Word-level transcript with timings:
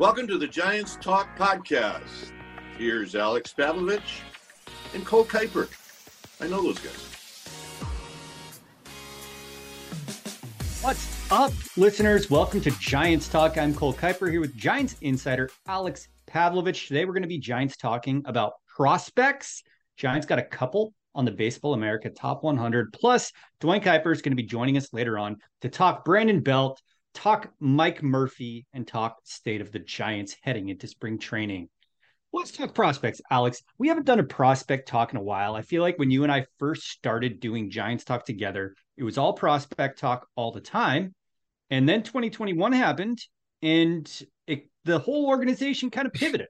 Welcome 0.00 0.26
to 0.28 0.38
the 0.38 0.48
Giants 0.48 0.96
Talk 0.96 1.36
podcast. 1.36 2.32
Here's 2.78 3.14
Alex 3.14 3.52
Pavlovich 3.52 4.22
and 4.94 5.04
Cole 5.04 5.26
Kuiper. 5.26 5.68
I 6.40 6.48
know 6.48 6.62
those 6.62 6.78
guys. 6.78 7.06
What's 10.80 11.30
up, 11.30 11.52
listeners? 11.76 12.30
Welcome 12.30 12.62
to 12.62 12.70
Giants 12.80 13.28
Talk. 13.28 13.58
I'm 13.58 13.74
Cole 13.74 13.92
Kuiper 13.92 14.30
here 14.30 14.40
with 14.40 14.56
Giants 14.56 14.96
insider 15.02 15.50
Alex 15.66 16.08
Pavlovich. 16.26 16.88
Today 16.88 17.04
we're 17.04 17.12
going 17.12 17.20
to 17.20 17.28
be 17.28 17.36
Giants 17.38 17.76
talking 17.76 18.22
about 18.24 18.54
prospects. 18.74 19.62
Giants 19.98 20.26
got 20.26 20.38
a 20.38 20.44
couple 20.44 20.94
on 21.14 21.26
the 21.26 21.30
Baseball 21.30 21.74
America 21.74 22.08
Top 22.08 22.42
100. 22.42 22.94
Plus, 22.94 23.32
Duane 23.60 23.82
Kuiper 23.82 24.12
is 24.12 24.22
going 24.22 24.32
to 24.32 24.42
be 24.42 24.44
joining 24.44 24.78
us 24.78 24.94
later 24.94 25.18
on 25.18 25.36
to 25.60 25.68
talk 25.68 26.06
Brandon 26.06 26.40
Belt, 26.40 26.80
talk 27.14 27.52
Mike 27.60 28.02
Murphy, 28.02 28.66
and 28.72 28.86
talk 28.86 29.18
state 29.24 29.60
of 29.60 29.72
the 29.72 29.78
Giants 29.78 30.36
heading 30.42 30.68
into 30.68 30.86
spring 30.86 31.18
training. 31.18 31.68
Let's 32.32 32.52
talk 32.52 32.74
prospects, 32.74 33.20
Alex. 33.30 33.62
We 33.78 33.88
haven't 33.88 34.06
done 34.06 34.20
a 34.20 34.24
prospect 34.24 34.86
talk 34.86 35.12
in 35.12 35.18
a 35.18 35.22
while. 35.22 35.56
I 35.56 35.62
feel 35.62 35.82
like 35.82 35.98
when 35.98 36.12
you 36.12 36.22
and 36.22 36.30
I 36.30 36.46
first 36.58 36.88
started 36.88 37.40
doing 37.40 37.70
Giants 37.70 38.04
talk 38.04 38.24
together, 38.24 38.74
it 38.96 39.02
was 39.02 39.18
all 39.18 39.32
prospect 39.32 39.98
talk 39.98 40.28
all 40.36 40.52
the 40.52 40.60
time. 40.60 41.14
And 41.70 41.88
then 41.88 42.02
2021 42.02 42.72
happened 42.72 43.18
and 43.62 44.22
it, 44.46 44.68
the 44.84 44.98
whole 44.98 45.26
organization 45.26 45.90
kind 45.90 46.06
of 46.06 46.12
pivoted 46.12 46.48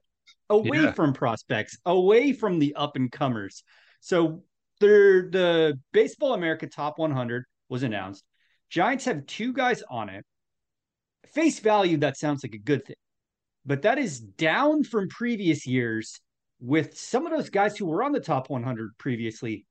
away 0.49 0.83
yeah. 0.83 0.91
from 0.91 1.13
prospects, 1.13 1.77
away 1.85 2.33
from 2.33 2.59
the 2.59 2.75
up 2.75 2.95
and 2.95 3.11
comers. 3.11 3.63
So 4.01 4.43
the, 4.79 5.27
the 5.31 5.79
Baseball 5.93 6.33
America 6.33 6.67
Top 6.67 6.99
100 6.99 7.45
was 7.69 7.83
announced. 7.83 8.23
Giants 8.69 9.05
have 9.05 9.25
two 9.25 9.51
guys 9.53 9.83
on 9.89 10.09
it. 10.09 10.25
Face 11.27 11.59
value, 11.59 11.97
that 11.97 12.17
sounds 12.17 12.43
like 12.43 12.53
a 12.53 12.59
good 12.59 12.85
thing 12.85 12.95
but 13.65 13.83
that 13.83 13.97
is 13.97 14.19
down 14.19 14.83
from 14.83 15.07
previous 15.07 15.67
years 15.67 16.19
with 16.59 16.97
some 16.97 17.25
of 17.25 17.31
those 17.31 17.49
guys 17.49 17.77
who 17.77 17.85
were 17.85 18.03
on 18.03 18.11
the 18.11 18.19
top 18.19 18.49
100 18.49 18.97
previously 18.97 19.65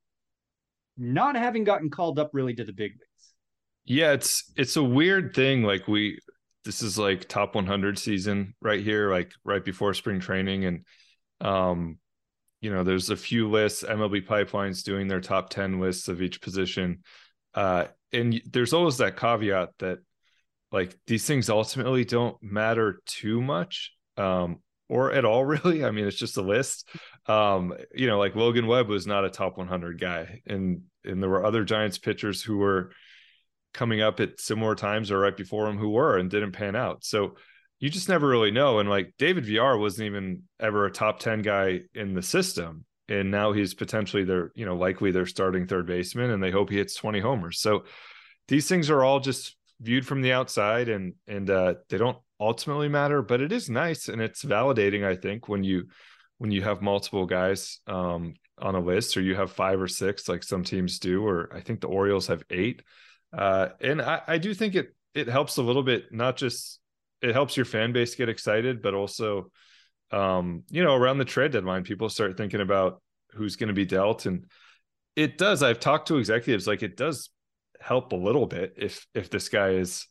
not 0.97 1.37
having 1.37 1.65
gotten 1.65 1.91
called 1.91 2.19
up 2.19 2.31
really 2.33 2.55
to 2.55 2.65
the 2.65 2.73
big 2.73 2.93
leagues. 2.93 3.33
Yeah, 3.85 4.13
it's 4.13 4.53
it's 4.57 4.77
a 4.77 4.83
weird 4.83 5.35
thing 5.35 5.63
like 5.63 5.89
we 5.89 6.19
this 6.65 6.83
is 6.83 6.99
like 6.99 7.29
top 7.29 7.55
100 7.55 7.99
season 7.99 8.55
right 8.61 8.81
here 8.81 9.11
like 9.11 9.33
right 9.45 9.65
before 9.65 9.95
spring 9.95 10.21
training 10.21 10.67
and 10.67 10.85
um 11.41 11.99
you 12.61 12.71
know 12.71 12.85
there's 12.85 13.09
a 13.09 13.17
few 13.17 13.49
lists 13.49 13.83
MLB 13.83 14.27
pipelines 14.27 14.85
doing 14.85 15.09
their 15.09 15.23
top 15.23 15.49
10 15.49 15.81
lists 15.81 16.09
of 16.09 16.21
each 16.21 16.43
position 16.43 17.03
uh 17.55 17.87
and 18.13 18.43
there's 18.51 18.75
always 18.75 18.99
that 18.99 19.17
caveat 19.17 19.71
that 19.79 20.01
like 20.73 20.97
these 21.07 21.27
things 21.27 21.51
ultimately 21.51 22.05
don't 22.05 22.37
matter 22.43 23.01
too 23.07 23.41
much 23.41 23.93
um 24.17 24.59
or 24.89 25.13
at 25.13 25.25
all 25.25 25.45
really. 25.55 25.85
I 25.85 25.91
mean 25.91 26.07
it's 26.07 26.17
just 26.17 26.37
a 26.37 26.43
list. 26.43 26.89
Um 27.27 27.75
you 27.95 28.07
know 28.07 28.19
like 28.19 28.37
logan 28.37 28.67
webb 28.67 28.89
was 28.89 29.07
not 29.07 29.25
a 29.25 29.31
top 29.31 29.57
100 29.57 30.01
guy 30.01 30.43
and 30.47 30.83
and 31.05 31.23
there 31.23 31.31
were 31.31 31.45
other 31.45 31.65
giants 31.65 31.99
pitchers 31.99 32.43
who 32.43 32.59
were 32.59 32.93
coming 33.73 34.01
up 34.01 34.21
at 34.21 34.41
similar 34.41 34.75
times 34.75 35.11
or 35.11 35.19
right 35.19 35.37
before 35.37 35.69
him 35.69 35.79
who 35.79 35.91
were 35.91 36.19
and 36.19 36.31
didn't 36.31 36.53
pan 36.53 36.75
out. 36.75 37.05
So 37.05 37.37
you 37.79 37.89
just 37.89 38.09
never 38.09 38.29
really 38.29 38.51
know 38.51 38.79
and 38.79 38.91
like 38.91 39.15
david 39.17 39.47
villar 39.47 39.79
wasn't 39.79 40.07
even 40.07 40.43
ever 40.59 40.85
a 40.85 40.91
top 40.91 41.19
10 41.19 41.41
guy 41.41 41.81
in 41.95 42.13
the 42.15 42.23
system 42.23 42.85
and 43.11 43.31
now 43.31 43.53
he's 43.53 43.75
potentially 43.75 44.25
their 44.25 44.53
you 44.55 44.65
know 44.65 44.77
likely 44.77 45.11
their 45.11 45.27
starting 45.27 45.67
third 45.67 45.87
baseman 45.87 46.31
and 46.31 46.43
they 46.43 46.51
hope 46.51 46.71
he 46.71 46.77
hits 46.77 46.95
20 46.95 47.21
homers. 47.21 47.61
So 47.61 47.85
these 48.49 48.69
things 48.69 48.89
are 48.89 49.03
all 49.03 49.21
just 49.21 49.57
viewed 49.81 50.07
from 50.07 50.23
the 50.23 50.33
outside 50.33 50.89
and 50.89 51.15
and 51.27 51.51
uh, 51.51 51.75
they 51.89 51.99
don't 51.99 52.19
ultimately 52.39 52.89
matter 52.89 53.23
but 53.23 53.41
it 53.41 53.53
is 53.53 53.69
nice 53.69 54.09
and 54.09 54.21
it's 54.21 54.45
validating 54.45 55.05
i 55.05 55.15
think 55.15 55.49
when 55.49 55.63
you 55.63 55.85
when 56.39 56.51
you 56.51 56.63
have 56.63 56.81
multiple 56.81 57.27
guys 57.27 57.81
um, 57.87 58.35
on 58.59 58.75
a 58.75 58.81
list 58.81 59.17
or 59.17 59.21
you 59.21 59.35
have 59.35 59.53
five 59.53 59.81
or 59.81 59.89
six 59.89 60.29
like 60.29 60.43
some 60.43 60.65
teams 60.65 60.99
do 60.99 61.27
or 61.27 61.51
i 61.55 61.61
think 61.61 61.81
the 61.81 61.89
orioles 61.89 62.27
have 62.29 62.43
eight. 62.51 62.83
Uh, 63.37 63.69
and 63.81 64.03
I, 64.03 64.23
I 64.27 64.39
do 64.39 64.53
think 64.55 64.75
it 64.75 64.95
it 65.15 65.29
helps 65.29 65.57
a 65.57 65.63
little 65.63 65.85
bit 65.85 66.13
not 66.13 66.37
just 66.37 66.81
it 67.23 67.33
helps 67.33 67.57
your 67.57 67.67
fan 67.67 67.93
base 67.93 68.15
get 68.17 68.29
excited 68.29 68.83
but 68.83 68.95
also 68.95 69.51
um, 70.11 70.65
you 70.69 70.83
know 70.83 70.97
around 70.97 71.19
the 71.19 71.25
trade 71.25 71.53
deadline 71.53 71.85
people 71.85 72.09
start 72.09 72.37
thinking 72.37 72.61
about 72.61 73.01
who's 73.33 73.55
going 73.55 73.69
to 73.69 73.75
be 73.75 73.85
dealt. 73.85 74.27
And 74.27 74.47
it 75.17 75.39
does 75.39 75.63
i've 75.63 75.81
talked 75.81 76.09
to 76.09 76.17
executives 76.17 76.67
like 76.67 76.83
it 76.83 76.97
does 76.97 77.31
help 77.81 78.13
a 78.13 78.17
little 78.17 78.47
bit 78.47 78.75
if 78.77 79.07
if 79.15 79.31
this 79.31 79.49
guy 79.49 79.71
is 79.71 80.07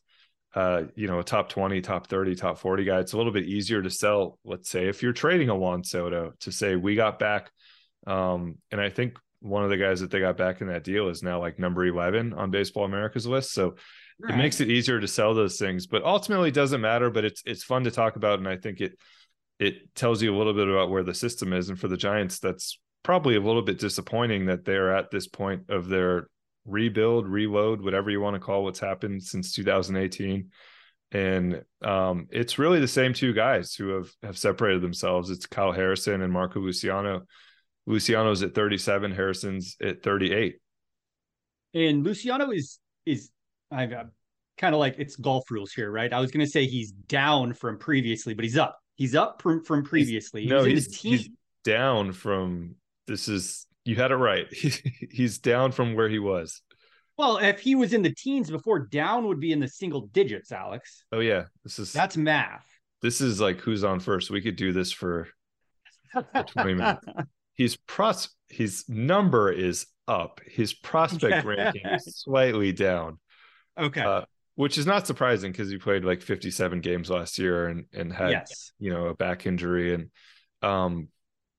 uh 0.55 0.83
you 0.95 1.07
know 1.07 1.19
a 1.19 1.23
top 1.23 1.49
20 1.49 1.81
top 1.81 2.07
30 2.07 2.35
top 2.35 2.57
40 2.57 2.83
guy 2.83 2.99
it's 2.99 3.13
a 3.13 3.17
little 3.17 3.31
bit 3.31 3.45
easier 3.45 3.81
to 3.81 3.89
sell 3.89 4.39
let's 4.43 4.69
say 4.69 4.87
if 4.87 5.03
you're 5.03 5.13
trading 5.13 5.49
a 5.49 5.55
juan 5.55 5.83
soto 5.83 6.33
to 6.39 6.51
say 6.51 6.75
we 6.75 6.95
got 6.95 7.19
back 7.19 7.51
um 8.07 8.57
and 8.71 8.81
i 8.81 8.89
think 8.89 9.17
one 9.41 9.63
of 9.63 9.69
the 9.69 9.77
guys 9.77 10.01
that 10.01 10.11
they 10.11 10.19
got 10.19 10.35
back 10.35 10.61
in 10.61 10.67
that 10.67 10.83
deal 10.83 11.07
is 11.07 11.21
now 11.23 11.39
like 11.39 11.59
number 11.59 11.85
11 11.85 12.33
on 12.33 12.49
baseball 12.49 12.85
america's 12.85 13.27
list 13.27 13.53
so 13.53 13.75
right. 14.19 14.33
it 14.33 14.37
makes 14.37 14.59
it 14.59 14.69
easier 14.69 14.99
to 14.99 15.07
sell 15.07 15.35
those 15.35 15.57
things 15.57 15.85
but 15.85 16.03
ultimately 16.03 16.49
it 16.49 16.55
doesn't 16.55 16.81
matter 16.81 17.11
but 17.11 17.23
it's 17.23 17.43
it's 17.45 17.63
fun 17.63 17.83
to 17.83 17.91
talk 17.91 18.15
about 18.15 18.39
and 18.39 18.47
i 18.47 18.57
think 18.57 18.81
it 18.81 18.97
it 19.59 19.93
tells 19.93 20.21
you 20.23 20.33
a 20.33 20.37
little 20.37 20.53
bit 20.53 20.67
about 20.67 20.89
where 20.89 21.03
the 21.03 21.13
system 21.13 21.53
is 21.53 21.69
and 21.69 21.79
for 21.79 21.87
the 21.87 21.97
giants 21.97 22.39
that's 22.39 22.79
probably 23.03 23.35
a 23.35 23.41
little 23.41 23.61
bit 23.61 23.79
disappointing 23.79 24.47
that 24.47 24.65
they're 24.65 24.95
at 24.95 25.11
this 25.11 25.27
point 25.27 25.69
of 25.69 25.87
their 25.87 26.27
rebuild, 26.69 27.27
reload, 27.27 27.81
whatever 27.81 28.09
you 28.09 28.21
want 28.21 28.35
to 28.35 28.39
call 28.39 28.63
what's 28.63 28.79
happened 28.79 29.23
since 29.23 29.53
2018. 29.53 30.49
And 31.11 31.63
um, 31.83 32.27
it's 32.29 32.59
really 32.59 32.79
the 32.79 32.87
same 32.87 33.13
two 33.13 33.33
guys 33.33 33.73
who 33.73 33.89
have 33.89 34.09
have 34.21 34.37
separated 34.37 34.81
themselves. 34.81 35.31
It's 35.31 35.47
Kyle 35.47 35.71
Harrison 35.71 36.21
and 36.21 36.31
Marco 36.31 36.59
Luciano. 36.59 37.23
Luciano's 37.87 38.43
at 38.43 38.53
37, 38.53 39.11
Harrison's 39.11 39.75
at 39.81 40.03
38. 40.03 40.57
And 41.73 42.03
Luciano 42.03 42.51
is 42.51 42.79
is 43.05 43.31
I've 43.71 43.91
uh, 43.91 44.05
kind 44.59 44.75
of 44.75 44.79
like 44.79 44.95
it's 44.99 45.15
golf 45.15 45.49
rules 45.49 45.71
here, 45.71 45.91
right? 45.91 46.13
I 46.13 46.19
was 46.19 46.31
going 46.31 46.45
to 46.45 46.51
say 46.51 46.67
he's 46.67 46.91
down 46.91 47.53
from 47.53 47.79
previously, 47.79 48.35
but 48.35 48.43
he's 48.43 48.57
up. 48.57 48.77
He's 48.95 49.15
up 49.15 49.41
from, 49.41 49.63
from 49.63 49.83
previously. 49.83 50.41
He's, 50.41 50.49
no, 50.49 50.63
he's, 50.65 50.99
he's 50.99 51.29
down 51.63 52.11
from 52.11 52.75
this 53.07 53.27
is 53.27 53.65
you 53.85 53.95
had 53.95 54.11
it 54.11 54.15
right. 54.15 54.47
he's 55.11 55.39
down 55.39 55.71
from 55.71 55.95
where 55.95 56.09
he 56.09 56.19
was. 56.19 56.61
Well, 57.17 57.37
if 57.37 57.59
he 57.59 57.75
was 57.75 57.93
in 57.93 58.01
the 58.01 58.13
teens 58.13 58.49
before, 58.49 58.79
down 58.79 59.27
would 59.27 59.39
be 59.39 59.51
in 59.51 59.59
the 59.59 59.67
single 59.67 60.07
digits, 60.07 60.51
Alex. 60.51 61.03
Oh 61.11 61.19
yeah, 61.19 61.45
this 61.63 61.77
is 61.77 61.91
that's 61.91 62.15
math. 62.15 62.65
This 63.01 63.19
is 63.19 63.41
like 63.41 63.59
who's 63.59 63.83
on 63.83 63.99
first. 63.99 64.29
We 64.29 64.41
could 64.41 64.55
do 64.55 64.71
this 64.71 64.91
for, 64.91 65.27
for 66.13 66.43
twenty 66.43 66.75
minutes. 66.75 67.05
His 67.55 67.75
pros, 67.75 68.29
his 68.47 68.85
number 68.87 69.51
is 69.51 69.85
up. 70.07 70.39
His 70.47 70.73
prospect 70.73 71.45
ranking 71.45 71.85
is 71.85 72.21
slightly 72.21 72.71
down. 72.71 73.19
Okay. 73.77 73.99
Uh, 73.99 74.21
which 74.55 74.77
is 74.77 74.85
not 74.85 75.05
surprising 75.05 75.51
because 75.51 75.69
he 75.69 75.77
played 75.77 76.03
like 76.03 76.21
57 76.21 76.81
games 76.81 77.09
last 77.09 77.37
year 77.37 77.67
and 77.67 77.85
and 77.93 78.11
had 78.11 78.31
yes. 78.31 78.71
you 78.77 78.91
know 78.91 79.07
a 79.07 79.13
back 79.13 79.45
injury 79.45 79.93
and 79.93 80.09
um 80.61 81.07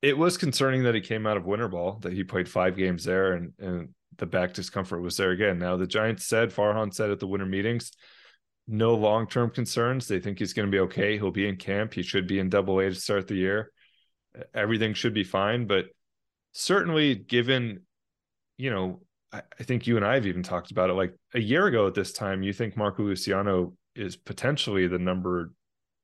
it 0.02 0.16
was 0.16 0.36
concerning 0.36 0.84
that 0.84 0.94
he 0.94 1.00
came 1.00 1.26
out 1.26 1.36
of 1.36 1.44
winter 1.44 1.68
ball 1.68 1.98
that 2.02 2.12
he 2.12 2.24
played 2.24 2.48
five 2.48 2.76
games 2.76 3.04
there 3.04 3.32
and 3.32 3.52
and 3.58 3.88
the 4.16 4.26
back 4.26 4.52
discomfort 4.52 5.00
was 5.00 5.16
there 5.16 5.30
again. 5.30 5.58
Now 5.58 5.76
the 5.76 5.86
giants 5.86 6.26
said 6.26 6.50
farhan 6.50 6.92
said 6.92 7.10
at 7.10 7.20
the 7.20 7.26
winter 7.26 7.46
meetings 7.46 7.92
no 8.66 8.94
long-term 8.94 9.50
concerns. 9.50 10.06
They 10.06 10.20
think 10.20 10.38
he's 10.38 10.52
going 10.52 10.66
to 10.66 10.70
be 10.70 10.80
okay. 10.80 11.16
He'll 11.16 11.32
be 11.32 11.48
in 11.48 11.56
camp. 11.56 11.92
He 11.92 12.02
should 12.02 12.28
be 12.28 12.38
in 12.38 12.48
double 12.48 12.78
a 12.78 12.88
to 12.88 12.94
start 12.94 13.26
the 13.26 13.34
year. 13.34 13.72
Everything 14.54 14.94
should 14.94 15.14
be 15.14 15.24
fine 15.24 15.66
but 15.66 15.86
certainly 16.52 17.14
given 17.14 17.82
you 18.56 18.70
know 18.70 19.00
I, 19.32 19.42
I 19.58 19.62
think 19.62 19.86
you 19.86 19.96
and 19.96 20.04
i 20.04 20.14
have 20.14 20.26
even 20.26 20.42
talked 20.42 20.70
about 20.70 20.90
it 20.90 20.94
like 20.94 21.14
a 21.34 21.40
year 21.40 21.66
ago 21.66 21.86
at 21.86 21.94
this 21.94 22.12
time 22.12 22.42
you 22.42 22.52
think 22.52 22.76
marco 22.76 23.02
luciano 23.02 23.74
is 23.94 24.16
potentially 24.16 24.86
the 24.86 24.98
number 24.98 25.52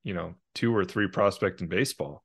you 0.03 0.13
know 0.13 0.35
two 0.55 0.75
or 0.75 0.85
three 0.85 1.07
prospect 1.07 1.61
in 1.61 1.67
baseball 1.67 2.23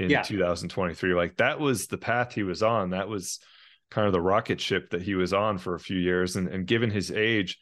in 0.00 0.10
yeah. 0.10 0.22
2023. 0.22 1.14
Like 1.14 1.36
that 1.36 1.60
was 1.60 1.86
the 1.86 1.98
path 1.98 2.32
he 2.32 2.42
was 2.42 2.62
on. 2.62 2.90
That 2.90 3.08
was 3.08 3.38
kind 3.90 4.06
of 4.06 4.12
the 4.12 4.20
rocket 4.20 4.60
ship 4.60 4.90
that 4.90 5.02
he 5.02 5.14
was 5.14 5.32
on 5.32 5.58
for 5.58 5.74
a 5.74 5.80
few 5.80 5.98
years. 5.98 6.36
And, 6.36 6.48
and 6.48 6.66
given 6.66 6.90
his 6.90 7.10
age, 7.10 7.58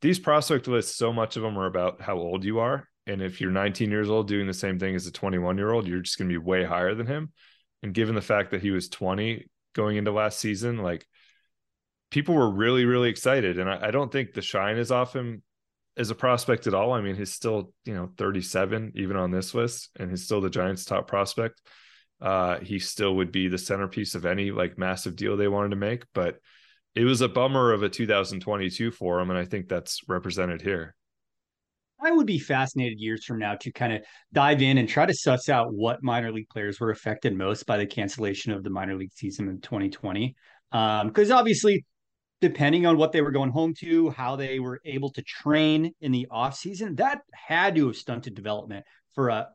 these 0.00 0.18
prospect 0.18 0.66
lists, 0.66 0.96
so 0.96 1.12
much 1.12 1.36
of 1.36 1.42
them 1.42 1.58
are 1.58 1.66
about 1.66 2.00
how 2.00 2.16
old 2.16 2.44
you 2.44 2.60
are. 2.60 2.88
And 3.06 3.20
if 3.20 3.40
you're 3.40 3.50
19 3.50 3.90
years 3.90 4.08
old 4.08 4.28
doing 4.28 4.46
the 4.46 4.54
same 4.54 4.78
thing 4.78 4.94
as 4.94 5.06
a 5.06 5.12
21 5.12 5.58
year 5.58 5.70
old, 5.70 5.86
you're 5.86 6.00
just 6.00 6.18
going 6.18 6.28
to 6.28 6.32
be 6.32 6.38
way 6.38 6.64
higher 6.64 6.94
than 6.94 7.06
him. 7.06 7.32
And 7.82 7.92
given 7.92 8.14
the 8.14 8.22
fact 8.22 8.52
that 8.52 8.62
he 8.62 8.70
was 8.70 8.88
20 8.88 9.46
going 9.74 9.98
into 9.98 10.10
last 10.10 10.38
season, 10.38 10.78
like 10.78 11.06
people 12.10 12.34
were 12.34 12.50
really, 12.50 12.86
really 12.86 13.10
excited. 13.10 13.58
And 13.58 13.68
I, 13.68 13.88
I 13.88 13.90
don't 13.90 14.10
think 14.10 14.32
the 14.32 14.40
shine 14.40 14.78
is 14.78 14.90
off 14.90 15.14
him 15.14 15.42
as 15.96 16.10
a 16.10 16.14
prospect 16.14 16.66
at 16.66 16.74
all. 16.74 16.92
I 16.92 17.00
mean, 17.00 17.16
he's 17.16 17.32
still, 17.32 17.72
you 17.84 17.94
know, 17.94 18.10
37 18.16 18.92
even 18.96 19.16
on 19.16 19.30
this 19.30 19.54
list, 19.54 19.90
and 19.98 20.10
he's 20.10 20.24
still 20.24 20.40
the 20.40 20.50
Giants' 20.50 20.84
top 20.84 21.06
prospect. 21.06 21.60
Uh, 22.20 22.58
he 22.60 22.78
still 22.78 23.16
would 23.16 23.32
be 23.32 23.48
the 23.48 23.58
centerpiece 23.58 24.14
of 24.14 24.24
any 24.24 24.50
like 24.50 24.78
massive 24.78 25.16
deal 25.16 25.36
they 25.36 25.48
wanted 25.48 25.70
to 25.70 25.76
make, 25.76 26.04
but 26.14 26.38
it 26.94 27.04
was 27.04 27.20
a 27.20 27.28
bummer 27.28 27.72
of 27.72 27.82
a 27.82 27.88
2022 27.88 28.90
for 28.92 29.20
him, 29.20 29.30
and 29.30 29.38
I 29.38 29.44
think 29.44 29.68
that's 29.68 30.00
represented 30.08 30.62
here. 30.62 30.94
I 32.00 32.12
would 32.12 32.26
be 32.26 32.38
fascinated 32.38 33.00
years 33.00 33.24
from 33.24 33.38
now 33.38 33.54
to 33.56 33.72
kind 33.72 33.92
of 33.92 34.02
dive 34.32 34.62
in 34.62 34.78
and 34.78 34.88
try 34.88 35.06
to 35.06 35.14
suss 35.14 35.48
out 35.48 35.72
what 35.72 36.02
minor 36.02 36.30
league 36.30 36.48
players 36.50 36.78
were 36.78 36.90
affected 36.90 37.34
most 37.34 37.66
by 37.66 37.78
the 37.78 37.86
cancellation 37.86 38.52
of 38.52 38.62
the 38.62 38.70
minor 38.70 38.94
league 38.94 39.12
season 39.12 39.48
in 39.48 39.60
2020. 39.60 40.34
Because 40.70 41.30
um, 41.30 41.38
obviously, 41.38 41.84
depending 42.40 42.86
on 42.86 42.96
what 42.96 43.12
they 43.12 43.22
were 43.22 43.30
going 43.30 43.50
home 43.50 43.74
to, 43.74 44.10
how 44.10 44.36
they 44.36 44.58
were 44.58 44.80
able 44.84 45.10
to 45.10 45.22
train 45.22 45.92
in 46.00 46.12
the 46.12 46.26
offseason, 46.30 46.96
that 46.96 47.20
had 47.32 47.74
to 47.76 47.86
have 47.86 47.96
stunted 47.96 48.34
development 48.34 48.84
for 49.14 49.28
a 49.28 49.48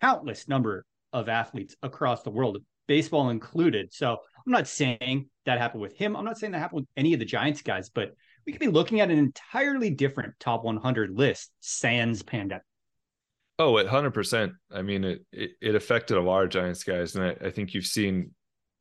countless 0.00 0.48
number 0.48 0.84
of 1.12 1.28
athletes 1.28 1.74
across 1.82 2.22
the 2.22 2.30
world, 2.30 2.58
baseball 2.86 3.30
included. 3.30 3.92
So 3.92 4.12
I'm 4.12 4.52
not 4.52 4.68
saying 4.68 5.28
that 5.44 5.58
happened 5.58 5.82
with 5.82 5.96
him. 5.96 6.16
I'm 6.16 6.24
not 6.24 6.38
saying 6.38 6.52
that 6.52 6.58
happened 6.58 6.82
with 6.82 6.88
any 6.96 7.14
of 7.14 7.18
the 7.18 7.24
Giants 7.24 7.62
guys, 7.62 7.88
but 7.88 8.12
we 8.44 8.52
could 8.52 8.60
be 8.60 8.68
looking 8.68 9.00
at 9.00 9.10
an 9.10 9.18
entirely 9.18 9.90
different 9.90 10.34
top 10.38 10.62
100 10.62 11.10
list 11.10 11.50
sans 11.60 12.22
pandemic. 12.22 12.62
Oh, 13.58 13.78
at 13.78 13.86
hundred 13.86 14.12
percent. 14.12 14.52
I 14.70 14.82
mean, 14.82 15.02
it, 15.02 15.24
it, 15.32 15.50
it 15.62 15.74
affected 15.74 16.18
a 16.18 16.22
lot 16.22 16.44
of 16.44 16.50
Giants 16.50 16.84
guys, 16.84 17.16
and 17.16 17.24
I, 17.24 17.46
I 17.46 17.50
think 17.50 17.72
you've 17.72 17.86
seen 17.86 18.32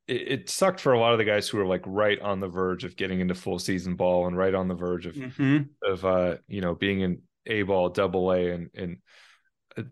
it, 0.07 0.27
it, 0.27 0.49
sucked 0.49 0.79
for 0.79 0.93
a 0.93 0.99
lot 0.99 1.13
of 1.13 1.17
the 1.17 1.25
guys 1.25 1.47
who 1.47 1.57
were 1.57 1.65
like 1.65 1.83
right 1.85 2.19
on 2.21 2.39
the 2.39 2.47
verge 2.47 2.83
of 2.83 2.95
getting 2.95 3.19
into 3.19 3.35
full 3.35 3.59
season 3.59 3.95
ball 3.95 4.27
and 4.27 4.37
right 4.37 4.53
on 4.53 4.67
the 4.67 4.75
verge 4.75 5.05
of 5.05 5.15
mm-hmm. 5.15 5.63
of 5.83 6.05
uh 6.05 6.35
you 6.47 6.61
know 6.61 6.75
being 6.75 7.01
in 7.01 7.21
A 7.47 7.63
ball, 7.63 7.89
double 7.89 8.31
A, 8.31 8.51
and 8.51 8.69
and 8.75 8.97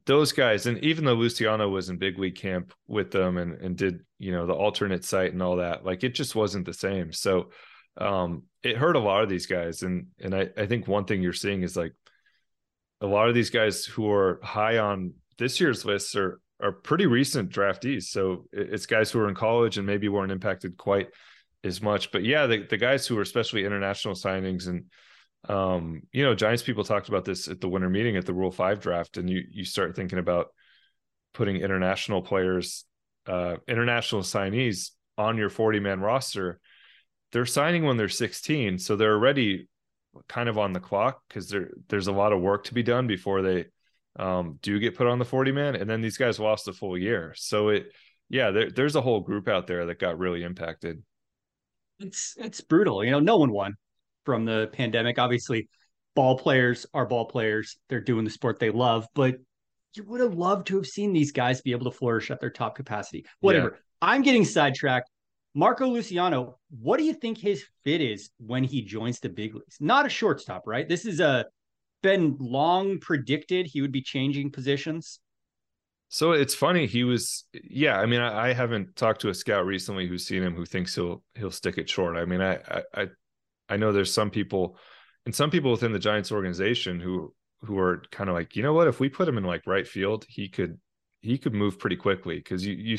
those 0.06 0.32
guys, 0.32 0.66
and 0.66 0.78
even 0.84 1.04
though 1.04 1.16
Luciano 1.16 1.68
was 1.68 1.90
in 1.90 1.98
big 1.98 2.18
league 2.18 2.36
camp 2.36 2.74
with 2.88 3.12
them 3.12 3.38
and 3.38 3.54
and 3.54 3.76
did 3.76 4.02
you 4.20 4.32
know 4.32 4.46
the 4.46 4.54
alternate 4.54 5.04
site 5.04 5.34
and 5.34 5.42
all 5.42 5.58
that, 5.58 5.86
like 5.86 6.04
it 6.04 6.16
just 6.16 6.36
wasn't 6.36 6.66
the 6.66 6.74
same. 6.74 7.12
So 7.12 7.50
um 7.98 8.44
it 8.64 8.78
hurt 8.78 8.96
a 8.96 9.00
lot 9.00 9.24
of 9.24 9.30
these 9.30 9.48
guys, 9.48 9.82
and 9.82 10.08
and 10.20 10.36
I 10.36 10.50
I 10.58 10.68
think 10.68 10.88
one 10.88 11.06
thing 11.06 11.22
you're 11.22 11.34
seeing 11.34 11.64
is 11.64 11.76
like 11.76 11.94
a 13.02 13.08
lot 13.08 13.28
of 13.28 13.36
these 13.36 13.50
guys 13.50 13.86
who 13.86 14.10
are 14.10 14.40
high 14.44 14.78
on 14.78 15.14
this 15.38 15.60
year's 15.60 15.84
list 15.84 16.16
are 16.16 16.40
are 16.62 16.72
pretty 16.72 17.06
recent 17.06 17.50
draftees. 17.50 18.04
So 18.04 18.46
it's 18.52 18.86
guys 18.86 19.12
who 19.12 19.20
are 19.20 19.30
in 19.30 19.36
college 19.36 19.78
and 19.78 19.88
maybe 19.88 20.10
weren't 20.10 20.32
impacted 20.32 20.78
quite 20.78 21.10
as 21.64 21.82
much. 21.82 22.12
But 22.12 22.24
yeah, 22.24 22.48
the, 22.48 22.66
the 22.70 22.78
guys 22.78 23.08
who 23.08 23.18
are 23.18 23.22
especially 23.22 23.66
international 23.66 24.16
signings 24.16 24.68
and 24.68 24.86
um, 25.50 26.04
you 26.12 26.24
know, 26.24 26.36
Giants 26.36 26.64
people 26.64 26.84
talked 26.84 27.10
about 27.10 27.26
this 27.26 27.48
at 27.48 27.60
the 27.60 27.68
winter 27.68 27.90
meeting 27.90 28.16
at 28.16 28.26
the 28.26 28.34
Rule 28.34 28.52
Five 28.52 28.80
draft, 28.80 29.18
and 29.18 29.30
you 29.30 29.44
you 29.52 29.66
start 29.66 29.96
thinking 29.96 30.20
about 30.20 30.48
putting 31.34 31.58
international 31.58 32.22
players, 32.22 32.86
uh, 33.28 33.58
international 33.68 34.22
signees 34.22 34.92
on 35.18 35.38
your 35.38 35.50
40 35.50 35.80
man 35.80 36.00
roster. 36.00 36.60
They're 37.34 37.46
signing 37.46 37.84
when 37.84 37.98
they're 37.98 38.10
16, 38.10 38.80
so 38.80 38.96
they're 38.96 39.16
already 39.16 39.68
kind 40.30 40.48
of 40.48 40.58
on 40.58 40.74
the 40.74 40.80
clock 40.80 41.22
because 41.28 41.50
there 41.50 41.72
there's 41.90 42.08
a 42.08 42.14
lot 42.14 42.32
of 42.32 42.40
work 42.40 42.66
to 42.66 42.74
be 42.74 42.84
done 42.84 43.08
before 43.08 43.42
they 43.42 43.66
um, 44.18 44.60
do 44.62 44.80
get 44.80 44.96
put 44.96 45.08
on 45.08 45.20
the 45.20 45.26
40 45.26 45.52
man. 45.52 45.76
And 45.76 45.90
then 45.90 46.02
these 46.02 46.18
guys 46.18 46.40
lost 46.40 46.68
a 46.68 46.74
full 46.74 46.98
year. 46.98 47.34
So 47.36 47.70
it, 47.70 47.88
yeah, 48.30 48.52
there, 48.52 48.70
there's 48.72 48.96
a 48.96 49.02
whole 49.02 49.22
group 49.22 49.48
out 49.48 49.68
there 49.68 49.86
that 49.88 50.00
got 50.00 50.18
really 50.18 50.44
impacted. 50.44 51.04
It's 52.00 52.36
it's 52.38 52.62
brutal. 52.62 53.04
You 53.04 53.12
know, 53.12 53.20
no 53.20 53.38
one 53.38 53.52
won 53.52 53.76
from 54.26 54.46
the 54.46 54.70
pandemic. 54.74 55.20
Obviously, 55.20 55.70
ball 56.16 56.38
players 56.38 56.86
are 56.94 57.06
ball 57.06 57.26
players. 57.26 57.78
They're 57.90 58.02
doing 58.02 58.26
the 58.26 58.32
sport 58.32 58.60
they 58.60 58.72
love, 58.72 59.08
but 59.14 59.36
you 59.96 60.04
would 60.06 60.22
have 60.22 60.34
loved 60.34 60.68
to 60.68 60.78
have 60.78 60.88
seen 60.88 61.14
these 61.14 61.32
guys 61.32 61.62
be 61.62 61.72
able 61.72 61.90
to 61.90 61.96
flourish 61.96 62.32
at 62.32 62.40
their 62.40 62.50
top 62.50 62.76
capacity. 62.76 63.26
Whatever. 63.42 63.74
Yeah. 63.74 63.80
I'm 64.02 64.22
getting 64.22 64.44
sidetracked. 64.44 65.10
Marco 65.56 65.88
Luciano, 65.88 66.58
what 66.82 66.98
do 66.98 67.04
you 67.04 67.14
think 67.14 67.38
his 67.38 67.64
fit 67.84 68.02
is 68.02 68.32
when 68.40 68.64
he 68.64 68.82
joins 68.82 69.20
the 69.20 69.30
big 69.30 69.54
leagues? 69.54 69.78
Not 69.80 70.08
a 70.08 70.10
shortstop, 70.10 70.64
right? 70.66 70.90
This 70.90 71.06
is 71.06 71.20
a 71.20 71.46
been 72.04 72.38
long 72.40 73.00
predicted 73.00 73.66
he 73.66 73.82
would 73.82 73.92
be 73.92 74.04
changing 74.04 74.52
positions. 74.52 75.20
So 76.10 76.34
it's 76.34 76.54
funny. 76.54 76.86
He 76.86 77.04
was, 77.04 77.46
yeah. 77.54 78.00
I 78.00 78.06
mean, 78.06 78.22
I, 78.22 78.50
I, 78.50 78.54
haven't 78.54 78.96
talked 78.96 79.22
to 79.22 79.30
a 79.30 79.34
scout 79.34 79.66
recently 79.66 80.08
who's 80.08 80.28
seen 80.28 80.44
him 80.44 80.54
who 80.54 80.64
thinks 80.64 80.94
he'll 80.94 81.24
he'll 81.34 81.50
stick 81.50 81.80
it 81.80 81.90
short. 81.90 82.18
I 82.18 82.26
mean, 82.26 82.40
I 82.40 82.60
I 82.94 83.08
I 83.68 83.78
know 83.78 83.92
there's 83.92 84.14
some 84.14 84.30
people, 84.30 84.78
and 85.26 85.34
some 85.34 85.50
people 85.50 85.72
within 85.72 85.92
the 85.92 85.98
Giants 85.98 86.32
organization 86.32 87.00
who 87.00 87.34
who 87.62 87.80
are 87.80 88.04
kind 88.12 88.30
of 88.30 88.36
like, 88.36 88.56
you 88.56 88.62
know 88.62 88.74
what, 88.74 88.88
if 88.88 89.00
we 89.00 89.10
put 89.10 89.28
him 89.28 89.40
in 89.40 89.44
like 89.44 89.66
right 89.66 89.88
field, 89.88 90.26
he 90.30 90.50
could 90.50 90.78
he 91.22 91.40
could 91.40 91.56
move 91.56 91.80
pretty 91.80 91.96
quickly 91.96 92.36
because 92.36 92.64
you 92.64 92.76
you 92.76 92.98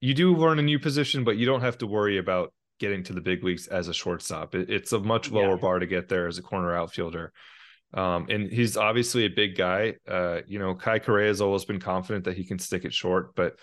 you 0.00 0.14
do 0.14 0.36
learn 0.36 0.60
a 0.60 0.62
new 0.62 0.78
position, 0.78 1.24
but 1.24 1.38
you 1.38 1.46
don't 1.46 1.62
have 1.62 1.78
to 1.78 1.88
worry 1.88 2.18
about 2.18 2.52
getting 2.78 3.02
to 3.04 3.12
the 3.12 3.20
big 3.20 3.42
leagues 3.42 3.66
as 3.66 3.88
a 3.88 3.94
shortstop. 3.94 4.54
It, 4.54 4.70
it's 4.70 4.92
a 4.92 5.00
much 5.00 5.30
lower 5.30 5.54
yeah. 5.54 5.60
bar 5.60 5.78
to 5.78 5.86
get 5.86 6.08
there 6.08 6.28
as 6.28 6.38
a 6.38 6.42
corner 6.42 6.76
outfielder. 6.76 7.32
Um, 7.94 8.26
and 8.30 8.50
he's 8.50 8.76
obviously 8.76 9.26
a 9.26 9.30
big 9.30 9.56
guy. 9.56 9.96
Uh, 10.08 10.40
you 10.46 10.58
know, 10.58 10.74
Kai 10.74 10.98
Correa 10.98 11.28
has 11.28 11.40
always 11.40 11.64
been 11.64 11.80
confident 11.80 12.24
that 12.24 12.36
he 12.36 12.44
can 12.44 12.58
stick 12.58 12.84
it 12.84 12.94
short, 12.94 13.34
but 13.34 13.58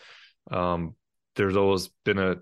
um, 0.52 0.96
there's 1.36 1.56
always 1.56 1.90
been 2.06 2.20
a, 2.20 2.36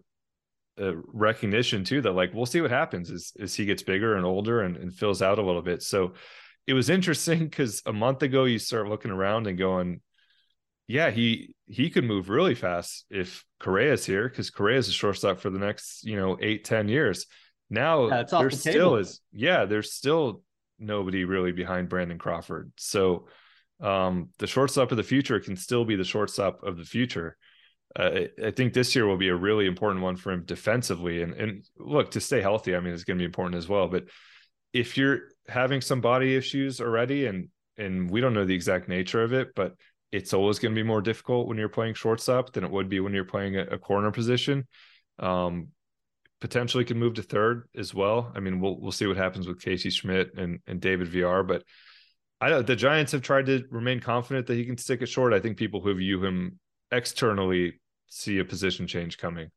a, 0.77 0.93
recognition 1.13 1.83
too 1.83 2.01
that 2.01 2.11
like 2.11 2.33
we'll 2.33 2.45
see 2.45 2.61
what 2.61 2.71
happens 2.71 3.09
as 3.11 3.31
as 3.39 3.55
he 3.55 3.65
gets 3.65 3.83
bigger 3.83 4.15
and 4.15 4.25
older 4.25 4.61
and, 4.61 4.77
and 4.77 4.93
fills 4.93 5.21
out 5.21 5.39
a 5.39 5.43
little 5.43 5.61
bit. 5.61 5.81
So 5.81 6.13
it 6.65 6.73
was 6.73 6.89
interesting 6.89 7.39
because 7.39 7.81
a 7.85 7.93
month 7.93 8.21
ago 8.21 8.43
you 8.43 8.59
start 8.59 8.89
looking 8.89 9.11
around 9.11 9.47
and 9.47 9.57
going, 9.57 10.01
yeah, 10.87 11.09
he 11.09 11.55
he 11.67 11.89
could 11.89 12.03
move 12.03 12.29
really 12.29 12.55
fast 12.55 13.05
if 13.09 13.45
Correa's 13.59 14.05
here 14.05 14.27
because 14.27 14.49
Correa 14.49 14.77
is 14.77 14.89
a 14.89 14.93
shortstop 14.93 15.39
for 15.39 15.49
the 15.49 15.59
next 15.59 16.03
you 16.03 16.17
know 16.17 16.37
eight 16.41 16.65
ten 16.65 16.89
years. 16.89 17.27
Now 17.69 18.07
yeah, 18.07 18.23
there 18.23 18.49
the 18.49 18.55
still 18.55 18.73
table. 18.73 18.95
is 18.97 19.21
yeah, 19.31 19.65
there's 19.65 19.93
still 19.93 20.41
nobody 20.79 21.25
really 21.25 21.51
behind 21.51 21.89
Brandon 21.89 22.17
Crawford. 22.17 22.71
So 22.77 23.27
um, 23.81 24.29
the 24.39 24.47
shortstop 24.47 24.91
of 24.91 24.97
the 24.97 25.03
future 25.03 25.39
can 25.39 25.55
still 25.55 25.85
be 25.85 25.95
the 25.95 26.03
shortstop 26.03 26.63
of 26.63 26.77
the 26.77 26.85
future. 26.85 27.37
Uh, 27.95 28.21
I 28.43 28.51
think 28.51 28.73
this 28.73 28.95
year 28.95 29.05
will 29.05 29.17
be 29.17 29.29
a 29.29 29.35
really 29.35 29.65
important 29.65 30.03
one 30.03 30.15
for 30.15 30.31
him 30.31 30.43
defensively. 30.45 31.21
And 31.21 31.33
and 31.33 31.65
look 31.77 32.11
to 32.11 32.21
stay 32.21 32.41
healthy. 32.41 32.75
I 32.75 32.79
mean, 32.79 32.93
it's 32.93 33.03
going 33.03 33.17
to 33.17 33.21
be 33.21 33.25
important 33.25 33.55
as 33.55 33.67
well. 33.67 33.87
But 33.87 34.05
if 34.73 34.97
you're 34.97 35.21
having 35.47 35.81
some 35.81 36.01
body 36.01 36.35
issues 36.35 36.81
already, 36.81 37.27
and 37.27 37.49
and 37.77 38.09
we 38.09 38.21
don't 38.21 38.33
know 38.33 38.45
the 38.45 38.55
exact 38.55 38.87
nature 38.87 39.23
of 39.23 39.33
it, 39.33 39.49
but 39.55 39.75
it's 40.11 40.33
always 40.33 40.59
going 40.59 40.73
to 40.73 40.79
be 40.79 40.87
more 40.87 41.01
difficult 41.01 41.47
when 41.47 41.57
you're 41.57 41.69
playing 41.69 41.93
shortstop 41.93 42.53
than 42.53 42.63
it 42.63 42.71
would 42.71 42.89
be 42.89 42.99
when 42.99 43.13
you're 43.13 43.25
playing 43.25 43.57
a, 43.57 43.63
a 43.63 43.77
corner 43.77 44.11
position. 44.11 44.67
Um, 45.19 45.69
potentially 46.39 46.85
can 46.85 46.97
move 46.97 47.15
to 47.15 47.23
third 47.23 47.67
as 47.75 47.93
well. 47.93 48.31
I 48.35 48.39
mean, 48.39 48.59
we'll 48.59 48.79
we'll 48.79 48.91
see 48.91 49.07
what 49.07 49.17
happens 49.17 49.47
with 49.47 49.61
Casey 49.61 49.89
Schmidt 49.89 50.37
and 50.37 50.59
and 50.67 50.79
David 50.79 51.07
Villar, 51.07 51.43
but 51.43 51.63
I 52.39 52.49
know 52.49 52.61
the 52.61 52.75
Giants 52.75 53.11
have 53.13 53.21
tried 53.23 53.47
to 53.47 53.63
remain 53.71 53.99
confident 53.99 54.47
that 54.47 54.55
he 54.55 54.65
can 54.65 54.77
stick 54.77 55.01
it 55.01 55.07
short. 55.07 55.33
I 55.33 55.39
think 55.39 55.57
people 55.57 55.81
who 55.81 55.93
view 55.95 56.23
him 56.23 56.59
externally 56.91 57.79
see 58.07 58.37
a 58.39 58.45
position 58.45 58.87
change 58.87 59.17
coming. 59.17 59.49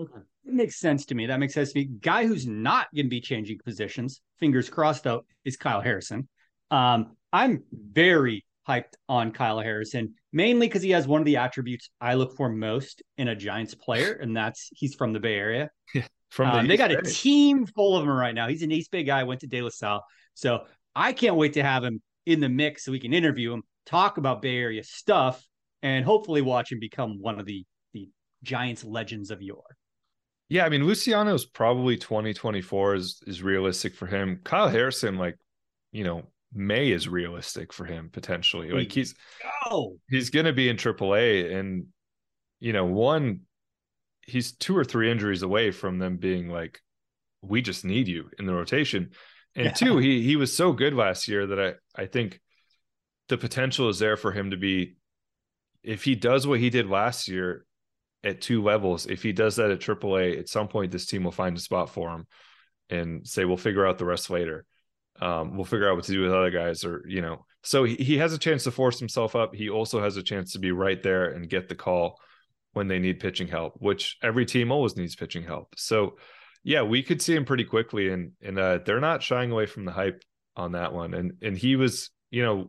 Okay. 0.00 0.20
It 0.44 0.54
makes 0.54 0.78
sense 0.78 1.04
to 1.06 1.14
me. 1.14 1.26
That 1.26 1.38
makes 1.38 1.54
sense 1.54 1.72
to 1.72 1.78
me. 1.78 1.84
Guy 1.84 2.26
who's 2.26 2.46
not 2.46 2.88
going 2.94 3.06
to 3.06 3.10
be 3.10 3.20
changing 3.20 3.58
positions, 3.64 4.20
fingers 4.38 4.68
crossed 4.70 5.04
though, 5.04 5.24
is 5.44 5.56
Kyle 5.56 5.80
Harrison. 5.80 6.28
Um, 6.70 7.16
I'm 7.32 7.62
very 7.72 8.44
hyped 8.68 8.94
on 9.08 9.32
Kyle 9.32 9.60
Harrison, 9.60 10.14
mainly 10.32 10.66
because 10.66 10.82
he 10.82 10.90
has 10.90 11.06
one 11.06 11.20
of 11.20 11.24
the 11.24 11.36
attributes 11.36 11.90
I 12.00 12.14
look 12.14 12.36
for 12.36 12.48
most 12.48 13.02
in 13.16 13.28
a 13.28 13.36
Giants 13.36 13.74
player, 13.74 14.12
and 14.20 14.36
that's 14.36 14.68
he's 14.72 14.94
from 14.94 15.12
the 15.12 15.20
Bay 15.20 15.34
Area. 15.34 15.70
Yeah, 15.94 16.06
from 16.30 16.50
the 16.50 16.58
um, 16.60 16.66
they 16.66 16.78
got 16.78 16.88
Bay. 16.88 16.96
a 16.96 17.02
team 17.02 17.66
full 17.66 17.94
of 17.94 18.06
them 18.06 18.16
right 18.16 18.34
now. 18.34 18.48
He's 18.48 18.62
an 18.62 18.72
East 18.72 18.90
Bay 18.90 19.04
guy, 19.04 19.22
went 19.24 19.40
to 19.42 19.46
De 19.46 19.60
La 19.60 19.68
Salle, 19.68 20.02
so 20.32 20.64
I 20.94 21.12
can't 21.12 21.36
wait 21.36 21.52
to 21.54 21.62
have 21.62 21.84
him 21.84 22.00
in 22.24 22.40
the 22.40 22.48
mix 22.48 22.84
so 22.84 22.92
we 22.92 23.00
can 23.00 23.12
interview 23.12 23.52
him, 23.52 23.62
talk 23.84 24.16
about 24.16 24.40
Bay 24.40 24.56
Area 24.56 24.82
stuff, 24.82 25.46
and 25.82 26.04
hopefully 26.04 26.40
watch 26.40 26.72
him 26.72 26.80
become 26.80 27.20
one 27.20 27.38
of 27.38 27.44
the 27.44 27.66
the 27.92 28.08
Giants 28.42 28.82
legends 28.84 29.30
of 29.30 29.42
yore. 29.42 29.76
Yeah, 30.48 30.64
I 30.64 30.68
mean 30.68 30.86
Luciano's 30.86 31.44
probably 31.44 31.96
2024 31.96 32.94
is 32.94 33.20
is 33.26 33.42
realistic 33.42 33.94
for 33.94 34.06
him. 34.06 34.40
Kyle 34.44 34.68
Harrison, 34.68 35.16
like, 35.16 35.36
you 35.92 36.04
know, 36.04 36.24
May 36.54 36.90
is 36.90 37.08
realistic 37.08 37.72
for 37.72 37.84
him 37.84 38.10
potentially. 38.12 38.70
Like 38.70 38.92
he's 38.92 39.14
go. 39.64 39.96
he's 40.08 40.30
going 40.30 40.46
to 40.46 40.52
be 40.52 40.68
in 40.68 40.76
AAA, 40.76 41.54
and 41.54 41.86
you 42.60 42.72
know, 42.72 42.84
one, 42.84 43.40
he's 44.26 44.52
two 44.52 44.76
or 44.76 44.84
three 44.84 45.10
injuries 45.10 45.42
away 45.42 45.70
from 45.70 45.98
them 45.98 46.18
being 46.18 46.48
like, 46.48 46.80
we 47.40 47.62
just 47.62 47.84
need 47.84 48.06
you 48.06 48.30
in 48.38 48.46
the 48.46 48.54
rotation, 48.54 49.10
and 49.56 49.66
yeah. 49.66 49.72
two, 49.72 49.98
he 49.98 50.22
he 50.22 50.36
was 50.36 50.54
so 50.54 50.72
good 50.72 50.94
last 50.94 51.26
year 51.26 51.46
that 51.46 51.60
I 51.60 52.02
I 52.02 52.06
think 52.06 52.40
the 53.28 53.38
potential 53.38 53.88
is 53.88 53.98
there 53.98 54.16
for 54.16 54.32
him 54.32 54.50
to 54.50 54.56
be, 54.56 54.96
if 55.82 56.04
he 56.04 56.14
does 56.14 56.46
what 56.46 56.60
he 56.60 56.70
did 56.70 56.86
last 56.86 57.28
year 57.28 57.64
at 58.22 58.42
two 58.42 58.62
levels, 58.62 59.06
if 59.06 59.22
he 59.22 59.32
does 59.32 59.56
that 59.56 59.70
at 59.70 59.80
AAA, 59.80 60.38
at 60.38 60.48
some 60.48 60.68
point 60.68 60.92
this 60.92 61.06
team 61.06 61.24
will 61.24 61.32
find 61.32 61.56
a 61.56 61.60
spot 61.60 61.88
for 61.88 62.10
him, 62.10 62.26
and 62.90 63.26
say 63.26 63.46
we'll 63.46 63.56
figure 63.56 63.86
out 63.86 63.96
the 63.96 64.04
rest 64.04 64.28
later 64.28 64.66
um, 65.20 65.56
we'll 65.56 65.64
figure 65.64 65.88
out 65.88 65.96
what 65.96 66.04
to 66.04 66.12
do 66.12 66.22
with 66.22 66.32
other 66.32 66.50
guys 66.50 66.84
or 66.84 67.04
you 67.06 67.20
know 67.20 67.44
so 67.62 67.84
he, 67.84 67.94
he 67.96 68.18
has 68.18 68.32
a 68.32 68.38
chance 68.38 68.64
to 68.64 68.70
force 68.70 68.98
himself 68.98 69.36
up 69.36 69.54
he 69.54 69.68
also 69.68 70.00
has 70.00 70.16
a 70.16 70.22
chance 70.22 70.52
to 70.52 70.58
be 70.58 70.72
right 70.72 71.02
there 71.02 71.30
and 71.30 71.50
get 71.50 71.68
the 71.68 71.74
call 71.74 72.18
when 72.72 72.88
they 72.88 72.98
need 72.98 73.20
pitching 73.20 73.48
help 73.48 73.74
which 73.78 74.16
every 74.22 74.46
team 74.46 74.72
always 74.72 74.96
needs 74.96 75.14
pitching 75.14 75.44
help 75.44 75.74
so 75.76 76.16
yeah 76.64 76.82
we 76.82 77.02
could 77.02 77.20
see 77.20 77.34
him 77.34 77.44
pretty 77.44 77.64
quickly 77.64 78.10
and 78.10 78.32
and 78.42 78.58
uh, 78.58 78.78
they're 78.84 79.00
not 79.00 79.22
shying 79.22 79.50
away 79.50 79.66
from 79.66 79.84
the 79.84 79.92
hype 79.92 80.22
on 80.56 80.72
that 80.72 80.92
one 80.92 81.14
and 81.14 81.32
and 81.42 81.56
he 81.56 81.76
was 81.76 82.10
you 82.30 82.42
know 82.42 82.68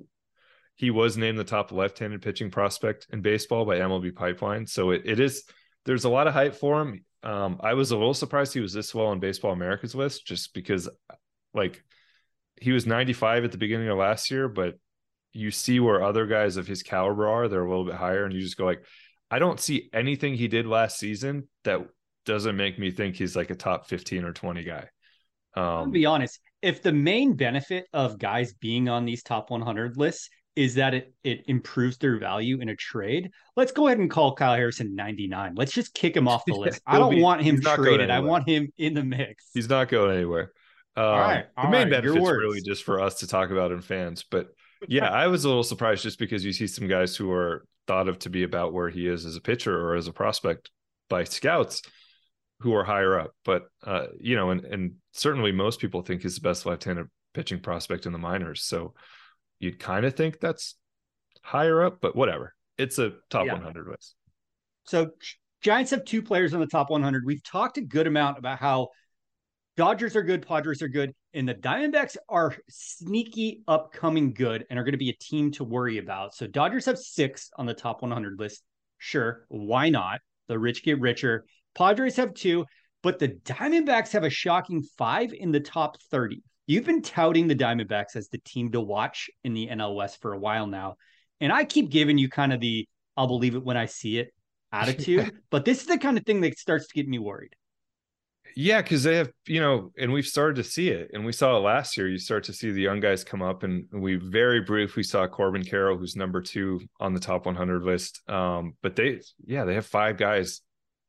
he 0.76 0.92
was 0.92 1.18
named 1.18 1.38
the 1.38 1.44
top 1.44 1.72
left-handed 1.72 2.22
pitching 2.22 2.50
prospect 2.50 3.08
in 3.12 3.22
baseball 3.22 3.66
by 3.66 3.78
MLB 3.78 4.16
Pipeline. 4.16 4.66
So 4.66 4.92
it, 4.92 5.04
it 5.06 5.20
is 5.20 5.44
there's 5.86 6.06
a 6.06 6.10
lot 6.10 6.28
of 6.28 6.34
hype 6.34 6.56
for 6.56 6.82
him. 6.82 7.06
Um, 7.22 7.60
I 7.62 7.74
was 7.74 7.92
a 7.92 7.98
little 7.98 8.14
surprised 8.14 8.54
he 8.54 8.60
was 8.60 8.74
this 8.74 8.94
well 8.94 9.08
on 9.08 9.20
Baseball 9.20 9.52
America's 9.52 9.96
list, 9.96 10.26
just 10.26 10.54
because 10.54 10.90
like 11.54 11.84
he 12.64 12.72
was 12.72 12.86
95 12.86 13.44
at 13.44 13.52
the 13.52 13.58
beginning 13.58 13.90
of 13.90 13.98
last 13.98 14.32
year, 14.32 14.48
but 14.48 14.76
you 15.34 15.52
see 15.52 15.82
where 15.82 16.02
other 16.02 16.26
guys 16.26 16.56
of 16.56 16.66
his 16.66 16.82
caliber 16.82 17.28
are, 17.28 17.50
they're 17.50 17.66
a 17.66 17.70
little 17.70 17.84
bit 17.84 17.96
higher, 17.96 18.24
and 18.24 18.34
you 18.34 18.40
just 18.40 18.58
go 18.58 18.64
like, 18.66 18.86
I 19.30 19.40
don't 19.40 19.60
see 19.60 19.90
anything 19.92 20.36
he 20.36 20.48
did 20.48 20.66
last 20.66 20.98
season 20.98 21.50
that 21.66 21.82
doesn't 22.26 22.56
make 22.56 22.80
me 22.80 22.92
think 22.92 23.18
he's 23.18 23.36
like 23.36 23.50
a 23.50 23.56
top 23.56 23.88
15 23.88 24.24
or 24.24 24.32
20 24.32 24.64
guy. 24.64 24.88
Um, 25.56 25.64
I'll 25.64 25.90
be 25.90 26.06
honest. 26.06 26.40
If 26.62 26.82
the 26.82 26.94
main 26.94 27.36
benefit 27.36 27.88
of 27.92 28.18
guys 28.18 28.54
being 28.54 28.88
on 28.88 29.04
these 29.04 29.24
top 29.24 29.50
100 29.50 29.98
lists 29.98 30.30
is 30.56 30.76
that 30.76 30.94
it 30.94 31.14
it 31.24 31.44
improves 31.48 31.98
their 31.98 32.18
value 32.18 32.62
in 32.62 32.70
a 32.70 32.76
trade, 32.76 33.30
let's 33.58 33.74
go 33.74 33.88
ahead 33.88 33.98
and 33.98 34.10
call 34.10 34.36
Kyle 34.36 34.56
Harrison 34.56 34.96
99. 34.96 35.56
Let's 35.56 35.74
just 35.74 35.94
kick 35.94 36.16
him 36.16 36.30
off 36.30 36.46
the 36.46 36.54
list. 36.66 36.82
I 36.88 36.98
don't 36.98 37.16
be, 37.16 37.22
want 37.22 37.42
him 37.42 37.60
traded. 37.60 38.10
I 38.10 38.22
want 38.22 38.48
him 38.48 38.72
in 38.78 38.94
the 38.94 39.04
mix. 39.04 39.50
He's 39.54 39.68
not 39.68 39.90
going 39.90 40.16
anywhere. 40.16 40.54
Um, 40.96 41.06
all 41.06 41.20
right. 41.20 41.46
All 41.58 41.66
the 41.66 41.72
main 41.72 41.84
right, 41.84 42.02
benefit's 42.02 42.30
really 42.30 42.62
just 42.62 42.84
for 42.84 43.02
us 43.02 43.20
to 43.20 43.28
talk 43.28 43.50
about 43.50 43.72
in 43.72 43.82
fans. 43.82 44.24
But 44.30 44.50
yeah, 44.88 45.10
I 45.10 45.28
was 45.28 45.46
a 45.46 45.48
little 45.48 45.64
surprised 45.64 46.04
just 46.04 46.20
because 46.20 46.46
you 46.46 46.54
see 46.54 46.68
some 46.68 46.88
guys 46.88 47.16
who 47.16 47.32
are 47.32 47.66
thought 47.88 48.08
of 48.08 48.20
to 48.20 48.30
be 48.30 48.44
about 48.44 48.74
where 48.74 48.90
he 48.90 49.08
is 49.08 49.26
as 49.26 49.36
a 49.36 49.42
pitcher 49.42 49.76
or 49.76 49.96
as 49.96 50.08
a 50.08 50.14
prospect 50.14 50.70
by 51.10 51.24
scouts 51.24 51.82
who 52.60 52.74
are 52.74 52.84
higher 52.84 53.20
up. 53.20 53.32
But 53.44 53.64
uh, 53.84 54.08
you 54.20 54.36
know, 54.36 54.52
and 54.52 54.64
and 54.66 54.94
certainly 55.12 55.52
most 55.52 55.80
people 55.80 56.02
think 56.02 56.22
he's 56.22 56.36
the 56.36 56.42
best 56.42 56.66
left-handed 56.66 57.08
pitching 57.34 57.60
prospect 57.60 58.06
in 58.06 58.12
the 58.12 58.20
minors. 58.20 58.64
So 58.64 58.94
you'd 59.60 59.80
kind 59.80 60.06
of 60.06 60.16
think 60.16 60.40
that's 60.40 60.76
higher 61.42 61.84
up, 61.84 62.00
but 62.02 62.16
whatever. 62.16 62.54
It's 62.78 63.00
a 63.00 63.14
top 63.30 63.46
yeah. 63.46 63.54
100 63.54 63.88
list. 63.88 64.16
So 64.86 65.12
Giants 65.62 65.92
have 65.92 66.06
two 66.06 66.22
players 66.22 66.54
on 66.54 66.60
the 66.60 66.68
top 66.68 66.90
100. 66.90 67.26
We've 67.26 67.44
talked 67.44 67.78
a 67.78 67.82
good 67.82 68.08
amount 68.08 68.38
about 68.38 68.60
how 68.60 68.90
Dodgers 69.76 70.16
are 70.16 70.22
good, 70.22 70.46
Padres 70.46 70.84
are 70.84 70.88
good, 70.88 71.14
and 71.34 71.50
the 71.50 71.56
Diamondbacks 71.56 72.16
are 72.30 72.56
sneaky 72.70 73.64
upcoming 73.68 74.34
good 74.34 74.66
and 74.70 74.78
are 74.78 74.84
going 74.84 74.94
to 74.94 75.00
be 75.00 75.10
a 75.10 75.18
team 75.18 75.52
to 75.54 75.64
worry 75.64 75.98
about. 75.98 76.36
So 76.36 76.46
Dodgers 76.46 76.86
have 76.86 77.00
six 77.00 77.50
on 77.58 77.66
the 77.66 77.74
top 77.74 78.04
100 78.04 78.40
list. 78.40 78.62
Sure, 79.00 79.46
why 79.48 79.90
not? 79.90 80.22
The 80.48 80.60
rich 80.60 80.84
get 80.84 81.00
richer. 81.00 81.46
Padres 81.74 82.18
have 82.18 82.36
two, 82.36 82.66
but 83.02 83.18
the 83.18 83.30
Diamondbacks 83.30 84.12
have 84.12 84.24
a 84.24 84.30
shocking 84.30 84.84
five 84.96 85.34
in 85.34 85.52
the 85.52 85.60
top 85.60 86.00
30. 86.12 86.44
You've 86.68 86.86
been 86.86 87.02
touting 87.02 87.48
the 87.48 87.56
Diamondbacks 87.56 88.16
as 88.16 88.30
the 88.30 88.38
team 88.46 88.72
to 88.74 88.80
watch 88.80 89.30
in 89.44 89.56
the 89.56 89.68
NL 89.68 89.96
West 89.96 90.22
for 90.22 90.34
a 90.34 90.40
while 90.40 90.68
now. 90.68 90.98
And 91.42 91.52
I 91.52 91.66
keep 91.66 91.90
giving 91.90 92.20
you 92.20 92.30
kind 92.30 92.54
of 92.54 92.60
the 92.60 92.88
I'll 93.18 93.28
believe 93.28 93.56
it 93.56 93.64
when 93.64 93.78
I 93.78 93.88
see 93.88 94.20
it 94.20 94.34
attitude, 94.72 95.32
but 95.50 95.66
this 95.66 95.82
is 95.82 95.88
the 95.88 95.98
kind 95.98 96.18
of 96.18 96.26
thing 96.26 96.42
that 96.42 96.58
starts 96.60 96.88
to 96.88 96.94
get 96.94 97.08
me 97.08 97.18
worried. 97.18 97.56
Yeah, 98.56 98.82
because 98.82 99.04
they 99.04 99.16
have, 99.16 99.32
you 99.48 99.60
know, 99.60 99.92
and 99.98 100.12
we've 100.14 100.26
started 100.26 100.56
to 100.58 100.64
see 100.64 100.90
it, 100.90 101.12
and 101.14 101.26
we 101.26 101.32
saw 101.32 101.58
it 101.58 101.62
last 101.62 101.98
year. 101.98 102.08
You 102.08 102.18
start 102.18 102.44
to 102.46 102.54
see 102.54 102.72
the 102.72 102.82
young 102.82 103.00
guys 103.00 103.24
come 103.24 103.42
up, 103.42 103.64
and 103.64 103.86
we 103.92 104.16
very 104.16 104.62
briefly 104.62 105.04
saw 105.04 105.28
Corbin 105.28 105.64
Carroll, 105.64 105.98
who's 105.98 106.16
number 106.16 106.42
two 106.42 106.82
on 107.00 107.14
the 107.14 107.20
top 107.20 107.46
100 107.46 107.84
list. 107.84 108.22
Um, 108.30 108.76
but 108.82 108.96
they, 108.96 109.22
yeah, 109.46 109.66
they 109.66 109.74
have 109.74 109.86
five 109.86 110.18
guys 110.18 110.62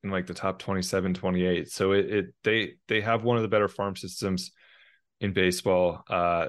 in 0.03 0.11
like 0.11 0.27
the 0.27 0.35
top 0.35 0.59
27, 0.59 1.15
28. 1.15 1.71
So 1.71 1.93
it, 1.93 2.11
it 2.11 2.27
they 2.45 2.75
they 2.89 3.01
have 3.01 3.25
one 3.25 3.37
of 3.37 3.43
the 3.43 3.49
better 3.49 3.69
farm 3.69 3.97
systems 3.97 4.53
in 5.21 5.33
baseball. 5.33 6.03
Uh, 6.09 6.49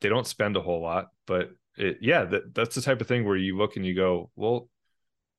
they 0.00 0.08
don't 0.08 0.26
spend 0.26 0.56
a 0.56 0.62
whole 0.62 0.82
lot, 0.82 1.06
but 1.26 1.50
it, 1.76 1.98
yeah, 2.00 2.24
that, 2.24 2.54
that's 2.54 2.74
the 2.74 2.82
type 2.82 3.00
of 3.00 3.06
thing 3.06 3.24
where 3.24 3.36
you 3.36 3.56
look 3.56 3.76
and 3.76 3.86
you 3.86 3.94
go, 3.94 4.30
well, 4.36 4.68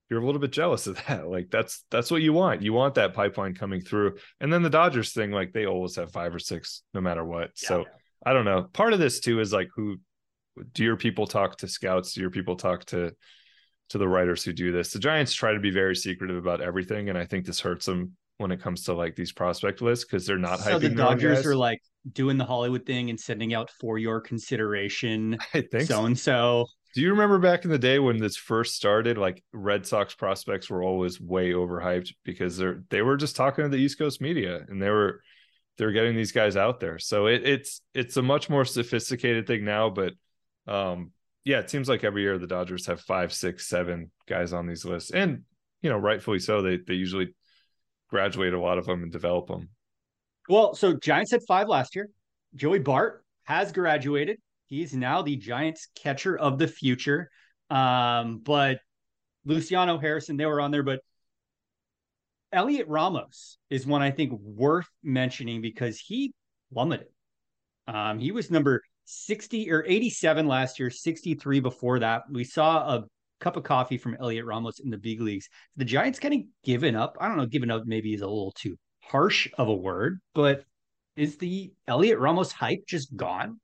you're 0.10 0.22
a 0.22 0.26
little 0.26 0.42
bit 0.42 0.52
jealous 0.52 0.88
of 0.88 1.00
that. 1.08 1.28
Like 1.28 1.50
that's 1.50 1.84
that's 1.92 2.12
what 2.12 2.22
you 2.22 2.34
want. 2.34 2.62
You 2.62 2.74
want 2.74 2.96
that 2.96 3.14
pipeline 3.14 3.54
coming 3.54 3.82
through. 3.82 4.16
And 4.40 4.52
then 4.52 4.64
the 4.64 4.70
Dodgers 4.70 5.14
thing, 5.14 5.32
like 5.32 5.54
they 5.54 5.66
always 5.66 5.96
have 5.96 6.12
five 6.12 6.34
or 6.34 6.40
six 6.40 6.84
no 6.94 7.02
matter 7.02 7.24
what. 7.24 7.52
Yeah. 7.62 7.68
So 7.68 7.86
I 8.26 8.34
don't 8.34 8.46
know. 8.46 8.64
Part 8.74 8.94
of 8.94 9.00
this 9.00 9.20
too 9.20 9.40
is 9.40 9.54
like 9.54 9.70
who 9.76 9.98
do 10.74 10.84
your 10.84 10.98
people 10.98 11.28
talk 11.28 11.58
to 11.58 11.68
scouts? 11.68 12.14
Do 12.14 12.22
your 12.22 12.32
people 12.32 12.56
talk 12.56 12.86
to 12.86 13.12
to 13.90 13.98
the 13.98 14.08
writers 14.08 14.44
who 14.44 14.54
do 14.54 14.72
this? 14.72 14.92
The 14.92 15.00
Giants 15.00 15.34
try 15.34 15.54
to 15.54 15.60
be 15.60 15.72
very 15.72 15.96
secretive 15.96 16.38
about 16.38 16.62
everything, 16.62 17.10
and 17.10 17.18
I 17.18 17.26
think 17.26 17.46
this 17.46 17.60
hurts 17.60 17.86
them 17.86 18.14
when 18.38 18.52
it 18.52 18.62
comes 18.62 18.84
to 18.84 18.94
like 18.94 19.16
these 19.16 19.32
prospect 19.32 19.82
lists 19.82 20.06
because 20.06 20.26
they're 20.26 20.38
not 20.38 20.60
so 20.60 20.78
the 20.78 20.90
Dodgers 20.90 21.46
are 21.46 21.56
like 21.56 21.82
doing 22.14 22.38
the 22.38 22.46
Hollywood 22.46 22.86
thing 22.86 23.10
and 23.10 23.20
sending 23.20 23.54
out 23.54 23.70
for 23.80 23.98
your 23.98 24.22
consideration. 24.22 25.38
I 25.54 25.62
think 25.62 25.88
so 25.88 26.06
and 26.06 26.18
so. 26.18 26.68
Do 26.94 27.02
you 27.02 27.12
remember 27.12 27.38
back 27.38 27.64
in 27.64 27.72
the 27.72 27.78
day 27.78 28.00
when 28.00 28.18
this 28.18 28.38
first 28.38 28.76
started? 28.76 29.18
Like 29.18 29.44
Red 29.54 29.86
Sox 29.86 30.16
prospects 30.16 30.70
were 30.70 30.84
always 30.84 31.22
way 31.22 31.52
overhyped 31.52 32.14
because 32.24 32.58
they're 32.58 32.84
they 32.90 33.02
were 33.02 33.18
just 33.18 33.36
talking 33.36 33.64
to 33.64 33.70
the 33.70 33.78
East 33.78 33.98
Coast 33.98 34.22
media 34.22 34.66
and 34.68 34.82
they 34.82 34.90
were 34.90 35.22
they're 35.78 35.92
getting 35.92 36.16
these 36.16 36.32
guys 36.32 36.58
out 36.58 36.80
there. 36.80 36.98
So 36.98 37.28
it, 37.28 37.48
it's 37.48 37.82
it's 37.94 38.18
a 38.18 38.22
much 38.22 38.50
more 38.50 38.66
sophisticated 38.66 39.46
thing 39.48 39.64
now, 39.64 39.90
but 39.90 40.14
um 40.68 41.12
yeah, 41.48 41.60
it 41.60 41.70
seems 41.70 41.88
like 41.88 42.04
every 42.04 42.24
year 42.24 42.38
the 42.38 42.46
Dodgers 42.46 42.88
have 42.88 43.00
five, 43.00 43.32
six, 43.32 43.68
seven 43.70 44.12
guys 44.28 44.52
on 44.52 44.68
these 44.68 44.84
lists, 44.84 45.12
and 45.12 45.44
you 45.82 45.90
know, 45.90 45.98
rightfully 45.98 46.40
so. 46.40 46.62
They 46.62 46.78
they 46.78 46.96
usually 46.96 47.36
graduate 48.10 48.54
a 48.54 48.60
lot 48.60 48.78
of 48.78 48.86
them 48.86 49.04
and 49.04 49.12
develop 49.12 49.48
them. 49.48 49.70
Well, 50.50 50.74
so 50.76 50.94
Giants 50.94 51.32
had 51.32 51.42
five 51.48 51.68
last 51.68 51.96
year. 51.96 52.10
Joey 52.56 52.80
Bart 52.80 53.24
has 53.44 53.72
graduated. 53.72 54.40
He's 54.68 54.94
now 54.94 55.22
the 55.22 55.36
Giants 55.36 55.88
catcher 55.96 56.38
of 56.38 56.58
the 56.58 56.68
future. 56.68 57.30
Um, 57.70 58.40
but 58.44 58.80
Luciano 59.46 59.98
Harrison, 59.98 60.38
they 60.38 60.46
were 60.46 60.62
on 60.62 60.72
there, 60.72 60.84
but 60.84 61.00
Elliot 62.52 62.88
Ramos 62.88 63.58
is 63.70 63.86
one 63.86 64.02
I 64.02 64.12
think 64.12 64.32
worth 64.40 64.88
mentioning 65.04 65.62
because 65.62 66.00
he 66.00 66.34
plummeted. 66.72 67.08
Um, 67.88 68.20
he 68.20 68.32
was 68.32 68.52
number 68.52 68.82
60 69.06 69.72
or 69.72 69.84
87 69.88 70.48
last 70.48 70.80
year, 70.80 70.90
63 70.90 71.60
before 71.60 72.00
that. 72.00 72.24
We 72.30 72.44
saw 72.44 72.96
a 72.96 73.06
cup 73.40 73.56
of 73.56 73.64
coffee 73.64 73.98
from 73.98 74.18
Elliot 74.20 74.46
Ramos 74.46 74.80
in 74.80 74.90
the 74.90 74.98
big 74.98 75.22
leagues. 75.22 75.50
The 75.78 75.86
Giants 75.86 76.20
kind 76.20 76.34
of 76.34 76.42
given 76.64 76.96
up. 76.96 77.18
I 77.20 77.28
don't 77.28 77.38
know, 77.38 77.46
given 77.46 77.72
up 77.72 77.84
maybe 77.86 78.14
is 78.14 78.22
a 78.22 78.28
little 78.28 78.54
too 78.54 78.78
harsh 79.02 79.48
of 79.58 79.68
a 79.68 79.74
word, 79.74 80.20
but 80.34 80.66
is 81.16 81.38
the 81.38 81.72
Elliot 81.88 82.20
Ramos 82.20 82.52
hype 82.52 82.86
just 82.88 83.16
gone? 83.16 83.60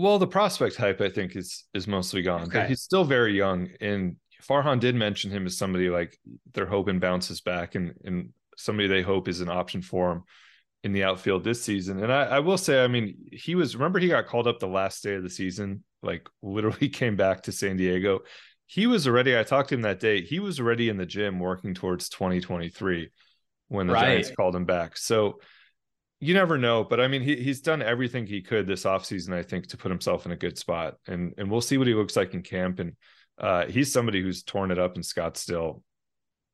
Well, 0.00 0.18
the 0.18 0.26
prospect 0.26 0.76
hype, 0.76 1.02
I 1.02 1.10
think, 1.10 1.36
is 1.36 1.64
is 1.74 1.86
mostly 1.86 2.22
gone. 2.22 2.44
Okay. 2.44 2.66
He's 2.66 2.80
still 2.80 3.04
very 3.04 3.36
young, 3.36 3.68
and 3.82 4.16
Farhan 4.42 4.80
did 4.80 4.94
mention 4.94 5.30
him 5.30 5.44
as 5.44 5.58
somebody 5.58 5.90
like 5.90 6.18
they're 6.54 6.64
hoping 6.64 7.00
bounces 7.00 7.42
back, 7.42 7.74
and 7.74 7.92
and 8.06 8.30
somebody 8.56 8.88
they 8.88 9.02
hope 9.02 9.28
is 9.28 9.42
an 9.42 9.50
option 9.50 9.82
for 9.82 10.12
him 10.12 10.22
in 10.84 10.92
the 10.92 11.04
outfield 11.04 11.44
this 11.44 11.62
season. 11.62 12.02
And 12.02 12.10
I, 12.10 12.22
I 12.22 12.38
will 12.38 12.56
say, 12.56 12.82
I 12.82 12.88
mean, 12.88 13.26
he 13.30 13.54
was 13.54 13.76
remember 13.76 13.98
he 13.98 14.08
got 14.08 14.26
called 14.26 14.46
up 14.46 14.58
the 14.58 14.66
last 14.66 15.02
day 15.02 15.16
of 15.16 15.22
the 15.22 15.28
season, 15.28 15.84
like 16.02 16.26
literally 16.40 16.88
came 17.00 17.16
back 17.16 17.42
to 17.42 17.52
San 17.52 17.76
Diego. 17.76 18.20
He 18.64 18.86
was 18.86 19.06
already. 19.06 19.38
I 19.38 19.42
talked 19.42 19.68
to 19.68 19.74
him 19.74 19.82
that 19.82 20.00
day. 20.00 20.22
He 20.22 20.40
was 20.40 20.60
already 20.60 20.88
in 20.88 20.96
the 20.96 21.04
gym 21.04 21.38
working 21.38 21.74
towards 21.74 22.08
2023 22.08 23.10
when 23.68 23.86
the 23.86 23.92
right. 23.92 24.06
Giants 24.06 24.30
called 24.34 24.56
him 24.56 24.64
back. 24.64 24.96
So 24.96 25.40
you 26.20 26.34
never 26.34 26.58
know, 26.58 26.84
but 26.84 27.00
I 27.00 27.08
mean, 27.08 27.22
he, 27.22 27.36
he's 27.36 27.62
done 27.62 27.80
everything 27.80 28.26
he 28.26 28.42
could 28.42 28.66
this 28.66 28.84
offseason, 28.84 29.34
I 29.34 29.42
think, 29.42 29.68
to 29.68 29.78
put 29.78 29.90
himself 29.90 30.26
in 30.26 30.32
a 30.32 30.36
good 30.36 30.58
spot. 30.58 30.96
And 31.06 31.32
and 31.38 31.50
we'll 31.50 31.62
see 31.62 31.78
what 31.78 31.86
he 31.86 31.94
looks 31.94 32.14
like 32.14 32.34
in 32.34 32.42
camp. 32.42 32.78
And 32.78 32.92
uh, 33.38 33.66
he's 33.66 33.90
somebody 33.90 34.22
who's 34.22 34.42
torn 34.42 34.70
it 34.70 34.78
up 34.78 34.96
in 34.96 35.02
Scottsdale, 35.02 35.82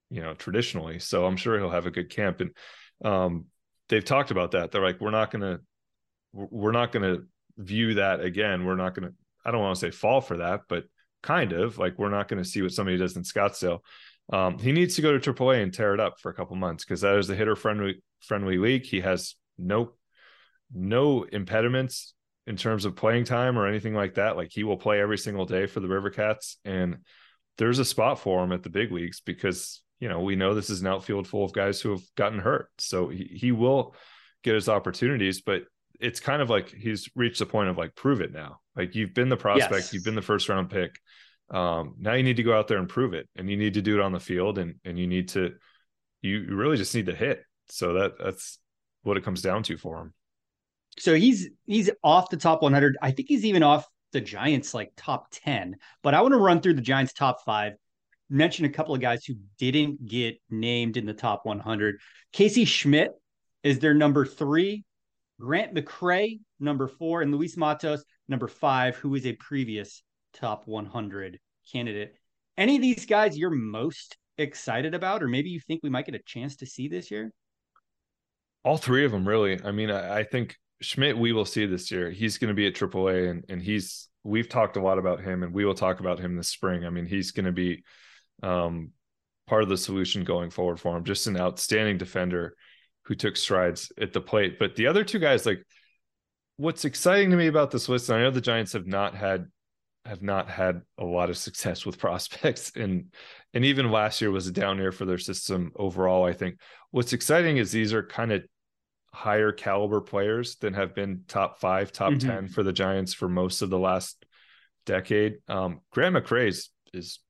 you 0.08 0.23
know, 0.23 0.35
traditionally. 0.35 1.00
So 1.00 1.26
I'm 1.26 1.37
sure 1.37 1.58
he'll 1.58 1.70
have 1.70 1.87
a 1.87 1.90
good 1.90 2.11
camp. 2.11 2.40
And 2.40 2.50
um, 3.04 3.46
they've 3.88 4.04
talked 4.04 4.30
about 4.30 4.52
that. 4.52 4.70
They're 4.70 4.85
like, 4.85 5.00
we're 5.00 5.11
not 5.11 5.32
gonna, 5.32 5.58
we're 6.32 6.73
not 6.73 6.92
gonna 6.92 7.18
view 7.58 7.94
that 7.94 8.20
again. 8.20 8.64
We're 8.64 8.76
not 8.76 8.94
gonna. 8.94 9.11
I 9.44 9.50
don't 9.50 9.62
want 9.62 9.75
to 9.76 9.80
say 9.80 9.90
fall 9.90 10.20
for 10.20 10.37
that, 10.37 10.62
but 10.68 10.85
kind 11.25 11.52
of 11.52 11.76
like 11.76 11.99
we're 11.99 12.08
not 12.08 12.28
to 12.28 12.44
see 12.44 12.62
what 12.62 12.73
somebody 12.73 12.99
does 12.99 13.16
in 13.16 13.25
Scottsdale. 13.25 13.80
Um, 14.32 14.58
he 14.58 14.70
needs 14.70 14.94
to 14.94 15.02
go 15.02 15.16
to 15.16 15.32
AAA 15.32 15.62
and 15.62 15.75
tear 15.75 15.92
it 15.92 16.00
up 16.00 16.20
for 16.20 16.30
a 16.30 16.35
couple 16.35 16.54
months 16.56 16.85
because 16.85 17.00
that 17.00 17.16
is 17.16 17.30
a 17.30 17.35
hitter 17.35 17.56
friendly 17.56 18.02
friendly 18.20 18.58
league. 18.58 18.85
He 18.85 19.00
has 19.00 19.35
no 19.58 19.92
no 20.72 21.22
impediments 21.25 22.14
in 22.46 22.56
terms 22.56 22.84
of 22.84 22.96
playing 22.96 23.25
time 23.25 23.58
or 23.58 23.66
anything 23.66 23.94
like 23.94 24.14
that. 24.14 24.36
Like 24.36 24.50
he 24.52 24.64
will 24.64 24.76
play 24.76 25.00
every 25.00 25.18
single 25.18 25.46
day 25.46 25.66
for 25.66 25.80
the 25.80 25.88
River 25.88 26.10
Cats, 26.10 26.58
and 26.64 26.98
there's 27.58 27.78
a 27.78 27.84
spot 27.84 28.20
for 28.20 28.42
him 28.42 28.52
at 28.52 28.62
the 28.62 28.70
big 28.70 28.92
leagues 28.92 29.20
because 29.20 29.82
you 30.00 30.08
know 30.08 30.20
we 30.20 30.36
know 30.36 30.54
this 30.54 30.70
is 30.70 30.80
an 30.80 30.86
outfield 30.86 31.26
full 31.26 31.44
of 31.44 31.52
guys 31.52 31.80
who 31.80 31.90
have 31.90 32.02
gotten 32.16 32.38
hurt, 32.38 32.68
so 32.78 33.08
he, 33.08 33.25
he 33.25 33.52
will 33.52 33.94
get 34.42 34.54
his 34.54 34.68
opportunities. 34.68 35.40
But 35.40 35.64
it's 35.98 36.20
kind 36.20 36.42
of 36.42 36.50
like 36.50 36.70
he's 36.70 37.08
reached 37.14 37.38
the 37.38 37.46
point 37.46 37.68
of 37.68 37.78
like 37.78 37.94
prove 37.94 38.20
it 38.20 38.32
now. 38.32 38.60
Like 38.76 38.94
you've 38.94 39.14
been 39.14 39.28
the 39.28 39.36
prospect, 39.36 39.72
yes. 39.72 39.94
you've 39.94 40.04
been 40.04 40.14
the 40.14 40.22
first 40.22 40.48
round 40.48 40.70
pick. 40.70 40.98
Um, 41.48 41.94
now 41.98 42.14
you 42.14 42.22
need 42.22 42.36
to 42.36 42.42
go 42.42 42.56
out 42.56 42.68
there 42.68 42.78
and 42.78 42.88
prove 42.88 43.14
it, 43.14 43.28
and 43.36 43.50
you 43.50 43.56
need 43.56 43.75
to 43.75 43.82
do 43.82 43.98
it 43.98 44.02
on 44.02 44.12
the 44.12 44.20
field, 44.20 44.58
and 44.58 44.76
and 44.84 44.98
you 44.98 45.06
need 45.06 45.28
to 45.30 45.54
you 46.22 46.46
really 46.50 46.76
just 46.76 46.94
need 46.94 47.06
to 47.06 47.14
hit. 47.14 47.42
So 47.68 47.94
that 47.94 48.18
that's 48.22 48.58
what 49.06 49.16
it 49.16 49.25
comes 49.25 49.42
down 49.42 49.62
to 49.64 49.76
for 49.76 50.00
him. 50.00 50.14
So 50.98 51.14
he's 51.14 51.48
he's 51.66 51.90
off 52.02 52.30
the 52.30 52.36
top 52.36 52.62
100. 52.62 52.96
I 53.00 53.10
think 53.10 53.28
he's 53.28 53.44
even 53.44 53.62
off 53.62 53.86
the 54.12 54.20
Giants 54.20 54.75
like 54.75 54.92
top 54.96 55.28
10, 55.30 55.76
but 56.02 56.14
I 56.14 56.22
want 56.22 56.32
to 56.32 56.38
run 56.38 56.60
through 56.60 56.75
the 56.75 56.80
Giants 56.80 57.12
top 57.12 57.44
five, 57.44 57.75
mention 58.30 58.64
a 58.64 58.70
couple 58.70 58.94
of 58.94 59.00
guys 59.00 59.25
who 59.25 59.34
didn't 59.58 60.06
get 60.06 60.38
named 60.50 60.96
in 60.96 61.06
the 61.06 61.12
top 61.14 61.44
100. 61.44 61.96
Casey 62.32 62.64
Schmidt 62.64 63.10
is 63.62 63.78
their 63.78 63.94
number 63.94 64.25
three, 64.25 64.84
Grant 65.40 65.75
McCray, 65.75 66.40
number 66.60 66.88
four, 66.88 67.20
and 67.20 67.32
Luis 67.32 67.56
Matos, 67.56 68.04
number 68.28 68.48
five, 68.48 68.96
who 68.96 69.14
is 69.14 69.26
a 69.26 69.34
previous 69.34 70.02
top 70.32 70.66
100 70.66 71.38
candidate. 71.70 72.14
Any 72.56 72.76
of 72.76 72.82
these 72.82 73.06
guys 73.06 73.36
you're 73.36 73.50
most 73.50 74.16
excited 74.38 74.94
about, 74.94 75.22
or 75.22 75.28
maybe 75.28 75.50
you 75.50 75.60
think 75.60 75.80
we 75.82 75.90
might 75.90 76.06
get 76.06 76.14
a 76.14 76.20
chance 76.25 76.56
to 76.56 76.66
see 76.66 76.88
this 76.88 77.10
year? 77.10 77.32
All 78.66 78.76
three 78.76 79.04
of 79.04 79.12
them, 79.12 79.26
really. 79.26 79.62
I 79.62 79.70
mean, 79.70 79.92
I, 79.92 80.18
I 80.18 80.25
think 80.25 80.56
Schmidt, 80.80 81.16
we 81.16 81.32
will 81.32 81.44
see 81.44 81.66
this 81.66 81.88
year. 81.92 82.11
He's 82.11 82.37
going 82.37 82.49
to 82.49 82.54
be 82.54 82.66
at 82.66 82.75
AAA, 82.75 83.30
and 83.30 83.44
and 83.49 83.62
he's 83.62 84.08
we've 84.25 84.49
talked 84.49 84.76
a 84.76 84.82
lot 84.82 84.99
about 84.99 85.20
him, 85.20 85.44
and 85.44 85.54
we 85.54 85.64
will 85.64 85.75
talk 85.75 86.00
about 86.00 86.18
him 86.18 86.35
this 86.35 86.49
spring. 86.49 86.85
I 86.85 86.90
mean, 86.90 87.06
he's 87.06 87.30
going 87.30 87.46
to 87.46 87.52
be 87.52 87.85
um, 88.42 88.90
part 89.46 89.62
of 89.62 89.68
the 89.68 89.76
solution 89.76 90.25
going 90.25 90.50
forward 90.50 90.80
for 90.80 90.96
him. 90.96 91.04
Just 91.04 91.28
an 91.28 91.38
outstanding 91.38 91.96
defender 91.96 92.56
who 93.04 93.14
took 93.14 93.37
strides 93.37 93.92
at 94.00 94.12
the 94.12 94.20
plate. 94.20 94.58
But 94.58 94.75
the 94.75 94.88
other 94.88 95.04
two 95.04 95.20
guys, 95.20 95.46
like, 95.46 95.64
what's 96.56 96.85
exciting 96.85 97.30
to 97.30 97.37
me 97.37 97.46
about 97.46 97.70
this 97.70 97.88
list, 97.88 98.11
I 98.11 98.18
know 98.18 98.32
the 98.32 98.40
Giants 98.40 98.73
have 98.73 98.88
not 98.88 99.14
had 99.14 99.46
have 100.06 100.23
not 100.23 100.49
had 100.49 100.82
a 100.99 101.04
lot 101.04 101.30
of 101.30 101.37
success 101.37 101.87
with 101.87 101.99
prospects 102.00 102.73
and 102.75 103.12
and 103.54 103.64
even 103.64 103.92
last 103.92 104.20
year 104.20 104.32
was 104.32 104.49
a 104.49 104.52
down 104.52 104.78
year 104.78 104.92
for 104.92 105.04
their 105.04 105.18
system 105.18 105.73
overall 105.75 106.25
i 106.25 106.32
think 106.32 106.61
what's 106.92 107.12
exciting 107.12 107.56
is 107.56 107.73
these 107.73 107.92
are 107.92 108.04
kind 108.04 108.30
of 108.30 108.44
higher 109.16 109.50
caliber 109.50 110.02
players 110.02 110.56
than 110.56 110.75
have 110.75 110.94
been 110.94 111.23
top 111.26 111.58
five, 111.58 111.90
top 111.90 112.12
mm-hmm. 112.12 112.28
10 112.28 112.49
for 112.49 112.62
the 112.62 112.73
Giants 112.73 113.14
for 113.14 113.30
most 113.30 113.62
of 113.62 113.70
the 113.70 113.78
last 113.78 114.26
decade. 114.85 115.38
Um, 115.49 115.80
Grant 115.90 116.14
McCray 116.14 116.49
is, 116.49 116.68
is 116.92 117.20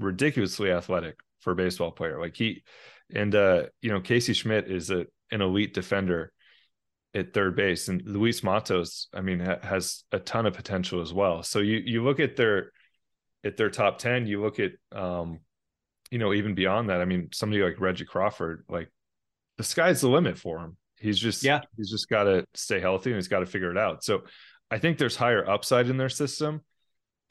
ridiculously 0.00 0.72
athletic 0.72 1.14
for 1.38 1.52
a 1.52 1.56
baseball 1.56 1.92
player. 1.92 2.20
Like 2.20 2.36
he, 2.36 2.64
and, 3.14 3.32
uh, 3.32 3.66
you 3.80 3.92
know, 3.92 4.00
Casey 4.00 4.32
Schmidt 4.32 4.68
is 4.68 4.90
a, 4.90 5.06
an 5.30 5.40
elite 5.40 5.72
defender 5.72 6.32
at 7.14 7.32
third 7.32 7.54
base 7.54 7.86
and 7.86 8.02
Luis 8.04 8.42
Matos, 8.42 9.06
I 9.14 9.20
mean, 9.20 9.38
ha- 9.38 9.60
has 9.62 10.02
a 10.10 10.18
ton 10.18 10.46
of 10.46 10.54
potential 10.54 11.00
as 11.00 11.12
well. 11.12 11.44
So 11.44 11.60
you, 11.60 11.80
you 11.84 12.02
look 12.02 12.18
at 12.18 12.34
their, 12.34 12.72
at 13.44 13.56
their 13.56 13.70
top 13.70 13.98
10, 13.98 14.26
you 14.26 14.42
look 14.42 14.58
at, 14.58 14.72
um, 14.90 15.38
you 16.10 16.18
know, 16.18 16.32
even 16.32 16.56
beyond 16.56 16.88
that, 16.88 17.00
I 17.00 17.04
mean, 17.04 17.28
somebody 17.32 17.62
like 17.62 17.80
Reggie 17.80 18.04
Crawford, 18.04 18.64
like 18.68 18.90
the 19.58 19.64
sky's 19.64 20.00
the 20.00 20.08
limit 20.08 20.36
for 20.36 20.58
him. 20.58 20.76
He's 21.00 21.18
just 21.18 21.42
yeah, 21.42 21.60
he's 21.76 21.90
just 21.90 22.08
got 22.08 22.24
to 22.24 22.46
stay 22.54 22.80
healthy 22.80 23.10
and 23.10 23.16
he's 23.16 23.28
got 23.28 23.40
to 23.40 23.46
figure 23.46 23.70
it 23.70 23.78
out. 23.78 24.04
So 24.04 24.22
I 24.70 24.78
think 24.78 24.98
there's 24.98 25.16
higher 25.16 25.48
upside 25.48 25.88
in 25.88 25.96
their 25.96 26.08
system 26.08 26.60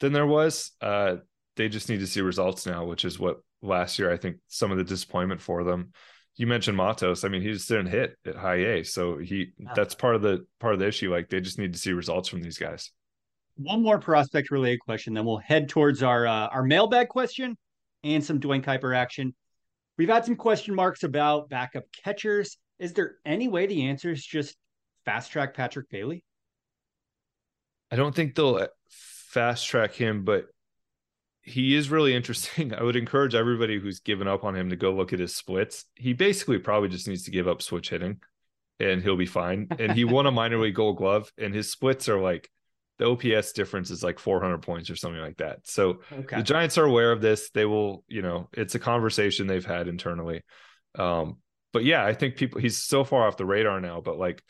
than 0.00 0.12
there 0.12 0.26
was. 0.26 0.72
Uh, 0.80 1.16
they 1.56 1.68
just 1.68 1.88
need 1.88 2.00
to 2.00 2.06
see 2.06 2.20
results 2.20 2.66
now, 2.66 2.84
which 2.84 3.04
is 3.04 3.18
what 3.18 3.38
last 3.62 3.98
year 3.98 4.12
I 4.12 4.16
think 4.16 4.36
some 4.48 4.70
of 4.70 4.78
the 4.78 4.84
disappointment 4.84 5.40
for 5.40 5.64
them. 5.64 5.92
You 6.36 6.46
mentioned 6.46 6.76
Matos. 6.76 7.24
I 7.24 7.28
mean, 7.28 7.42
he 7.42 7.52
just 7.52 7.68
didn't 7.68 7.88
hit 7.88 8.16
at 8.26 8.36
high 8.36 8.56
A, 8.56 8.84
so 8.84 9.18
he 9.18 9.52
that's 9.74 9.94
part 9.94 10.14
of 10.14 10.22
the 10.22 10.46
part 10.58 10.74
of 10.74 10.80
the 10.80 10.86
issue. 10.86 11.10
Like 11.10 11.28
they 11.28 11.40
just 11.40 11.58
need 11.58 11.72
to 11.72 11.78
see 11.78 11.92
results 11.92 12.28
from 12.28 12.42
these 12.42 12.58
guys. 12.58 12.90
One 13.56 13.82
more 13.82 13.98
prospect 13.98 14.50
related 14.50 14.80
question, 14.80 15.12
then 15.12 15.26
we'll 15.26 15.36
head 15.38 15.68
towards 15.68 16.02
our 16.02 16.26
uh, 16.26 16.48
our 16.48 16.62
mailbag 16.62 17.08
question 17.08 17.56
and 18.04 18.24
some 18.24 18.38
Duane 18.38 18.62
Kuiper 18.62 18.96
action. 18.96 19.34
We've 19.98 20.08
had 20.08 20.24
some 20.24 20.36
question 20.36 20.74
marks 20.74 21.02
about 21.02 21.50
backup 21.50 21.84
catchers. 22.04 22.56
Is 22.80 22.94
there 22.94 23.16
any 23.24 23.46
way 23.46 23.66
the 23.66 23.86
answer 23.86 24.10
is 24.10 24.24
just 24.24 24.56
fast 25.04 25.30
track 25.30 25.54
Patrick 25.54 25.88
Bailey? 25.90 26.24
I 27.92 27.96
don't 27.96 28.14
think 28.14 28.34
they'll 28.34 28.56
uh, 28.56 28.66
fast 28.88 29.68
track 29.68 29.92
him, 29.92 30.24
but 30.24 30.46
he 31.42 31.74
is 31.76 31.90
really 31.90 32.14
interesting. 32.16 32.74
I 32.74 32.82
would 32.82 32.96
encourage 32.96 33.34
everybody 33.34 33.78
who's 33.78 34.00
given 34.00 34.26
up 34.26 34.44
on 34.44 34.56
him 34.56 34.70
to 34.70 34.76
go 34.76 34.92
look 34.92 35.12
at 35.12 35.20
his 35.20 35.36
splits. 35.36 35.84
He 35.94 36.14
basically 36.14 36.58
probably 36.58 36.88
just 36.88 37.06
needs 37.06 37.24
to 37.24 37.30
give 37.30 37.46
up 37.46 37.62
switch 37.62 37.90
hitting 37.90 38.20
and 38.80 39.02
he'll 39.02 39.16
be 39.16 39.26
fine. 39.26 39.68
And 39.78 39.92
he 39.92 40.04
won 40.04 40.26
a 40.26 40.30
minor 40.30 40.58
league 40.58 40.74
gold 40.74 40.96
glove, 40.96 41.30
and 41.38 41.54
his 41.54 41.70
splits 41.70 42.08
are 42.08 42.18
like 42.18 42.50
the 42.98 43.06
OPS 43.06 43.52
difference 43.52 43.90
is 43.90 44.02
like 44.02 44.18
400 44.18 44.58
points 44.58 44.90
or 44.90 44.96
something 44.96 45.20
like 45.20 45.38
that. 45.38 45.60
So 45.64 46.00
okay. 46.12 46.36
the 46.36 46.42
Giants 46.42 46.76
are 46.76 46.84
aware 46.84 47.12
of 47.12 47.20
this. 47.20 47.50
They 47.50 47.64
will, 47.64 48.04
you 48.08 48.20
know, 48.20 48.48
it's 48.52 48.74
a 48.74 48.78
conversation 48.78 49.46
they've 49.46 49.64
had 49.64 49.88
internally. 49.88 50.42
Um, 50.98 51.38
but 51.72 51.84
yeah, 51.84 52.04
I 52.04 52.14
think 52.14 52.36
people 52.36 52.60
he's 52.60 52.78
so 52.78 53.04
far 53.04 53.26
off 53.26 53.36
the 53.36 53.46
radar 53.46 53.80
now, 53.80 54.00
but 54.00 54.18
like 54.18 54.42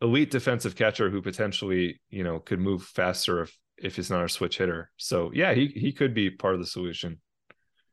elite 0.00 0.30
defensive 0.30 0.76
catcher 0.76 1.10
who 1.10 1.22
potentially, 1.22 2.00
you 2.10 2.24
know, 2.24 2.38
could 2.38 2.60
move 2.60 2.82
faster 2.82 3.42
if 3.42 3.56
if 3.76 3.96
he's 3.96 4.10
not 4.10 4.24
a 4.24 4.28
switch 4.28 4.58
hitter. 4.58 4.90
So 4.96 5.30
yeah, 5.34 5.54
he 5.54 5.66
he 5.68 5.92
could 5.92 6.14
be 6.14 6.30
part 6.30 6.54
of 6.54 6.60
the 6.60 6.66
solution. 6.66 7.20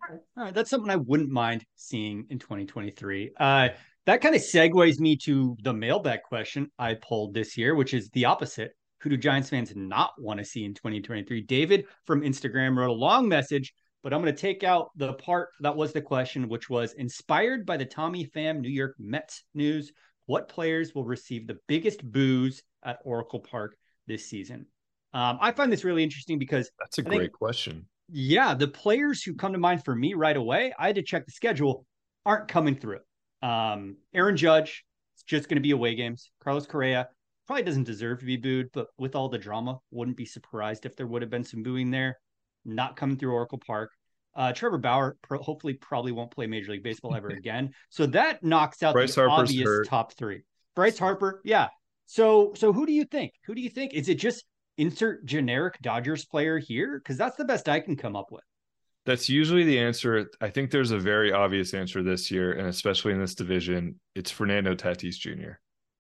All 0.09 0.43
right. 0.43 0.53
That's 0.53 0.69
something 0.69 0.91
I 0.91 0.97
wouldn't 0.97 1.29
mind 1.29 1.65
seeing 1.75 2.25
in 2.29 2.39
2023. 2.39 3.31
Uh 3.39 3.69
that 4.05 4.21
kind 4.21 4.35
of 4.35 4.41
segues 4.41 4.99
me 4.99 5.15
to 5.17 5.57
the 5.63 5.73
mailbag 5.73 6.21
question 6.21 6.69
I 6.77 6.93
pulled 6.93 7.33
this 7.33 7.57
year, 7.57 7.73
which 7.73 7.93
is 7.93 8.09
the 8.09 8.25
opposite. 8.25 8.73
Who 9.01 9.09
do 9.09 9.17
Giants 9.17 9.49
fans 9.49 9.73
not 9.75 10.11
want 10.19 10.39
to 10.39 10.45
see 10.45 10.63
in 10.63 10.75
2023? 10.75 11.41
David 11.41 11.85
from 12.05 12.21
Instagram 12.21 12.77
wrote 12.77 12.91
a 12.91 12.93
long 12.93 13.27
message 13.27 13.73
but 14.05 14.13
I'm 14.13 14.21
going 14.21 14.35
to 14.35 14.39
take 14.39 14.63
out 14.63 14.91
the 14.95 15.13
part 15.13 15.49
that 15.61 15.75
was 15.75 15.91
the 15.91 15.99
question, 15.99 16.47
which 16.47 16.69
was 16.69 16.93
inspired 16.93 17.65
by 17.65 17.75
the 17.75 17.85
Tommy 17.85 18.27
Pham 18.27 18.59
New 18.59 18.69
York 18.69 18.93
Mets 18.99 19.43
news. 19.55 19.91
What 20.27 20.47
players 20.47 20.93
will 20.93 21.05
receive 21.05 21.47
the 21.47 21.57
biggest 21.67 22.07
boos 22.11 22.61
at 22.83 22.99
Oracle 23.03 23.39
Park 23.39 23.75
this 24.05 24.27
season? 24.27 24.67
Um, 25.15 25.39
I 25.41 25.51
find 25.53 25.73
this 25.73 25.83
really 25.83 26.03
interesting 26.03 26.37
because 26.37 26.69
that's 26.77 26.99
a 26.99 27.01
I 27.01 27.03
great 27.05 27.19
think, 27.19 27.31
question. 27.31 27.87
Yeah, 28.07 28.53
the 28.53 28.67
players 28.67 29.23
who 29.23 29.33
come 29.33 29.53
to 29.53 29.57
mind 29.57 29.83
for 29.83 29.95
me 29.95 30.13
right 30.13 30.37
away, 30.37 30.71
I 30.77 30.85
had 30.85 30.97
to 30.97 31.01
check 31.01 31.25
the 31.25 31.31
schedule, 31.31 31.87
aren't 32.27 32.47
coming 32.47 32.75
through. 32.75 32.99
Um, 33.41 33.97
Aaron 34.13 34.37
Judge, 34.37 34.85
it's 35.15 35.23
just 35.23 35.49
going 35.49 35.57
to 35.57 35.61
be 35.61 35.71
away 35.71 35.95
games. 35.95 36.29
Carlos 36.43 36.67
Correa 36.67 37.09
probably 37.47 37.63
doesn't 37.63 37.85
deserve 37.85 38.19
to 38.19 38.25
be 38.25 38.37
booed, 38.37 38.69
but 38.71 38.85
with 38.99 39.15
all 39.15 39.29
the 39.29 39.39
drama, 39.39 39.79
wouldn't 39.89 40.15
be 40.15 40.25
surprised 40.27 40.85
if 40.85 40.95
there 40.95 41.07
would 41.07 41.23
have 41.23 41.31
been 41.31 41.43
some 41.43 41.63
booing 41.63 41.89
there 41.89 42.19
not 42.65 42.95
coming 42.95 43.17
through 43.17 43.31
Oracle 43.31 43.59
Park. 43.65 43.91
Uh, 44.35 44.51
Trevor 44.51 44.77
Bauer 44.77 45.17
pro- 45.21 45.41
hopefully 45.41 45.73
probably 45.73 46.11
won't 46.11 46.31
play 46.31 46.45
Major 46.45 46.71
League 46.71 46.83
Baseball 46.83 47.15
ever 47.15 47.27
again. 47.37 47.71
So 47.89 48.05
that 48.07 48.43
knocks 48.43 48.83
out 48.83 48.93
Bryce 48.93 49.15
the 49.15 49.27
Harper's 49.27 49.49
obvious 49.49 49.67
hurt. 49.67 49.87
top 49.87 50.13
three. 50.13 50.43
Bryce 50.75 50.99
Harper, 50.99 51.41
yeah. 51.45 51.69
So 52.05 52.53
so 52.55 52.73
who 52.73 52.85
do 52.85 52.91
you 52.91 53.05
think? 53.05 53.33
Who 53.45 53.55
do 53.55 53.61
you 53.61 53.69
think? 53.69 53.93
Is 53.93 54.09
it 54.09 54.15
just 54.15 54.43
insert 54.77 55.25
generic 55.25 55.77
Dodgers 55.81 56.25
player 56.25 56.59
here? 56.59 56.99
Because 56.99 57.17
that's 57.17 57.37
the 57.37 57.45
best 57.45 57.69
I 57.69 57.79
can 57.79 57.95
come 57.95 58.15
up 58.15 58.31
with. 58.31 58.43
That's 59.05 59.29
usually 59.29 59.63
the 59.63 59.79
answer. 59.79 60.29
I 60.41 60.49
think 60.49 60.71
there's 60.71 60.91
a 60.91 60.99
very 60.99 61.31
obvious 61.31 61.73
answer 61.73 62.01
this 62.01 62.31
year, 62.31 62.53
and 62.53 62.67
especially 62.67 63.13
in 63.13 63.19
this 63.19 63.35
division, 63.35 63.99
it's 64.15 64.31
Fernando 64.31 64.73
Tatis 64.73 65.15
Jr. 65.15 65.53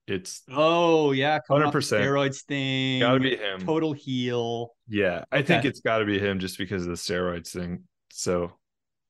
It's 0.07 0.43
oh 0.51 1.11
yeah, 1.13 1.39
hundred 1.49 1.71
percent 1.71 2.03
steroids 2.03 2.43
thing. 2.43 2.99
Got 2.99 3.15
to 3.15 3.19
be 3.21 3.35
him. 3.37 3.65
Total 3.65 3.91
heel. 3.91 4.75
Yeah, 4.87 5.25
I 5.31 5.37
okay. 5.37 5.45
think 5.45 5.65
it's 5.65 5.79
got 5.79 5.99
to 5.99 6.05
be 6.05 6.19
him 6.19 6.39
just 6.39 6.57
because 6.59 6.83
of 6.83 6.89
the 6.89 6.95
steroids 6.95 7.49
thing. 7.49 7.83
So 8.11 8.51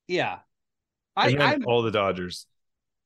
yeah, 0.08 0.40
I, 1.16 1.36
I 1.36 1.58
all 1.66 1.82
the 1.82 1.92
Dodgers. 1.92 2.48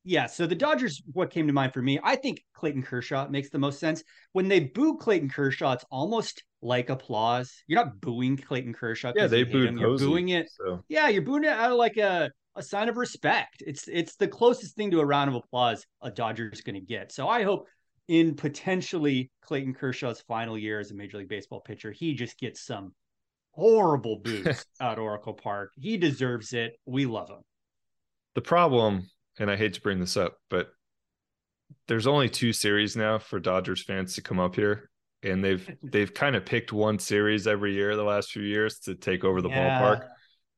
Yeah, 0.04 0.28
so 0.28 0.48
the 0.48 0.56
Dodgers, 0.56 1.02
what 1.12 1.30
came 1.30 1.48
to 1.48 1.54
mind 1.54 1.74
for 1.74 1.82
me, 1.82 2.00
I 2.02 2.16
think 2.16 2.44
Clayton 2.54 2.84
Kershaw 2.84 3.28
makes 3.28 3.50
the 3.50 3.60
most 3.60 3.80
sense. 3.80 4.04
When 4.32 4.48
they 4.48 4.62
boo 4.62 4.98
Clayton 4.98 5.30
Kershaw, 5.30 5.74
it's 5.74 5.86
almost 5.92 6.44
like 6.62 6.90
applause. 6.90 7.52
You're 7.68 7.84
not 7.84 8.00
booing 8.00 8.38
Clayton 8.38 8.74
Kershaw. 8.74 9.14
Yeah, 9.16 9.28
they 9.28 9.44
booed. 9.44 9.78
You're 9.78 9.98
booing 9.98 10.30
it. 10.30 10.50
So. 10.52 10.84
Yeah, 10.90 11.10
you're 11.10 11.22
booing 11.22 11.44
it 11.44 11.50
out 11.50 11.72
of 11.72 11.78
like 11.78 11.98
a 11.98 12.32
a 12.56 12.64
sign 12.64 12.90
of 12.90 12.98
respect. 12.98 13.62
It's 13.66 13.88
it's 13.88 14.16
the 14.16 14.28
closest 14.28 14.76
thing 14.76 14.92
to 14.92 15.00
a 15.00 15.06
round 15.06 15.30
of 15.30 15.36
applause 15.36 15.86
a 16.02 16.12
Dodger 16.12 16.50
is 16.52 16.62
going 16.62 16.76
to 16.76 16.86
get. 16.86 17.12
So 17.12 17.28
I 17.28 17.44
hope 17.44 17.68
in 18.10 18.34
potentially 18.34 19.30
Clayton 19.44 19.76
Kershaw's 19.76 20.20
final 20.22 20.58
year 20.58 20.80
as 20.80 20.90
a 20.90 20.96
Major 20.96 21.20
League 21.20 21.30
Baseball 21.30 21.62
pitcher, 21.62 21.92
he 21.92 22.16
just 22.16 22.38
gets 22.40 22.66
some 22.66 22.92
horrible 23.52 24.18
boost 24.18 24.66
at 24.82 24.98
Oracle 24.98 25.34
Park. 25.34 25.72
He 25.80 25.96
deserves 25.96 26.52
it. 26.54 26.74
We 26.88 27.06
love 27.06 27.30
him. 27.30 27.42
The 28.34 28.42
problem, 28.42 29.08
and 29.38 29.50
I 29.50 29.56
hate 29.56 29.76
to 29.76 29.82
bring 29.82 30.00
this 30.00 30.18
up, 30.18 30.38
but 30.50 30.70
there's 31.88 32.08
only 32.08 32.30
two 32.30 32.52
series 32.52 32.96
now 32.96 33.20
for 33.20 33.40
Dodgers 33.40 33.84
fans 33.84 34.16
to 34.16 34.22
come 34.22 34.40
up 34.40 34.56
here. 34.56 34.90
And 35.22 35.44
they've 35.44 35.70
they've 35.84 36.14
kind 36.14 36.36
of 36.36 36.46
picked 36.46 36.74
one 36.74 36.98
series 36.98 37.46
every 37.46 37.74
year 37.74 37.96
the 37.96 38.04
last 38.04 38.32
few 38.32 38.44
years 38.44 38.80
to 38.80 38.96
take 38.96 39.24
over 39.24 39.40
the 39.42 39.50
yeah. 39.50 39.80
ballpark. 39.82 40.08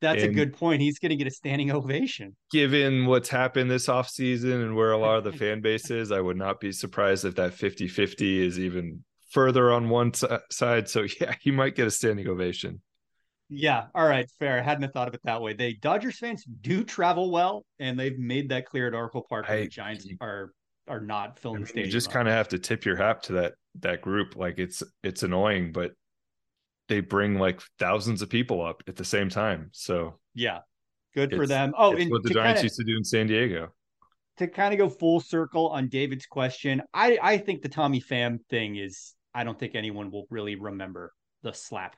That's 0.02 0.24
and 0.24 0.32
a 0.32 0.34
good 0.34 0.54
point. 0.54 0.82
He's 0.82 1.00
going 1.00 1.12
to 1.12 1.16
get 1.16 1.28
a 1.28 1.32
standing 1.32 1.72
ovation. 1.72 2.36
Given 2.52 3.06
what's 3.06 3.30
happened 3.30 3.70
this 3.70 3.88
offseason 3.88 4.64
and 4.64 4.76
where 4.76 4.92
a 4.92 4.98
lot 4.98 5.18
of 5.18 5.24
the 5.24 5.32
fan 5.38 5.62
base 5.62 5.92
is, 5.92 6.12
I 6.12 6.20
would 6.20 6.38
not 6.38 6.60
be 6.60 6.72
surprised 6.72 7.24
if 7.24 7.36
that 7.36 7.54
50 7.54 7.88
50 7.88 8.46
is 8.46 8.60
even 8.60 9.04
further 9.30 9.72
on 9.72 9.90
one 9.90 10.12
side. 10.52 10.90
So, 10.90 11.06
yeah, 11.22 11.36
he 11.40 11.52
might 11.52 11.76
get 11.76 11.88
a 11.88 11.92
standing 11.92 12.28
ovation. 12.28 12.82
Yeah. 13.48 13.88
All 13.94 14.08
right. 14.08 14.30
Fair. 14.40 14.58
I 14.58 14.62
hadn't 14.62 14.92
thought 14.94 15.08
of 15.08 15.14
it 15.14 15.22
that 15.26 15.42
way. 15.42 15.54
They 15.54 15.74
Dodgers 15.74 16.18
fans 16.18 16.46
do 16.46 16.84
travel 16.84 17.32
well, 17.32 17.66
and 17.80 18.00
they've 18.00 18.18
made 18.18 18.50
that 18.50 18.66
clear 18.66 18.88
at 18.88 18.94
Oracle 18.94 19.26
Park. 19.28 19.46
I, 19.50 19.62
the 19.62 19.68
Giants 19.68 20.08
are 20.22 20.54
are 20.88 21.02
not 21.02 21.38
filling 21.38 21.68
I 21.70 21.74
mean. 21.74 21.86
You 21.86 21.92
just 21.92 22.10
kind 22.10 22.28
of 22.30 22.34
have 22.34 22.48
to 22.50 22.60
tip 22.60 22.86
your 22.86 22.96
hat 22.96 23.24
to 23.24 23.34
that 23.34 23.54
that 23.82 24.02
group. 24.02 24.38
Like 24.38 24.58
it's 24.58 24.82
it's 25.04 25.24
annoying, 25.24 25.74
but 25.74 25.92
they 26.92 27.00
bring 27.00 27.40
like 27.40 27.62
thousands 27.80 28.22
of 28.22 28.30
people 28.30 28.64
up 28.64 28.84
at 28.86 28.98
the 28.98 29.06
same 29.06 29.30
time. 29.30 29.70
So 29.72 30.20
yeah, 30.36 30.60
good 31.16 31.34
for 31.34 31.48
them. 31.48 31.74
Oh, 31.78 31.96
and 31.96 32.12
what 32.12 32.22
the 32.22 32.30
Giants 32.30 32.60
kinda, 32.60 32.64
used 32.64 32.76
to 32.76 32.84
do 32.84 32.98
in 32.98 33.04
San 33.06 33.28
Diego. 33.28 33.70
To 34.38 34.48
kind 34.48 34.74
of 34.74 34.78
go 34.78 34.90
full 34.90 35.22
circle 35.22 35.70
on 35.70 35.88
David's 35.88 36.26
question, 36.26 36.82
I 36.94 37.18
I 37.22 37.38
think 37.38 37.62
the 37.62 37.70
Tommy 37.70 38.02
Pham 38.02 38.40
thing 38.50 38.76
is 38.76 39.14
I 39.34 39.46
don't 39.46 39.58
think 39.58 39.74
anyone 39.74 40.12
will 40.12 40.28
really 40.30 40.56
remember 40.56 41.14
the 41.44 41.54
slap 41.54 41.96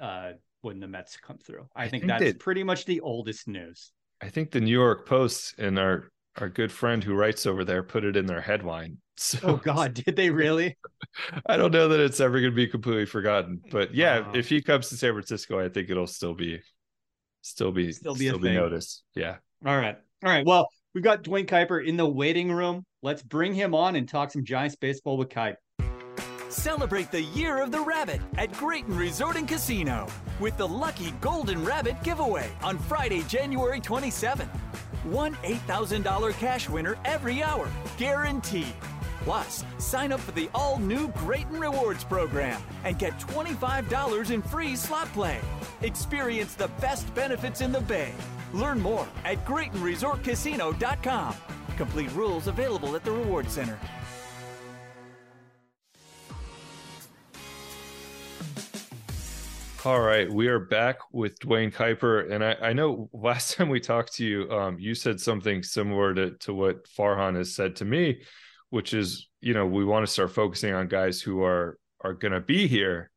uh, 0.00 0.32
when 0.62 0.80
the 0.80 0.88
Mets 0.88 1.16
come 1.16 1.38
through. 1.38 1.68
I, 1.76 1.84
I 1.84 1.88
think, 1.88 2.02
think, 2.02 2.08
that's 2.08 2.24
that, 2.24 2.40
pretty 2.40 2.64
much 2.64 2.84
the 2.84 3.00
oldest 3.00 3.46
news. 3.46 3.92
I 4.20 4.28
think 4.28 4.50
the 4.50 4.60
New 4.60 4.72
York 4.72 5.06
Post 5.06 5.54
and 5.58 5.78
our 5.78 6.10
our 6.38 6.48
good 6.48 6.70
friend 6.70 7.02
who 7.02 7.14
writes 7.14 7.46
over 7.46 7.64
there 7.64 7.82
put 7.82 8.04
it 8.04 8.16
in 8.16 8.26
their 8.26 8.40
headline. 8.40 8.98
So, 9.18 9.38
oh 9.44 9.56
God, 9.56 9.94
did 9.94 10.14
they 10.14 10.28
really? 10.28 10.76
I 11.46 11.56
don't 11.56 11.72
know 11.72 11.88
that 11.88 12.00
it's 12.00 12.20
ever 12.20 12.38
going 12.38 12.52
to 12.52 12.54
be 12.54 12.66
completely 12.66 13.06
forgotten, 13.06 13.62
but 13.70 13.94
yeah, 13.94 14.20
wow. 14.20 14.32
if 14.34 14.46
he 14.46 14.60
comes 14.60 14.90
to 14.90 14.96
San 14.98 15.12
Francisco, 15.12 15.58
I 15.58 15.70
think 15.70 15.88
it'll 15.88 16.06
still 16.06 16.34
be, 16.34 16.60
still 17.40 17.72
be, 17.72 17.92
still 17.92 18.14
be, 18.14 18.26
still 18.26 18.38
be 18.38 18.52
noticed. 18.52 19.04
Yeah. 19.14 19.36
All 19.64 19.74
right. 19.74 19.96
All 20.22 20.30
right. 20.30 20.44
Well, 20.44 20.68
we've 20.94 21.02
got 21.02 21.22
Duane 21.22 21.46
Kuiper 21.46 21.82
in 21.82 21.96
the 21.96 22.06
waiting 22.06 22.52
room. 22.52 22.84
Let's 23.00 23.22
bring 23.22 23.54
him 23.54 23.74
on 23.74 23.96
and 23.96 24.06
talk 24.06 24.32
some 24.32 24.44
Giants 24.44 24.76
baseball 24.76 25.16
with 25.16 25.30
Kuip. 25.30 25.56
Celebrate 26.48 27.10
the 27.10 27.22
Year 27.22 27.62
of 27.62 27.70
the 27.70 27.80
Rabbit 27.80 28.20
at 28.38 28.52
Graton 28.52 28.98
Resort 28.98 29.36
and 29.36 29.48
Casino 29.48 30.06
with 30.40 30.56
the 30.56 30.66
Lucky 30.66 31.12
Golden 31.20 31.64
Rabbit 31.64 32.02
giveaway 32.02 32.50
on 32.62 32.78
Friday, 32.78 33.22
January 33.22 33.80
27th. 33.80 34.48
One 35.04 35.34
$8,000 35.42 36.32
cash 36.38 36.68
winner 36.68 36.96
every 37.04 37.42
hour, 37.42 37.68
guaranteed. 37.96 38.74
Plus, 39.20 39.64
sign 39.78 40.12
up 40.12 40.20
for 40.20 40.32
the 40.32 40.48
all 40.54 40.78
new 40.78 41.08
Graton 41.08 41.60
Rewards 41.60 42.04
program 42.04 42.62
and 42.84 42.98
get 42.98 43.18
$25 43.18 44.30
in 44.30 44.40
free 44.40 44.76
slot 44.76 45.08
play. 45.12 45.40
Experience 45.82 46.54
the 46.54 46.68
best 46.80 47.12
benefits 47.14 47.60
in 47.60 47.72
the 47.72 47.80
Bay. 47.82 48.12
Learn 48.52 48.80
more 48.80 49.06
at 49.24 49.44
GratonResortCasino.com. 49.44 51.34
Complete 51.76 52.12
rules 52.12 52.46
available 52.46 52.94
at 52.94 53.04
the 53.04 53.10
Reward 53.10 53.50
Center. 53.50 53.78
All 59.86 60.00
right, 60.00 60.28
we 60.28 60.48
are 60.48 60.58
back 60.58 60.98
with 61.12 61.38
Duane 61.38 61.70
Kuiper, 61.70 62.32
and 62.32 62.44
I, 62.44 62.56
I 62.60 62.72
know 62.72 63.08
last 63.12 63.54
time 63.54 63.68
we 63.68 63.78
talked 63.78 64.14
to 64.14 64.24
you, 64.24 64.50
um, 64.50 64.80
you 64.80 64.96
said 64.96 65.20
something 65.20 65.62
similar 65.62 66.12
to 66.12 66.32
to 66.38 66.52
what 66.52 66.88
Farhan 66.88 67.36
has 67.36 67.54
said 67.54 67.76
to 67.76 67.84
me, 67.84 68.22
which 68.70 68.92
is, 68.92 69.28
you 69.40 69.54
know, 69.54 69.64
we 69.64 69.84
want 69.84 70.04
to 70.04 70.12
start 70.12 70.32
focusing 70.32 70.74
on 70.74 70.88
guys 70.88 71.20
who 71.20 71.40
are 71.44 71.78
are 72.00 72.14
going 72.14 72.32
to 72.32 72.40
be 72.40 72.66
here 72.66 73.12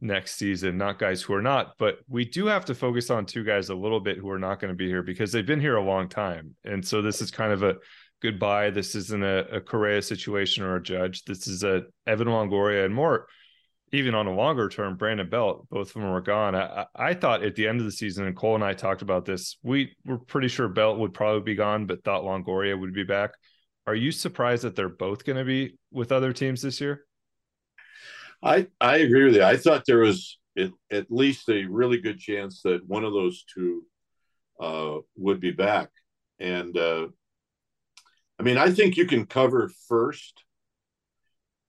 next 0.00 0.36
season, 0.36 0.78
not 0.78 0.98
guys 0.98 1.20
who 1.20 1.34
are 1.34 1.42
not. 1.42 1.74
But 1.78 1.98
we 2.08 2.24
do 2.24 2.46
have 2.46 2.64
to 2.64 2.74
focus 2.74 3.10
on 3.10 3.26
two 3.26 3.44
guys 3.44 3.68
a 3.68 3.74
little 3.74 4.00
bit 4.00 4.16
who 4.16 4.30
are 4.30 4.38
not 4.38 4.58
going 4.58 4.72
to 4.72 4.74
be 4.74 4.88
here 4.88 5.02
because 5.02 5.32
they've 5.32 5.44
been 5.44 5.60
here 5.60 5.76
a 5.76 5.84
long 5.84 6.08
time, 6.08 6.56
and 6.64 6.82
so 6.82 7.02
this 7.02 7.20
is 7.20 7.30
kind 7.30 7.52
of 7.52 7.62
a 7.62 7.74
goodbye. 8.22 8.70
This 8.70 8.94
isn't 8.94 9.22
a, 9.22 9.56
a 9.56 9.60
Correa 9.60 10.00
situation 10.00 10.64
or 10.64 10.76
a 10.76 10.82
Judge. 10.82 11.24
This 11.24 11.46
is 11.46 11.62
a 11.62 11.82
Evan 12.06 12.28
Longoria 12.28 12.86
and 12.86 12.94
more 12.94 13.26
even 13.96 14.14
on 14.14 14.26
a 14.26 14.34
longer 14.34 14.68
term, 14.68 14.96
Brandon 14.96 15.28
Belt, 15.28 15.66
both 15.70 15.88
of 15.88 15.94
them 15.94 16.10
were 16.10 16.20
gone. 16.20 16.54
I, 16.54 16.86
I, 16.94 17.14
thought 17.14 17.42
at 17.42 17.54
the 17.54 17.66
end 17.66 17.80
of 17.80 17.86
the 17.86 17.92
season, 17.92 18.26
and 18.26 18.36
Cole 18.36 18.54
and 18.54 18.64
I 18.64 18.72
talked 18.72 19.02
about 19.02 19.24
this, 19.24 19.56
we 19.62 19.96
were 20.04 20.18
pretty 20.18 20.48
sure 20.48 20.68
Belt 20.68 20.98
would 20.98 21.14
probably 21.14 21.42
be 21.42 21.54
gone, 21.54 21.86
but 21.86 22.04
thought 22.04 22.22
Longoria 22.22 22.78
would 22.78 22.94
be 22.94 23.04
back. 23.04 23.32
Are 23.86 23.94
you 23.94 24.12
surprised 24.12 24.64
that 24.64 24.76
they're 24.76 24.88
both 24.88 25.24
going 25.24 25.38
to 25.38 25.44
be 25.44 25.78
with 25.90 26.12
other 26.12 26.32
teams 26.32 26.62
this 26.62 26.80
year? 26.80 27.04
I, 28.42 28.66
I 28.80 28.98
agree 28.98 29.24
with 29.24 29.34
you. 29.34 29.42
I 29.42 29.56
thought 29.56 29.84
there 29.86 29.98
was 29.98 30.38
at, 30.56 30.70
at 30.92 31.10
least 31.10 31.48
a 31.48 31.64
really 31.64 31.98
good 32.00 32.18
chance 32.18 32.62
that 32.62 32.86
one 32.86 33.04
of 33.04 33.12
those 33.12 33.44
two 33.52 33.82
uh, 34.60 34.98
would 35.16 35.40
be 35.40 35.50
back. 35.50 35.88
And 36.38 36.76
uh, 36.76 37.08
I 38.38 38.42
mean, 38.42 38.58
I 38.58 38.70
think 38.70 38.96
you 38.96 39.06
can 39.06 39.26
cover 39.26 39.70
first, 39.88 40.44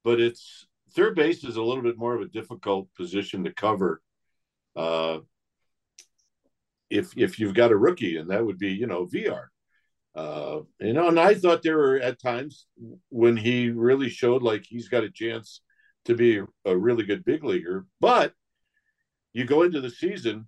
but 0.03 0.19
it's 0.19 0.66
third 0.97 1.15
base 1.15 1.43
is 1.43 1.57
a 1.57 1.61
little 1.61 1.83
bit 1.83 1.97
more 1.97 2.15
of 2.15 2.21
a 2.21 2.27
difficult 2.27 2.89
position 2.95 3.43
to 3.43 3.53
cover. 3.53 4.01
Uh, 4.75 5.19
if 6.89 7.15
if 7.15 7.39
you've 7.39 7.53
got 7.53 7.71
a 7.71 7.77
rookie, 7.77 8.17
and 8.17 8.31
that 8.31 8.43
would 8.43 8.57
be 8.57 8.71
you 8.71 8.87
know 8.87 9.05
Villar. 9.05 9.51
Uh, 10.15 10.61
you 10.79 10.93
know, 10.93 11.07
and 11.07 11.19
I 11.19 11.35
thought 11.35 11.61
there 11.61 11.77
were 11.77 11.97
at 11.97 12.19
times 12.19 12.65
when 13.09 13.37
he 13.37 13.69
really 13.69 14.09
showed 14.09 14.41
like 14.41 14.65
he's 14.67 14.89
got 14.89 15.03
a 15.03 15.11
chance 15.11 15.61
to 16.05 16.15
be 16.15 16.41
a 16.65 16.75
really 16.75 17.03
good 17.03 17.23
big 17.23 17.43
leaguer. 17.43 17.85
But 18.01 18.33
you 19.33 19.45
go 19.45 19.61
into 19.61 19.81
the 19.81 19.91
season 19.91 20.47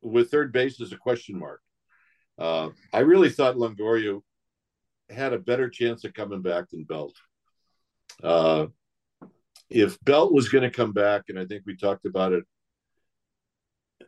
with 0.00 0.30
third 0.30 0.52
base 0.52 0.80
as 0.80 0.92
a 0.92 0.96
question 0.96 1.36
mark. 1.36 1.60
Uh, 2.38 2.68
I 2.92 3.00
really 3.00 3.30
thought 3.30 3.56
Longoria 3.56 4.20
had 5.08 5.32
a 5.32 5.38
better 5.38 5.68
chance 5.68 6.04
of 6.04 6.14
coming 6.14 6.40
back 6.40 6.70
than 6.70 6.84
Belt. 6.84 7.16
Uh, 8.22 8.66
if 9.70 9.98
Belt 10.00 10.32
was 10.32 10.48
going 10.48 10.64
to 10.64 10.76
come 10.76 10.92
back, 10.92 11.24
and 11.28 11.38
I 11.38 11.46
think 11.46 11.62
we 11.64 11.76
talked 11.76 12.04
about 12.04 12.32
it, 12.32 12.44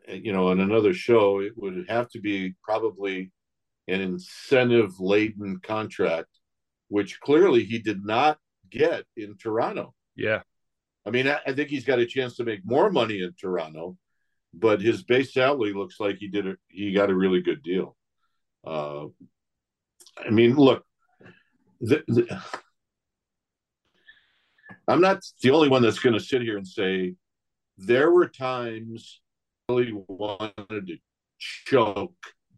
you 0.09 0.33
know, 0.33 0.49
on 0.49 0.61
another 0.61 0.93
show, 0.93 1.41
it 1.41 1.53
would 1.57 1.87
have 1.89 2.09
to 2.11 2.21
be 2.21 2.55
probably 2.63 3.31
an 3.89 4.01
incentive 4.01 4.99
laden 4.99 5.61
contract, 5.63 6.29
which 6.89 7.21
clearly 7.21 7.65
he 7.65 7.79
did 7.79 8.05
not 8.05 8.39
get 8.71 9.05
in 9.17 9.37
Toronto. 9.37 9.95
Yeah. 10.17 10.43
I 11.07 11.11
mean, 11.11 11.29
I, 11.29 11.39
I 11.47 11.53
think 11.53 11.69
he's 11.69 11.85
got 11.85 11.99
a 11.99 12.07
chance 12.07 12.37
to 12.37 12.45
make 12.45 12.61
more 12.65 12.91
money 12.91 13.23
in 13.23 13.33
Toronto, 13.41 13.97
but 14.53 14.81
his 14.81 15.05
base 15.05 15.33
salary 15.33 15.73
looks 15.73 16.01
like 16.01 16.17
he 16.17 16.29
did 16.29 16.47
a, 16.47 16.57
he 16.69 16.93
got 16.93 17.11
a 17.11 17.15
really 17.15 17.41
good 17.41 17.63
deal. 17.63 17.97
Uh, 18.65 19.07
I 20.19 20.31
mean, 20.31 20.57
look, 20.57 20.85
the, 21.81 22.03
the, 22.07 22.43
I'm 24.89 25.01
not 25.01 25.23
the 25.43 25.51
only 25.51 25.69
one 25.69 25.83
that's 25.83 25.99
going 25.99 26.15
to 26.15 26.21
sit 26.21 26.43
here 26.43 26.57
and 26.57 26.67
say 26.67 27.15
there 27.79 28.11
were 28.11 28.29
times 28.29 29.21
I 29.69 29.73
really 29.73 29.93
wanted 30.09 30.87
to 30.87 30.97
choke 31.39 32.15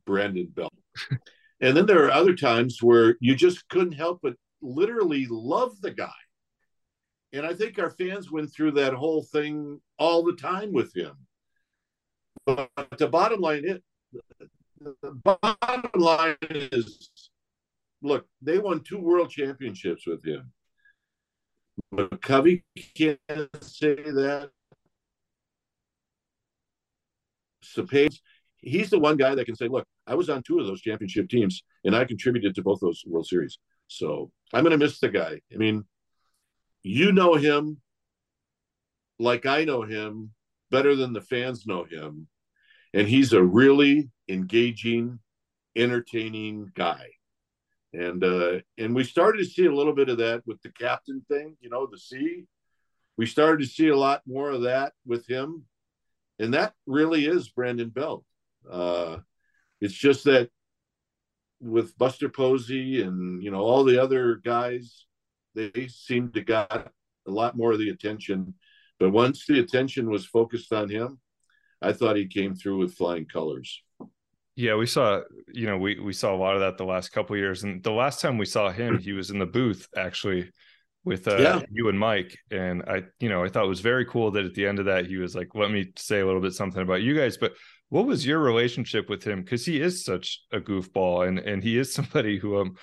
Brandon 0.06 0.46
Belt. 0.46 0.72
and 1.60 1.76
then 1.76 1.86
there 1.86 2.04
are 2.06 2.12
other 2.12 2.34
times 2.34 2.82
where 2.82 3.16
you 3.20 3.34
just 3.34 3.68
couldn't 3.68 3.92
help 3.92 4.20
but 4.22 4.34
literally 4.62 5.26
love 5.28 5.80
the 5.80 5.90
guy. 5.90 6.10
And 7.32 7.44
I 7.44 7.52
think 7.52 7.78
our 7.78 7.90
fans 7.90 8.30
went 8.30 8.52
through 8.52 8.72
that 8.72 8.94
whole 8.94 9.22
thing 9.22 9.80
all 9.98 10.22
the 10.22 10.34
time 10.34 10.72
with 10.72 10.94
him. 10.94 11.14
But 12.46 12.70
the 12.98 13.08
bottom 13.08 13.40
line 13.40 13.64
is, 13.64 13.80
the 14.80 15.10
bottom 15.12 15.90
line 15.94 16.36
is, 16.50 17.10
look, 18.02 18.26
they 18.40 18.58
won 18.58 18.80
two 18.80 18.98
world 18.98 19.30
championships 19.30 20.06
with 20.06 20.24
him. 20.24 20.52
But 21.90 22.20
Covey 22.22 22.64
can't 22.96 23.18
say 23.60 23.94
that. 23.94 24.50
Cepeda, 27.64 28.16
he's 28.58 28.90
the 28.90 28.98
one 28.98 29.16
guy 29.16 29.34
that 29.34 29.46
can 29.46 29.56
say, 29.56 29.68
look, 29.68 29.86
I 30.06 30.14
was 30.14 30.28
on 30.28 30.42
two 30.42 30.60
of 30.60 30.66
those 30.66 30.80
championship 30.80 31.28
teams 31.28 31.62
and 31.84 31.96
I 31.96 32.04
contributed 32.04 32.54
to 32.54 32.62
both 32.62 32.80
those 32.80 33.02
World 33.06 33.26
Series. 33.26 33.58
So 33.88 34.30
I'm 34.52 34.64
going 34.64 34.78
to 34.78 34.84
miss 34.84 35.00
the 35.00 35.08
guy. 35.08 35.40
I 35.52 35.56
mean, 35.56 35.84
you 36.82 37.12
know 37.12 37.34
him 37.34 37.80
like 39.18 39.46
I 39.46 39.64
know 39.64 39.82
him 39.82 40.32
better 40.70 40.94
than 40.94 41.12
the 41.12 41.20
fans 41.20 41.66
know 41.66 41.84
him. 41.84 42.28
And 42.92 43.08
he's 43.08 43.32
a 43.32 43.42
really 43.42 44.10
engaging, 44.28 45.18
entertaining 45.74 46.70
guy 46.74 47.08
and 47.94 48.24
uh, 48.24 48.58
and 48.76 48.94
we 48.94 49.04
started 49.04 49.38
to 49.38 49.44
see 49.44 49.66
a 49.66 49.74
little 49.74 49.94
bit 49.94 50.08
of 50.08 50.18
that 50.18 50.42
with 50.46 50.60
the 50.62 50.70
captain 50.70 51.24
thing, 51.28 51.56
you 51.60 51.70
know, 51.70 51.86
the 51.86 51.98
sea. 51.98 52.44
We 53.16 53.26
started 53.26 53.62
to 53.62 53.72
see 53.72 53.88
a 53.88 53.96
lot 53.96 54.22
more 54.26 54.50
of 54.50 54.62
that 54.62 54.92
with 55.06 55.26
him, 55.26 55.64
and 56.38 56.54
that 56.54 56.74
really 56.86 57.26
is 57.26 57.48
Brandon 57.48 57.90
Belt. 57.90 58.24
Uh, 58.68 59.18
it's 59.80 59.94
just 59.94 60.24
that 60.24 60.50
with 61.60 61.96
Buster 61.96 62.28
Posey 62.28 63.02
and 63.02 63.42
you 63.42 63.52
know 63.52 63.60
all 63.60 63.84
the 63.84 64.02
other 64.02 64.36
guys, 64.44 65.06
they 65.54 65.86
seemed 65.88 66.34
to 66.34 66.40
got 66.42 66.90
a 67.26 67.30
lot 67.30 67.56
more 67.56 67.72
of 67.72 67.78
the 67.78 67.90
attention. 67.90 68.54
But 68.98 69.10
once 69.10 69.46
the 69.46 69.60
attention 69.60 70.10
was 70.10 70.26
focused 70.26 70.72
on 70.72 70.88
him, 70.88 71.20
I 71.80 71.92
thought 71.92 72.16
he 72.16 72.26
came 72.26 72.54
through 72.54 72.78
with 72.78 72.94
flying 72.94 73.26
colors. 73.26 73.83
Yeah, 74.56 74.76
we 74.76 74.86
saw, 74.86 75.22
you 75.52 75.66
know, 75.66 75.78
we 75.78 75.98
we 75.98 76.12
saw 76.12 76.34
a 76.34 76.36
lot 76.36 76.54
of 76.54 76.60
that 76.60 76.78
the 76.78 76.84
last 76.84 77.10
couple 77.10 77.36
years, 77.36 77.64
and 77.64 77.82
the 77.82 77.92
last 77.92 78.20
time 78.20 78.38
we 78.38 78.46
saw 78.46 78.70
him, 78.70 78.98
he 78.98 79.12
was 79.12 79.30
in 79.30 79.38
the 79.38 79.46
booth 79.46 79.88
actually 79.96 80.50
with 81.04 81.28
uh, 81.28 81.36
yeah. 81.36 81.62
you 81.70 81.88
and 81.88 81.98
Mike, 81.98 82.38
and 82.50 82.82
I, 82.86 83.02
you 83.20 83.28
know, 83.28 83.44
I 83.44 83.48
thought 83.48 83.64
it 83.64 83.68
was 83.68 83.80
very 83.80 84.06
cool 84.06 84.30
that 84.32 84.44
at 84.44 84.54
the 84.54 84.66
end 84.66 84.78
of 84.78 84.86
that 84.86 85.06
he 85.06 85.16
was 85.16 85.34
like, 85.34 85.48
"Let 85.54 85.70
me 85.70 85.92
say 85.96 86.20
a 86.20 86.26
little 86.26 86.40
bit 86.40 86.54
something 86.54 86.80
about 86.80 87.02
you 87.02 87.14
guys." 87.14 87.36
But 87.36 87.54
what 87.90 88.06
was 88.06 88.26
your 88.26 88.38
relationship 88.38 89.08
with 89.10 89.22
him? 89.22 89.42
Because 89.42 89.66
he 89.66 89.80
is 89.80 90.04
such 90.04 90.40
a 90.52 90.60
goofball, 90.60 91.28
and 91.28 91.38
and 91.38 91.62
he 91.62 91.76
is 91.76 91.92
somebody 91.94 92.38
who 92.38 92.58
um 92.58 92.76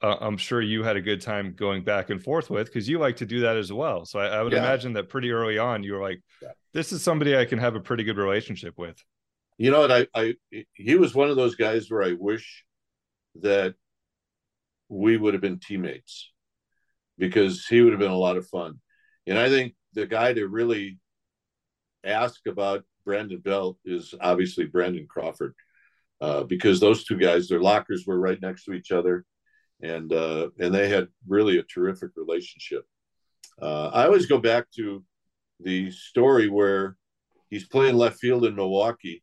uh, 0.00 0.16
I'm 0.20 0.36
sure 0.36 0.60
you 0.60 0.82
had 0.82 0.96
a 0.96 1.00
good 1.00 1.20
time 1.20 1.54
going 1.54 1.82
back 1.82 2.10
and 2.10 2.22
forth 2.22 2.50
with 2.50 2.66
because 2.66 2.88
you 2.88 2.98
like 2.98 3.16
to 3.16 3.26
do 3.26 3.40
that 3.40 3.56
as 3.56 3.72
well. 3.72 4.04
So 4.04 4.20
I, 4.20 4.26
I 4.28 4.42
would 4.42 4.52
yeah. 4.52 4.60
imagine 4.60 4.92
that 4.92 5.08
pretty 5.08 5.30
early 5.30 5.58
on 5.58 5.82
you 5.82 5.94
were 5.94 6.02
like, 6.02 6.20
yeah. 6.42 6.52
"This 6.72 6.92
is 6.92 7.02
somebody 7.02 7.36
I 7.36 7.44
can 7.44 7.58
have 7.58 7.74
a 7.76 7.80
pretty 7.80 8.04
good 8.04 8.16
relationship 8.16 8.74
with." 8.76 9.02
You 9.58 9.70
know 9.72 9.80
what? 9.80 9.92
I, 9.92 10.06
I 10.14 10.34
he 10.72 10.94
was 10.94 11.14
one 11.14 11.30
of 11.30 11.36
those 11.36 11.56
guys 11.56 11.90
where 11.90 12.02
I 12.02 12.14
wish 12.18 12.64
that 13.40 13.74
we 14.88 15.16
would 15.16 15.34
have 15.34 15.42
been 15.42 15.58
teammates 15.58 16.30
because 17.18 17.66
he 17.66 17.82
would 17.82 17.92
have 17.92 18.00
been 18.00 18.10
a 18.10 18.16
lot 18.16 18.36
of 18.36 18.46
fun. 18.46 18.80
And 19.26 19.38
I 19.38 19.48
think 19.48 19.74
the 19.92 20.06
guy 20.06 20.32
to 20.32 20.46
really 20.46 20.98
ask 22.04 22.40
about 22.46 22.84
Brandon 23.04 23.40
Belt 23.40 23.78
is 23.84 24.14
obviously 24.20 24.66
Brandon 24.66 25.06
Crawford, 25.08 25.54
uh, 26.20 26.44
because 26.44 26.78
those 26.78 27.04
two 27.04 27.16
guys, 27.16 27.48
their 27.48 27.60
lockers 27.60 28.04
were 28.06 28.18
right 28.18 28.40
next 28.40 28.64
to 28.64 28.72
each 28.72 28.92
other, 28.92 29.24
and 29.82 30.12
uh, 30.12 30.50
and 30.58 30.74
they 30.74 30.88
had 30.88 31.08
really 31.26 31.58
a 31.58 31.62
terrific 31.64 32.10
relationship. 32.16 32.84
Uh, 33.60 33.88
I 33.88 34.04
always 34.04 34.26
go 34.26 34.38
back 34.38 34.70
to 34.76 35.04
the 35.60 35.90
story 35.90 36.48
where 36.48 36.96
he's 37.50 37.66
playing 37.66 37.96
left 37.96 38.18
field 38.18 38.44
in 38.44 38.54
Milwaukee, 38.54 39.22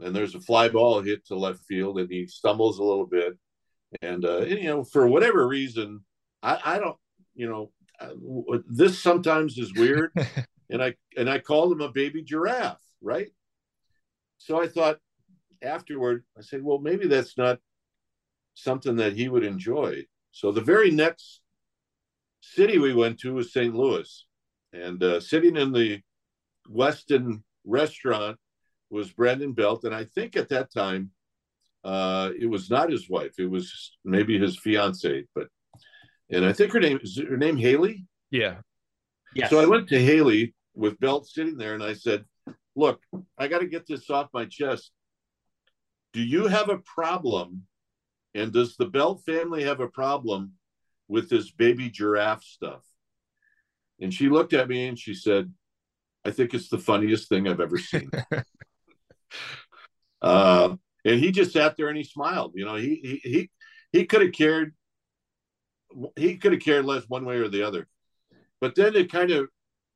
and 0.00 0.14
there's 0.14 0.34
a 0.34 0.40
fly 0.40 0.68
ball 0.68 1.00
hit 1.00 1.26
to 1.26 1.36
left 1.36 1.64
field, 1.64 1.98
and 1.98 2.10
he 2.10 2.26
stumbles 2.26 2.78
a 2.78 2.84
little 2.84 3.06
bit, 3.06 3.38
and, 4.02 4.24
uh, 4.24 4.38
and 4.38 4.58
you 4.58 4.64
know 4.64 4.84
for 4.84 5.06
whatever 5.06 5.46
reason, 5.46 6.04
I, 6.42 6.60
I 6.64 6.78
don't, 6.78 6.96
you 7.34 7.48
know, 7.48 7.70
uh, 8.00 8.58
this 8.68 8.98
sometimes 8.98 9.58
is 9.58 9.74
weird, 9.74 10.12
and 10.70 10.82
I 10.82 10.94
and 11.16 11.28
I 11.28 11.38
called 11.38 11.72
him 11.72 11.80
a 11.80 11.92
baby 11.92 12.22
giraffe, 12.22 12.82
right? 13.00 13.28
So 14.38 14.60
I 14.60 14.68
thought 14.68 14.98
afterward, 15.62 16.24
I 16.36 16.42
said, 16.42 16.62
well, 16.62 16.78
maybe 16.78 17.06
that's 17.06 17.38
not 17.38 17.58
something 18.54 18.96
that 18.96 19.14
he 19.14 19.28
would 19.28 19.44
enjoy. 19.44 20.04
So 20.32 20.52
the 20.52 20.60
very 20.60 20.90
next 20.90 21.40
city 22.40 22.78
we 22.78 22.92
went 22.92 23.18
to 23.20 23.34
was 23.34 23.52
St. 23.52 23.74
Louis, 23.74 24.26
and 24.72 25.02
uh, 25.02 25.20
sitting 25.20 25.56
in 25.56 25.72
the 25.72 26.00
Westin 26.68 27.42
restaurant 27.64 28.38
was 28.90 29.10
Brandon 29.12 29.52
Belt, 29.52 29.84
and 29.84 29.94
I 29.94 30.04
think 30.04 30.36
at 30.36 30.48
that 30.50 30.72
time 30.72 31.10
uh, 31.84 32.30
it 32.38 32.46
was 32.46 32.70
not 32.70 32.90
his 32.90 33.08
wife; 33.08 33.38
it 33.38 33.50
was 33.50 33.96
maybe 34.04 34.38
his 34.38 34.58
fiance. 34.58 35.24
But 35.34 35.48
and 36.30 36.44
I 36.44 36.52
think 36.52 36.72
her 36.72 36.80
name 36.80 37.00
is 37.02 37.18
her 37.18 37.36
name 37.36 37.56
Haley. 37.56 38.06
Yeah. 38.30 38.58
Yes. 39.34 39.50
So 39.50 39.58
I 39.58 39.66
went 39.66 39.88
to 39.88 40.00
Haley 40.00 40.54
with 40.74 41.00
Belt 41.00 41.26
sitting 41.26 41.56
there, 41.56 41.74
and 41.74 41.82
I 41.82 41.94
said, 41.94 42.24
"Look, 42.76 43.00
I 43.38 43.48
got 43.48 43.60
to 43.60 43.66
get 43.66 43.86
this 43.86 44.10
off 44.10 44.28
my 44.32 44.44
chest. 44.46 44.92
Do 46.12 46.22
you 46.22 46.46
have 46.46 46.68
a 46.68 46.78
problem 46.78 47.66
and 48.34 48.52
does 48.52 48.76
the 48.76 48.86
Belt 48.86 49.22
family 49.24 49.64
have 49.64 49.80
a 49.80 49.88
problem 49.88 50.52
with 51.08 51.28
this 51.28 51.50
baby 51.50 51.90
giraffe 51.90 52.42
stuff? 52.42 52.84
And 54.00 54.12
she 54.12 54.28
looked 54.28 54.52
at 54.52 54.68
me 54.68 54.88
and 54.88 54.98
she 54.98 55.14
said, 55.14 55.52
I 56.24 56.30
think 56.30 56.52
it's 56.52 56.68
the 56.68 56.78
funniest 56.78 57.28
thing 57.28 57.46
I've 57.46 57.60
ever 57.60 57.78
seen. 57.78 58.10
uh, 60.22 60.76
and 61.04 61.20
he 61.20 61.32
just 61.32 61.52
sat 61.52 61.76
there 61.76 61.88
and 61.88 61.96
he 61.96 62.04
smiled. 62.04 62.52
You 62.54 62.64
know, 62.64 62.76
he 62.76 63.20
he 63.22 63.30
he, 63.30 63.50
he 63.92 64.06
could 64.06 64.22
have 64.22 64.32
cared. 64.32 64.74
He 66.16 66.36
could 66.36 66.52
have 66.52 66.62
cared 66.62 66.84
less 66.84 67.04
one 67.08 67.24
way 67.24 67.36
or 67.36 67.48
the 67.48 67.62
other. 67.62 67.86
But 68.60 68.74
then 68.74 68.96
it 68.96 69.12
kind 69.12 69.30
of, 69.30 69.48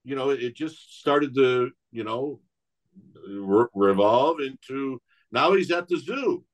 you 0.04 0.14
know, 0.14 0.30
it 0.30 0.54
just 0.54 0.98
started 1.00 1.34
to, 1.34 1.70
you 1.90 2.04
know, 2.04 2.40
re- 3.28 3.66
revolve 3.74 4.40
into 4.40 5.00
now 5.32 5.54
he's 5.54 5.70
at 5.70 5.88
the 5.88 5.98
zoo 5.98 6.44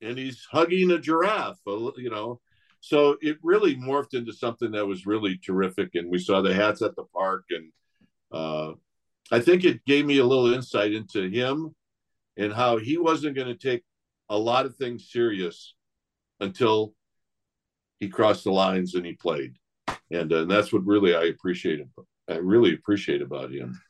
and 0.00 0.18
he's 0.18 0.46
hugging 0.50 0.90
a 0.90 0.98
giraffe, 0.98 1.58
you 1.66 2.10
know. 2.10 2.40
So 2.80 3.16
it 3.22 3.38
really 3.42 3.76
morphed 3.76 4.14
into 4.14 4.32
something 4.32 4.72
that 4.72 4.86
was 4.86 5.06
really 5.06 5.38
terrific. 5.38 5.94
And 5.94 6.10
we 6.10 6.18
saw 6.18 6.42
the 6.42 6.54
hats 6.54 6.82
at 6.82 6.94
the 6.96 7.04
park. 7.04 7.44
And 7.50 7.72
uh, 8.30 8.72
I 9.30 9.40
think 9.40 9.64
it 9.64 9.84
gave 9.84 10.04
me 10.04 10.18
a 10.18 10.24
little 10.24 10.52
insight 10.52 10.92
into 10.92 11.28
him 11.28 11.74
and 12.36 12.52
how 12.52 12.76
he 12.78 12.98
wasn't 12.98 13.36
going 13.36 13.48
to 13.48 13.54
take 13.54 13.82
a 14.28 14.38
lot 14.38 14.66
of 14.66 14.76
things 14.76 15.10
serious 15.10 15.74
until 16.40 16.94
he 18.00 18.08
crossed 18.08 18.44
the 18.44 18.52
lines 18.52 18.94
and 18.94 19.06
he 19.06 19.14
played. 19.14 19.54
And, 20.10 20.32
uh, 20.32 20.42
and 20.42 20.50
that's 20.50 20.72
what 20.72 20.84
really 20.86 21.14
I 21.14 21.24
appreciated. 21.24 21.88
I 22.28 22.36
really 22.36 22.74
appreciate 22.74 23.22
about 23.22 23.52
him. 23.52 23.80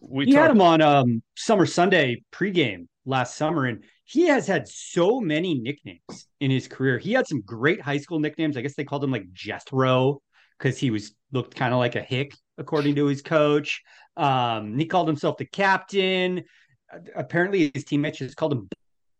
We 0.00 0.26
he 0.26 0.32
talked- 0.32 0.42
had 0.42 0.50
him 0.50 0.60
on 0.60 0.80
um, 0.80 1.22
Summer 1.36 1.66
Sunday 1.66 2.22
pregame 2.32 2.86
last 3.06 3.36
summer, 3.36 3.66
and 3.66 3.84
he 4.04 4.26
has 4.26 4.46
had 4.46 4.66
so 4.68 5.20
many 5.20 5.54
nicknames 5.54 6.26
in 6.40 6.50
his 6.50 6.66
career. 6.66 6.98
He 6.98 7.12
had 7.12 7.26
some 7.26 7.42
great 7.42 7.80
high 7.80 7.98
school 7.98 8.18
nicknames. 8.18 8.56
I 8.56 8.60
guess 8.60 8.74
they 8.74 8.84
called 8.84 9.04
him 9.04 9.12
like 9.12 9.32
Jethro 9.32 10.20
because 10.58 10.78
he 10.78 10.90
was 10.90 11.14
looked 11.32 11.54
kind 11.54 11.72
of 11.72 11.78
like 11.78 11.94
a 11.94 12.00
hick, 12.00 12.34
according 12.58 12.96
to 12.96 13.06
his 13.06 13.22
coach. 13.22 13.82
Um, 14.18 14.76
he 14.76 14.84
called 14.84 15.08
himself 15.08 15.38
the 15.38 15.46
captain. 15.46 16.44
Apparently, 17.14 17.70
his 17.72 17.84
teammates 17.84 18.18
just 18.18 18.36
called 18.36 18.52
him 18.52 18.68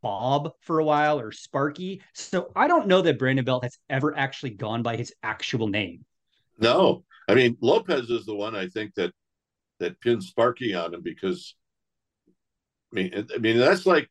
Bob 0.03 0.53
for 0.61 0.81
a 0.81 0.85
while 0.85 1.19
or 1.19 1.33
Sparky. 1.33 2.03
So 2.15 2.51
I 2.55 2.69
don't 2.69 2.87
know 2.87 3.03
that 3.03 3.19
Brandon 3.19 3.45
Belt 3.45 3.65
has 3.65 3.79
ever 3.89 4.17
actually 4.17 4.51
gone 4.51 4.83
by 4.83 4.97
his 4.97 5.13
actual 5.23 5.69
name. 5.69 6.05
No, 6.59 7.05
I 7.29 7.35
mean 7.35 7.57
Lopez 7.61 8.11
is 8.11 8.27
the 8.27 8.35
one 8.35 8.57
I 8.57 8.67
think 8.69 8.95
that 8.95 9.13
that 9.79 10.01
pins 10.01 10.27
Sparky 10.29 10.75
on 10.75 10.95
him 10.95 11.03
because 11.03 11.55
I 12.93 12.95
mean, 12.95 13.27
I 13.35 13.39
mean 13.39 13.59
that's 13.59 13.87
like 13.87 14.09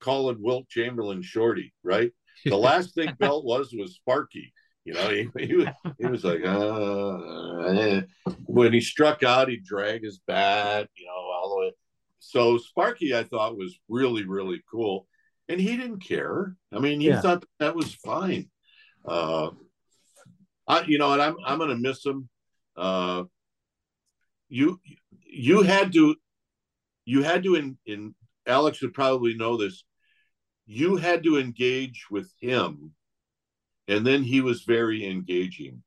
calling 0.00 0.42
Wilt 0.42 0.68
Chamberlain 0.68 1.22
Shorty, 1.22 1.72
right? 1.82 2.12
The 2.44 2.56
last 2.56 2.94
thing 2.94 3.14
Belt 3.18 3.44
was 3.44 3.72
was 3.72 3.94
Sparky. 3.94 4.52
You 4.86 4.94
know, 4.94 5.10
he, 5.10 5.28
he 5.44 5.54
was 5.56 5.66
he 5.98 6.06
was 6.06 6.22
like, 6.22 6.44
uh, 6.44 7.16
eh. 7.72 8.02
when 8.44 8.72
he 8.72 8.80
struck 8.80 9.24
out, 9.24 9.48
he 9.48 9.56
dragged 9.56 10.04
his 10.04 10.20
bat, 10.28 10.88
you 10.96 11.06
know, 11.06 11.12
all 11.12 11.48
the 11.50 11.60
way. 11.60 11.72
So 12.20 12.56
Sparky, 12.58 13.12
I 13.12 13.24
thought 13.24 13.58
was 13.58 13.76
really 13.88 14.24
really 14.24 14.62
cool, 14.70 15.08
and 15.48 15.60
he 15.60 15.76
didn't 15.76 16.04
care. 16.06 16.54
I 16.72 16.78
mean, 16.78 17.00
he 17.00 17.08
yeah. 17.08 17.20
thought 17.20 17.44
that 17.58 17.74
was 17.74 17.94
fine. 17.96 18.48
Uh, 19.04 19.50
I, 20.68 20.82
you 20.82 20.98
know, 20.98 21.12
and 21.14 21.20
I'm 21.20 21.34
I'm 21.44 21.58
gonna 21.58 21.74
miss 21.74 22.06
him. 22.06 22.28
Uh, 22.76 23.24
you 24.48 24.80
you 25.10 25.62
had 25.62 25.92
to 25.94 26.14
you 27.04 27.24
had 27.24 27.42
to 27.42 27.56
in 27.56 27.76
in 27.86 28.14
Alex 28.46 28.80
would 28.82 28.94
probably 28.94 29.34
know 29.34 29.56
this. 29.56 29.82
You 30.64 30.94
had 30.94 31.24
to 31.24 31.38
engage 31.38 32.06
with 32.08 32.30
him, 32.40 32.92
and 33.88 34.06
then 34.06 34.22
he 34.22 34.40
was 34.40 34.62
very 34.62 35.06
engaging. 35.06 35.82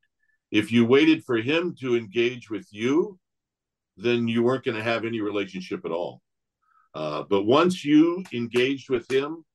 If 0.52 0.72
you 0.72 0.86
waited 0.86 1.24
for 1.24 1.38
him 1.38 1.76
to 1.80 1.96
engage 1.96 2.50
with 2.50 2.68
you, 2.72 3.20
then 3.98 4.28
you 4.28 4.44
weren't 4.44 4.64
going 4.64 4.78
to 4.78 4.84
have 4.84 5.06
any 5.06 5.22
relationship 5.22 5.86
at 5.86 5.92
all. 5.92 6.22
Uh, 6.96 7.24
but 7.30 7.44
once 7.44 7.86
you 7.86 8.24
engaged 8.34 8.90
with 8.90 9.10
him, 9.12 9.46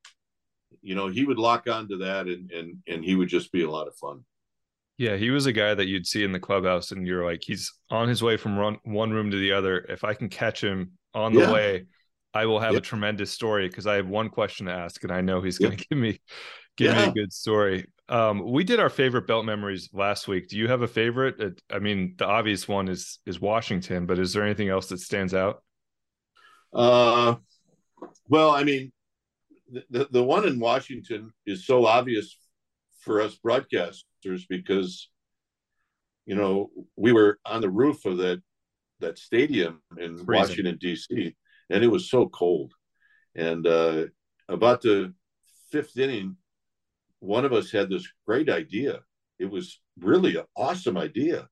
you 0.83 0.95
know 0.95 1.09
he 1.09 1.25
would 1.25 1.39
lock 1.39 1.69
onto 1.69 1.99
that, 1.99 2.27
and 2.27 2.51
and 2.53 2.77
and 2.87 3.05
he 3.05 3.15
would 3.15 3.29
just 3.29 3.51
be 3.51 3.65
a 3.65 3.71
lot 3.71 3.89
of 3.89 3.97
fun. 3.97 4.25
Yeah, 4.97 5.17
he 5.17 5.31
was 5.31 5.47
a 5.47 5.53
guy 5.53 5.75
that 5.75 5.87
you'd 5.87 6.07
see 6.07 6.23
in 6.23 6.31
the 6.31 6.39
clubhouse, 6.39 6.93
and 6.93 7.07
you're 7.07 7.25
like, 7.25 7.43
he's 7.43 7.73
on 7.91 8.09
his 8.09 8.23
way 8.23 8.37
from 8.37 8.57
run, 8.57 8.79
one 8.85 9.11
room 9.11 9.31
to 9.33 9.37
the 9.37 9.53
other. 9.53 9.79
If 9.89 10.05
I 10.05 10.15
can 10.15 10.29
catch 10.29 10.63
him 10.63 10.93
on 11.15 11.33
the 11.33 11.41
yeah. 11.41 11.53
way, 11.53 11.87
I 12.33 12.47
will 12.47 12.61
have 12.61 12.77
a 12.77 12.81
tremendous 12.81 13.33
story 13.33 13.69
because 13.69 13.89
I 13.89 13.97
have 13.97 14.07
one 14.07 14.29
question 14.29 14.67
to 14.67 14.73
ask, 14.73 15.03
and 15.03 15.13
I 15.13 15.21
know 15.21 15.43
he's 15.43 15.59
going 15.59 15.77
to 15.77 15.87
give 15.89 15.99
me 15.99 16.21
give 16.77 16.97
me 16.97 17.03
a 17.03 17.13
good 17.13 17.33
story. 17.33 17.87
Um, 18.09 18.53
we 18.53 18.65
did 18.65 18.81
our 18.81 18.91
favorite 18.91 19.27
belt 19.27 19.45
memories 19.45 19.89
last 19.93 20.29
week. 20.29 20.49
Do 20.49 20.59
you 20.59 20.69
have 20.69 20.83
a 20.83 20.89
favorite? 20.89 21.63
I 21.71 21.79
mean, 21.79 22.15
the 22.19 22.27
obvious 22.27 22.69
one 22.69 22.89
is 22.89 23.19
is 23.27 23.41
Washington, 23.41 24.07
but 24.07 24.19
is 24.19 24.33
there 24.33 24.45
anything 24.45 24.69
else 24.69 24.89
that 24.89 25.01
stands 25.01 25.35
out? 25.35 25.63
Uh, 26.73 27.37
well, 28.29 28.51
I 28.51 28.65
mean, 28.65 28.93
the 29.91 30.09
the 30.11 30.23
one 30.23 30.47
in 30.47 30.59
Washington 30.59 31.31
is 31.47 31.67
so 31.67 31.87
obvious 31.87 32.37
for 33.01 33.21
us 33.21 33.39
broadcasters 33.45 34.43
because 34.49 35.09
you 36.27 36.35
know 36.35 36.71
we 36.97 37.13
were 37.13 37.39
on 37.47 37.61
the 37.61 37.71
roof 37.71 38.05
of 38.05 38.19
that 38.19 38.43
that 39.01 39.19
stadium 39.19 39.83
in 39.99 40.17
Freezing. 40.17 40.27
Washington 40.27 40.79
D.C 40.81 41.35
and 41.71 41.83
it 41.83 41.89
was 41.89 42.11
so 42.11 42.29
cold. 42.29 42.73
And 43.35 43.67
uh, 43.67 44.07
about 44.49 44.83
the 44.83 45.13
fifth 45.71 45.97
inning, 45.99 46.37
one 47.25 47.45
of 47.45 47.53
us 47.53 47.71
had 47.71 47.89
this 47.89 48.07
great 48.27 48.49
idea. 48.49 49.01
It 49.39 49.51
was 49.51 49.81
really 49.99 50.37
an 50.37 50.45
awesome 50.57 50.97
idea. 50.97 51.49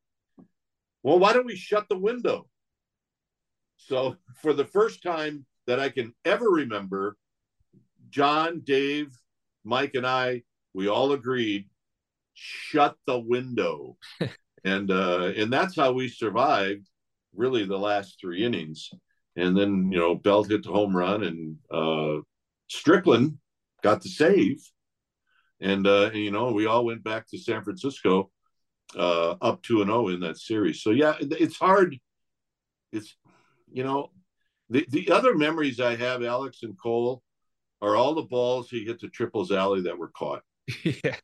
Well, 1.03 1.19
why 1.19 1.33
don't 1.33 1.47
we 1.47 1.57
shut 1.57 1.89
the 1.89 1.99
window? 1.99 2.49
So, 3.77 4.17
for 4.41 4.53
the 4.53 4.65
first 4.65 5.03
time 5.03 5.45
that 5.67 5.81
I 5.81 5.89
can 5.89 6.15
ever 6.25 6.49
remember, 6.49 7.17
Jon, 8.11 8.61
Dave, 8.65 9.11
Mike, 9.65 9.95
and 9.95 10.07
I, 10.07 10.43
we 10.75 10.89
all 10.89 11.13
agreed, 11.13 11.69
shut 12.35 12.97
the 13.07 13.19
window. 13.19 13.97
and 14.65 14.91
uh, 14.91 15.33
and 15.37 15.53
that's 15.53 15.75
how 15.75 15.93
we 15.93 16.09
survived 16.09 16.87
really 17.35 17.65
the 17.65 17.79
last 17.79 18.19
three 18.21 18.45
innings 18.45 18.91
and 19.37 19.57
then 19.57 19.91
you 19.91 19.99
know 19.99 20.15
Belt 20.15 20.49
hit 20.49 20.65
the 20.65 20.71
home 20.71 20.97
run, 20.97 21.23
and 21.23 21.57
uh, 21.71 22.23
Strickland 22.69 23.39
got 23.83 24.03
the 24.03 24.09
save, 24.09 24.59
and 25.63 25.87
uh, 25.87 26.11
you 26.13 26.31
know 26.31 26.53
we 26.53 26.67
all 26.67 26.85
went 26.85 27.03
back 27.05 27.29
to 27.29 27.39
San 27.39 27.63
Francisco 27.63 28.31
uh, 28.97 29.37
up 29.41 29.63
two 29.63 29.81
and 29.81 29.89
zero 29.89 30.09
in 30.09 30.21
that 30.21 30.39
series. 30.39 30.83
So 30.83 30.91
yeah, 30.91 31.15
it's 31.21 31.57
hard. 31.57 31.99
It's 32.93 33.17
you 33.73 33.85
know 33.85 34.11
the 34.69 34.85
the 34.91 35.11
other 35.11 35.35
memories 35.35 35.81
I 35.81 35.97
have, 35.97 36.23
Alex 36.23 36.63
and 36.63 36.79
Cole, 36.79 37.23
are 37.81 37.97
all 37.97 38.15
the 38.15 38.23
balls 38.23 38.69
he 38.69 38.85
hit 38.85 39.01
to 39.01 39.09
triples 39.09 39.53
alley 39.53 39.83
that 39.83 39.99
were 39.99 40.09
caught. 40.11 40.43
yeah. 40.83 41.17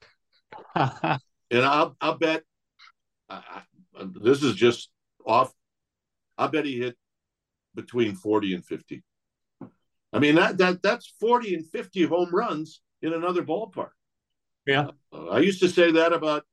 and 1.50 1.64
I'll 1.64 1.96
I'll 2.00 2.16
bet 2.16 2.44
I, 3.28 3.62
this 4.20 4.42
is 4.42 4.54
just 4.54 4.88
off. 5.26 5.52
I 6.38 6.46
bet 6.46 6.64
he 6.64 6.78
hit 6.78 6.96
between 7.74 8.14
forty 8.14 8.54
and 8.54 8.64
fifty. 8.64 9.02
I 10.12 10.20
mean 10.20 10.36
that 10.36 10.58
that 10.58 10.82
that's 10.82 11.12
forty 11.20 11.54
and 11.54 11.66
fifty 11.66 12.04
home 12.04 12.30
runs 12.32 12.80
in 13.02 13.12
another 13.12 13.42
ballpark. 13.42 13.90
Yeah, 14.68 14.88
uh, 15.14 15.28
I 15.28 15.38
used 15.38 15.60
to 15.60 15.68
say 15.68 15.92
that 15.92 16.12
about 16.12 16.44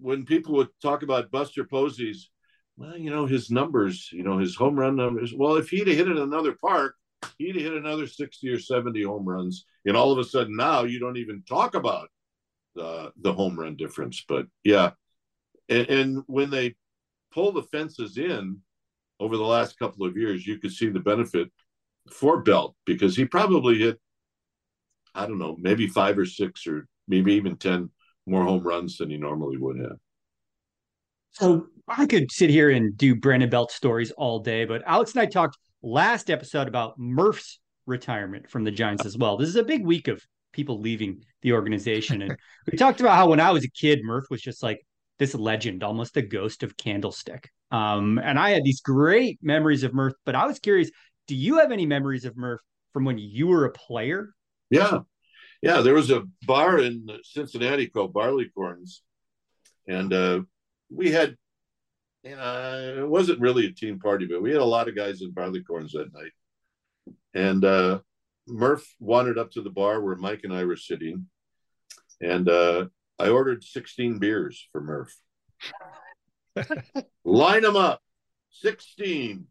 when 0.00 0.24
people 0.24 0.54
would 0.54 0.70
talk 0.82 1.04
about 1.04 1.30
Buster 1.30 1.62
Posey's. 1.62 2.30
Well, 2.76 2.98
you 2.98 3.10
know 3.10 3.26
his 3.26 3.48
numbers, 3.48 4.10
you 4.12 4.24
know 4.24 4.38
his 4.38 4.56
home 4.56 4.76
run 4.76 4.96
numbers. 4.96 5.32
Well, 5.32 5.54
if 5.54 5.68
he'd 5.68 5.86
have 5.86 5.96
hit 5.96 6.08
it 6.08 6.16
in 6.16 6.18
another 6.18 6.56
park, 6.60 6.96
he'd 7.38 7.54
have 7.54 7.64
hit 7.64 7.72
another 7.74 8.08
sixty 8.08 8.48
or 8.48 8.58
seventy 8.58 9.04
home 9.04 9.24
runs, 9.24 9.66
and 9.86 9.96
all 9.96 10.10
of 10.10 10.18
a 10.18 10.24
sudden 10.24 10.56
now 10.56 10.82
you 10.82 10.98
don't 10.98 11.16
even 11.16 11.44
talk 11.48 11.76
about 11.76 12.08
the 12.74 13.12
the 13.22 13.32
home 13.32 13.56
run 13.58 13.76
difference. 13.76 14.24
But 14.28 14.46
yeah, 14.64 14.90
and, 15.68 15.88
and 15.88 16.22
when 16.26 16.50
they 16.50 16.74
pull 17.32 17.52
the 17.52 17.62
fences 17.62 18.18
in 18.18 18.58
over 19.20 19.36
the 19.36 19.44
last 19.44 19.78
couple 19.78 20.04
of 20.04 20.16
years, 20.16 20.44
you 20.44 20.58
could 20.58 20.72
see 20.72 20.88
the 20.88 20.98
benefit 20.98 21.52
for 22.10 22.42
Belt 22.42 22.74
because 22.84 23.16
he 23.16 23.26
probably 23.26 23.78
hit, 23.78 24.00
I 25.14 25.26
don't 25.26 25.38
know, 25.38 25.56
maybe 25.56 25.86
five 25.86 26.18
or 26.18 26.26
six 26.26 26.66
or 26.66 26.88
maybe 27.08 27.34
even 27.34 27.56
10 27.56 27.90
more 28.26 28.44
home 28.44 28.62
runs 28.62 28.98
than 28.98 29.10
he 29.10 29.16
normally 29.16 29.56
would 29.56 29.78
have. 29.78 29.96
So 31.32 31.66
I 31.86 32.06
could 32.06 32.32
sit 32.32 32.50
here 32.50 32.70
and 32.70 32.96
do 32.96 33.14
Brandon 33.14 33.50
Belt 33.50 33.70
stories 33.70 34.10
all 34.12 34.40
day, 34.40 34.64
but 34.64 34.82
Alex 34.86 35.12
and 35.12 35.20
I 35.20 35.26
talked 35.26 35.58
last 35.82 36.30
episode 36.30 36.66
about 36.66 36.98
Murph's 36.98 37.60
retirement 37.86 38.50
from 38.50 38.64
the 38.64 38.70
Giants 38.70 39.04
as 39.04 39.16
well. 39.16 39.36
This 39.36 39.48
is 39.48 39.56
a 39.56 39.62
big 39.62 39.84
week 39.84 40.08
of 40.08 40.22
people 40.52 40.80
leaving 40.80 41.22
the 41.42 41.52
organization. 41.52 42.22
And 42.22 42.36
we 42.70 42.78
talked 42.78 43.00
about 43.00 43.16
how 43.16 43.28
when 43.28 43.40
I 43.40 43.50
was 43.50 43.64
a 43.64 43.70
kid, 43.70 44.00
Murph 44.02 44.26
was 44.30 44.42
just 44.42 44.62
like 44.62 44.80
this 45.18 45.34
legend, 45.34 45.84
almost 45.84 46.16
a 46.16 46.22
ghost 46.22 46.62
of 46.62 46.76
Candlestick. 46.76 47.50
Um, 47.70 48.18
and 48.18 48.38
I 48.38 48.50
had 48.50 48.64
these 48.64 48.80
great 48.80 49.38
memories 49.42 49.82
of 49.82 49.94
Murph, 49.94 50.14
but 50.24 50.34
I 50.34 50.46
was 50.46 50.58
curious, 50.58 50.90
do 51.26 51.36
you 51.36 51.58
have 51.58 51.72
any 51.72 51.86
memories 51.86 52.24
of 52.24 52.36
Murph 52.36 52.60
from 52.92 53.04
when 53.04 53.18
you 53.18 53.48
were 53.48 53.64
a 53.64 53.72
player? 53.72 54.30
Yeah. 54.70 55.00
Yeah. 55.62 55.80
There 55.80 55.94
was 55.94 56.10
a 56.10 56.24
bar 56.46 56.78
in 56.78 57.08
Cincinnati 57.22 57.86
called 57.88 58.14
Barleycorns. 58.14 59.00
And 59.88 60.12
uh, 60.12 60.40
we 60.90 61.10
had, 61.10 61.36
uh, 62.26 62.92
it 62.98 63.08
wasn't 63.08 63.40
really 63.40 63.66
a 63.66 63.72
team 63.72 64.00
party, 64.00 64.26
but 64.26 64.42
we 64.42 64.50
had 64.50 64.60
a 64.60 64.64
lot 64.64 64.88
of 64.88 64.96
guys 64.96 65.22
in 65.22 65.32
Barleycorns 65.32 65.92
that 65.92 66.12
night. 66.12 66.32
And 67.34 67.64
uh, 67.64 68.00
Murph 68.46 68.86
wandered 68.98 69.38
up 69.38 69.50
to 69.52 69.62
the 69.62 69.70
bar 69.70 70.00
where 70.00 70.16
Mike 70.16 70.40
and 70.44 70.52
I 70.52 70.64
were 70.64 70.76
sitting. 70.76 71.26
And 72.20 72.48
uh, 72.48 72.86
I 73.18 73.28
ordered 73.28 73.62
16 73.62 74.18
beers 74.18 74.66
for 74.72 74.80
Murph. 74.80 75.14
Line 77.24 77.62
them 77.62 77.76
up, 77.76 78.00
16. 78.50 79.46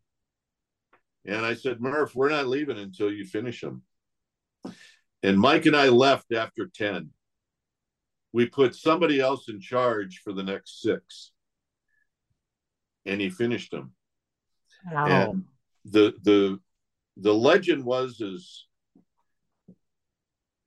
And 1.25 1.45
I 1.45 1.55
said, 1.55 1.81
Murph, 1.81 2.15
we're 2.15 2.29
not 2.29 2.47
leaving 2.47 2.77
until 2.77 3.11
you 3.11 3.25
finish 3.25 3.61
them. 3.61 3.83
And 5.25 5.39
Mike 5.39 5.65
and 5.65 5.75
I 5.75 5.89
left 5.89 6.31
after 6.33 6.67
10. 6.67 7.09
We 8.31 8.45
put 8.45 8.75
somebody 8.75 9.19
else 9.19 9.49
in 9.49 9.59
charge 9.59 10.21
for 10.23 10.33
the 10.33 10.43
next 10.43 10.83
six. 10.83 11.31
And 13.07 13.19
he 13.19 13.31
finished 13.31 13.71
them. 13.71 13.93
Wow. 14.91 15.05
And 15.05 15.45
the 15.85 16.13
the 16.21 16.59
the 17.17 17.33
legend 17.33 17.83
was 17.85 18.21
is 18.21 18.67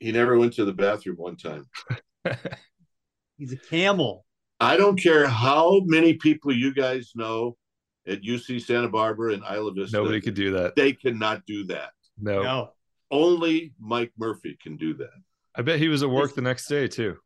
he 0.00 0.10
never 0.10 0.36
went 0.38 0.54
to 0.54 0.64
the 0.64 0.72
bathroom 0.72 1.16
one 1.16 1.36
time. 1.36 1.66
He's 3.38 3.52
a 3.52 3.56
camel. 3.56 4.24
I 4.58 4.76
don't 4.76 5.00
care 5.00 5.28
how 5.28 5.82
many 5.84 6.14
people 6.14 6.52
you 6.52 6.74
guys 6.74 7.12
know 7.14 7.56
at 8.08 8.22
UC 8.22 8.62
Santa 8.62 8.88
Barbara 8.88 9.34
and 9.34 9.44
Isla 9.48 9.72
Vista. 9.72 9.96
Nobody 9.96 10.20
could 10.20 10.34
do 10.34 10.52
that. 10.52 10.74
They 10.74 10.92
cannot 10.92 11.46
do 11.46 11.64
that. 11.66 11.90
No. 12.20 12.42
No. 12.42 12.70
Only 13.10 13.72
Mike 13.80 14.12
Murphy 14.18 14.58
can 14.62 14.76
do 14.76 14.94
that. 14.94 15.22
I 15.54 15.62
bet 15.62 15.78
he 15.78 15.88
was 15.88 16.02
at 16.02 16.10
work 16.10 16.34
the 16.34 16.42
next 16.42 16.66
day 16.66 16.88
too. 16.88 17.16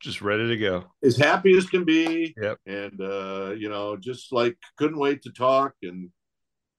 Just 0.00 0.22
ready 0.22 0.48
to 0.48 0.56
go. 0.56 0.84
As 1.02 1.16
happy 1.16 1.56
as 1.56 1.66
can 1.66 1.84
be. 1.84 2.34
Yep. 2.40 2.58
And 2.66 3.00
uh, 3.00 3.54
you 3.56 3.68
know, 3.68 3.96
just 3.96 4.32
like 4.32 4.56
couldn't 4.76 4.98
wait 4.98 5.22
to 5.22 5.30
talk 5.30 5.74
and 5.82 6.10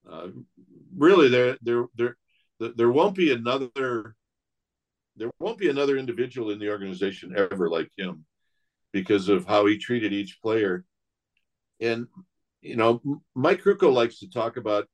uh, 0.10 0.28
really 0.96 1.30
there 1.30 1.58
there 1.62 1.86
there 1.96 2.15
there 2.60 2.91
won't 2.91 3.15
be 3.15 3.34
another 3.34 4.15
there 5.15 5.32
won't 5.39 5.58
be 5.58 5.70
another 5.70 5.98
individual 5.98 6.52
in 6.52 6.60
the 6.60 6.70
organization 6.70 7.36
ever 7.36 7.70
like 7.70 7.89
him 7.98 8.26
because 8.91 9.30
of 9.30 9.46
how 9.46 9.65
he 9.65 9.78
treated 9.78 10.13
each 10.13 10.41
player. 10.41 10.86
And, 11.80 12.08
you 12.62 12.76
know, 12.76 13.02
Mike 13.34 13.62
Krukow 13.62 13.94
likes 13.94 14.20
to 14.20 14.30
talk 14.30 14.58
about 14.58 14.88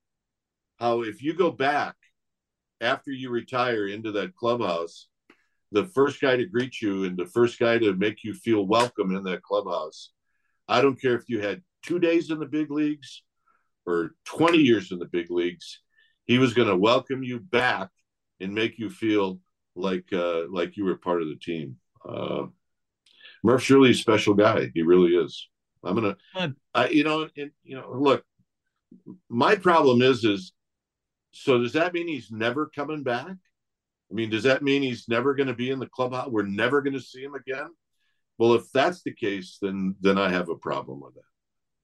how 0.78 1.02
if 1.02 1.22
you 1.22 1.34
go 1.34 1.52
back 1.52 1.96
after 2.82 3.12
you 3.12 3.30
retire 3.30 3.88
into 3.88 4.12
that 4.14 4.36
clubhouse, 4.36 5.08
the 5.72 5.86
first 5.86 6.20
guy 6.20 6.36
to 6.36 6.46
greet 6.46 6.82
you 6.82 7.06
and 7.06 7.16
the 7.16 7.26
first 7.26 7.60
guy 7.60 7.78
to 7.78 7.94
make 7.96 8.24
you 8.24 8.34
feel 8.34 8.66
welcome 8.66 9.16
in 9.16 9.24
that 9.24 9.44
clubhouse. 9.44 10.12
I 10.68 10.82
don't 10.82 11.00
care 11.00 11.16
if 11.16 11.30
you 11.30 11.40
had 11.40 11.62
two 11.84 12.00
days 12.00 12.30
in 12.32 12.40
the 12.40 12.46
big 12.46 12.72
leagues 12.72 13.24
or 13.86 14.12
20 14.26 14.58
years 14.58 14.92
in 14.92 15.00
the 15.00 15.06
big 15.06 15.32
leagues, 15.32 15.80
he 16.26 16.38
was 16.38 16.54
going 16.54 16.68
to 16.68 16.76
welcome 16.76 17.24
you 17.24 17.40
back 17.40 17.90
and 18.40 18.54
make 18.54 18.78
you 18.78 18.90
feel 18.90 19.40
like 19.76 20.06
uh, 20.12 20.44
like 20.50 20.76
you 20.76 20.84
were 20.86 20.96
part 20.96 21.22
of 21.22 21.30
the 21.30 21.38
team. 21.38 21.78
Uh, 22.08 22.48
Murph's 23.44 23.70
really 23.70 23.92
a 23.92 23.96
special 23.96 24.34
guy. 24.34 24.72
He 24.74 24.82
really 24.82 25.12
is. 25.12 25.48
I'm 25.84 25.96
gonna, 25.96 26.16
I, 26.76 26.90
you 26.90 27.04
know, 27.04 27.28
and, 27.38 27.52
you 27.64 27.76
know, 27.76 27.92
look, 27.92 28.24
my 29.30 29.56
problem 29.56 30.02
is, 30.02 30.24
is 30.24 30.52
so 31.32 31.60
does 31.60 31.74
that 31.74 31.94
mean 31.94 32.08
he's 32.08 32.32
never 32.32 32.68
coming 32.68 33.04
back? 33.04 33.28
I 33.28 34.14
mean, 34.14 34.30
does 34.30 34.44
that 34.44 34.62
mean 34.62 34.82
he's 34.82 35.08
never 35.08 35.34
going 35.34 35.48
to 35.48 35.54
be 35.54 35.70
in 35.70 35.80
the 35.80 35.88
clubhouse? 35.88 36.30
We're 36.30 36.44
never 36.44 36.82
going 36.82 36.94
to 36.94 37.00
see 37.00 37.24
him 37.24 37.34
again. 37.36 37.70
Well, 38.38 38.54
if 38.54 38.72
that's 38.74 39.04
the 39.04 39.14
case, 39.14 39.58
then 39.62 39.96
then 40.02 40.18
I 40.18 40.30
have 40.30 40.50
a 40.50 40.56
problem 40.56 41.00
with 41.00 41.14
that. 41.16 41.22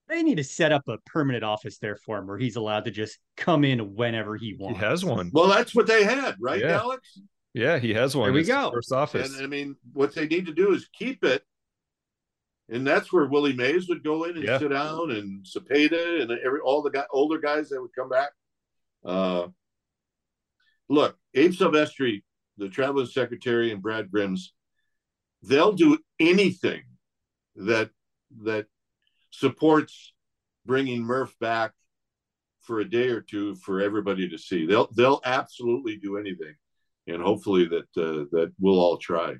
They 0.10 0.23
need 0.23 0.38
to 0.38 0.43
set 0.43 0.71
up 0.71 0.88
a 0.88 0.97
permanent 0.99 1.43
office 1.43 1.77
there 1.79 1.97
for 1.97 2.17
him, 2.17 2.27
where 2.27 2.38
he's 2.38 2.55
allowed 2.55 2.86
to 2.86 2.91
just 2.91 3.19
come 3.36 3.63
in 3.63 3.95
whenever 3.95 4.38
he 4.38 4.53
wants. 4.53 4.79
He 4.79 4.86
has 4.86 5.03
one. 5.05 5.31
Well, 5.33 5.47
that's 5.49 5.75
what 5.75 5.86
they 5.88 6.03
had, 6.03 6.36
right, 6.39 6.62
Yeah. 6.62 6.79
Alex? 6.79 7.19
Yeah, 7.53 7.79
he 7.79 7.93
has 7.93 8.15
one. 8.15 8.27
There 8.27 8.33
we 8.33 8.41
It's 8.41 8.49
go. 8.49 8.71
First 8.71 8.91
office. 8.91 9.36
And 9.36 9.43
I 9.43 9.47
mean, 9.47 9.75
what 9.93 10.13
they 10.15 10.27
need 10.27 10.45
to 10.45 10.53
do 10.53 10.73
is 10.73 10.88
keep 10.93 11.23
it. 11.23 11.43
And 12.69 12.86
that's 12.86 13.12
where 13.12 13.25
Willie 13.25 13.53
Mays 13.53 13.88
would 13.89 14.03
go 14.03 14.25
in 14.25 14.36
and 14.36 14.43
Yeah. 14.43 14.60
sit 14.60 14.69
down, 14.69 15.12
and 15.12 15.45
Cepeda, 15.45 16.21
and 16.21 16.31
every 16.45 16.60
all 16.60 16.81
the 16.81 16.89
guy, 16.89 17.05
older 17.12 17.38
guys 17.39 17.69
that 17.69 17.81
would 17.81 17.93
come 17.95 18.10
back. 18.10 18.31
Uh, 19.08 19.48
look, 20.89 21.17
Abe 21.34 21.54
Silvestri, 21.54 22.24
the 22.58 22.70
traveling 22.70 23.08
secretary, 23.08 23.72
and 23.72 23.82
Brad 23.82 24.12
Grems, 24.12 24.52
they'll 25.43 25.74
do 25.74 25.98
anything 26.20 26.84
that 27.56 27.89
that 28.43 28.65
supports 29.32 30.13
bringing 30.65 31.02
Murph 31.02 31.34
back 31.39 31.72
for 32.62 32.82
a 32.82 32.89
day 32.89 33.08
or 33.08 33.22
two 33.22 33.56
for 33.56 33.82
everybody 33.82 34.28
to 34.28 34.38
see. 34.38 34.65
They'll 34.65 34.89
they'll 34.96 35.22
absolutely 35.24 35.98
do 35.98 36.17
anything, 36.17 36.54
and 37.08 37.24
hopefully 37.24 37.65
that 37.70 37.88
uh, 37.98 38.26
that 38.34 38.52
we'll 38.60 38.80
all 38.80 38.98
try. 38.98 39.36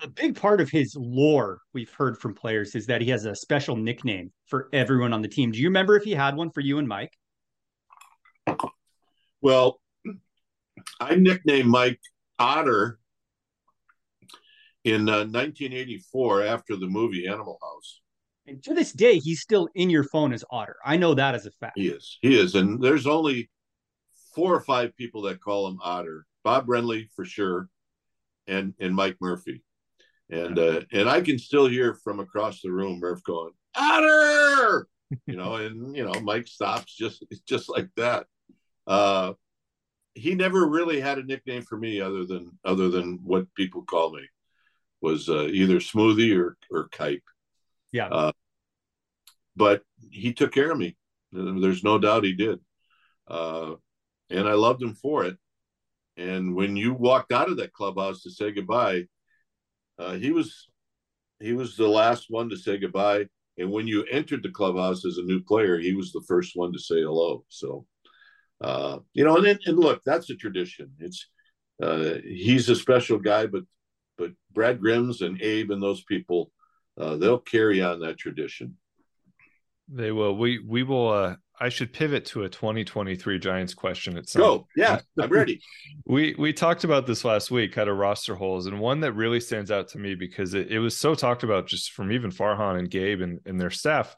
a 0.00 0.08
big 0.08 0.34
part 0.34 0.60
of 0.60 0.68
his 0.68 0.96
lore 0.96 1.60
we've 1.72 1.92
heard 1.92 2.18
from 2.18 2.34
players 2.34 2.74
is 2.74 2.86
that 2.86 3.00
he 3.00 3.10
has 3.10 3.24
a 3.24 3.36
special 3.36 3.76
nickname 3.76 4.32
for 4.46 4.68
everyone 4.72 5.12
on 5.12 5.22
the 5.22 5.28
team. 5.28 5.52
Do 5.52 5.60
you 5.60 5.68
remember 5.68 5.94
if 5.96 6.02
he 6.02 6.10
had 6.12 6.36
one 6.36 6.50
for 6.50 6.60
you 6.60 6.78
and 6.78 6.88
Mike? 6.88 7.12
Well, 9.42 9.80
I 11.00 11.16
nicknamed 11.16 11.68
Mike 11.68 12.00
Otter 12.38 12.98
in 14.84 15.08
uh, 15.08 15.26
1984 15.26 16.44
after 16.44 16.76
the 16.76 16.86
movie 16.86 17.26
Animal 17.26 17.58
House. 17.60 18.00
And 18.46 18.62
to 18.64 18.74
this 18.74 18.92
day, 18.92 19.18
he's 19.18 19.40
still 19.40 19.68
in 19.74 19.90
your 19.90 20.04
phone 20.04 20.32
as 20.32 20.44
Otter. 20.50 20.76
I 20.84 20.96
know 20.96 21.14
that 21.14 21.34
as 21.34 21.46
a 21.46 21.50
fact. 21.50 21.76
He 21.76 21.88
is. 21.88 22.18
He 22.22 22.38
is. 22.38 22.54
And 22.54 22.80
there's 22.80 23.06
only 23.06 23.50
four 24.34 24.54
or 24.54 24.60
five 24.60 24.96
people 24.96 25.22
that 25.22 25.40
call 25.40 25.68
him 25.68 25.78
Otter. 25.82 26.24
Bob 26.44 26.66
Brenly 26.66 27.08
for 27.14 27.24
sure, 27.24 27.68
and 28.48 28.74
and 28.80 28.94
Mike 28.94 29.16
Murphy. 29.20 29.62
And 30.30 30.58
uh, 30.58 30.80
and 30.92 31.08
I 31.08 31.20
can 31.20 31.38
still 31.38 31.66
hear 31.66 31.94
from 31.94 32.18
across 32.18 32.62
the 32.62 32.72
room 32.72 32.98
Murph 32.98 33.22
going, 33.22 33.52
Otter! 33.76 34.88
You 35.26 35.36
know, 35.36 35.56
and 35.56 35.94
you 35.94 36.04
know, 36.04 36.18
Mike 36.20 36.48
stops 36.48 36.96
just 36.96 37.24
just 37.46 37.68
like 37.68 37.88
that. 37.96 38.26
Uh 38.86 39.34
he 40.14 40.34
never 40.34 40.66
really 40.66 41.00
had 41.00 41.18
a 41.18 41.24
nickname 41.24 41.62
for 41.62 41.78
me 41.78 42.00
other 42.00 42.24
than 42.24 42.58
other 42.64 42.88
than 42.88 43.20
what 43.22 43.52
people 43.54 43.82
call 43.82 44.12
me. 44.12 44.22
was 45.00 45.28
uh, 45.28 45.46
either 45.46 45.76
Smoothie 45.76 46.38
or 46.38 46.56
or 46.70 46.88
Kuip. 46.90 47.22
Yeah. 47.92 48.08
Uh, 48.08 48.32
but 49.56 49.82
he 50.10 50.32
took 50.32 50.52
care 50.52 50.70
of 50.70 50.78
me. 50.78 50.96
There's 51.32 51.84
no 51.84 51.98
doubt 51.98 52.24
he 52.24 52.34
did. 52.34 52.58
Uh, 53.26 53.74
and 54.30 54.48
I 54.48 54.52
loved 54.52 54.82
him 54.82 54.94
for 54.94 55.24
it. 55.24 55.36
And 56.16 56.54
when 56.54 56.76
you 56.76 56.92
walked 56.94 57.32
out 57.32 57.50
of 57.50 57.56
that 57.58 57.72
clubhouse 57.72 58.22
to 58.22 58.30
say 58.30 58.52
goodbye, 58.52 59.04
uh, 59.98 60.14
he 60.14 60.30
was 60.30 60.68
he 61.40 61.52
was 61.52 61.76
the 61.76 61.88
last 61.88 62.26
one 62.28 62.48
to 62.50 62.56
say 62.56 62.78
goodbye. 62.78 63.26
And 63.58 63.70
when 63.70 63.86
you 63.86 64.04
entered 64.04 64.42
the 64.42 64.50
clubhouse 64.50 65.04
as 65.04 65.18
a 65.18 65.22
new 65.22 65.42
player, 65.42 65.78
he 65.78 65.94
was 65.94 66.12
the 66.12 66.24
first 66.26 66.52
one 66.54 66.72
to 66.72 66.78
say 66.78 67.02
hello. 67.02 67.44
So, 67.48 67.86
uh, 68.62 68.98
you 69.12 69.24
know, 69.24 69.36
and, 69.36 69.58
and 69.66 69.78
look, 69.78 70.02
that's 70.04 70.30
a 70.30 70.34
tradition. 70.34 70.92
It's 71.00 71.28
uh, 71.82 72.14
he's 72.24 72.68
a 72.68 72.76
special 72.76 73.18
guy, 73.18 73.46
but 73.46 73.64
but 74.16 74.30
Brad 74.52 74.80
Grems 74.80 75.20
and 75.20 75.40
Abe 75.42 75.70
and 75.72 75.82
those 75.82 76.04
people, 76.04 76.52
uh, 76.98 77.16
they'll 77.16 77.38
carry 77.38 77.82
on 77.82 78.00
that 78.00 78.18
tradition. 78.18 78.76
They 79.88 80.12
will. 80.12 80.36
We 80.36 80.60
we 80.60 80.84
will. 80.84 81.08
Uh, 81.08 81.36
I 81.60 81.68
should 81.68 81.92
pivot 81.92 82.24
to 82.26 82.44
a 82.44 82.48
2023 82.48 83.38
Giants 83.38 83.74
question. 83.74 84.16
At 84.16 84.28
some. 84.28 84.42
Go. 84.42 84.66
Yeah, 84.76 85.00
I'm 85.20 85.28
ready. 85.30 85.60
we 86.06 86.34
we 86.38 86.52
talked 86.52 86.84
about 86.84 87.06
this 87.06 87.24
last 87.24 87.50
week, 87.50 87.72
kind 87.72 87.90
of 87.90 87.96
roster 87.96 88.36
holes, 88.36 88.66
and 88.66 88.78
one 88.78 89.00
that 89.00 89.12
really 89.12 89.40
stands 89.40 89.72
out 89.72 89.88
to 89.88 89.98
me 89.98 90.14
because 90.14 90.54
it, 90.54 90.70
it 90.70 90.78
was 90.78 90.96
so 90.96 91.14
talked 91.14 91.42
about 91.42 91.66
just 91.66 91.92
from 91.92 92.12
even 92.12 92.30
Farhan 92.30 92.78
and 92.78 92.90
Gabe 92.90 93.22
and, 93.22 93.40
and 93.44 93.60
their 93.60 93.70
staff 93.70 94.14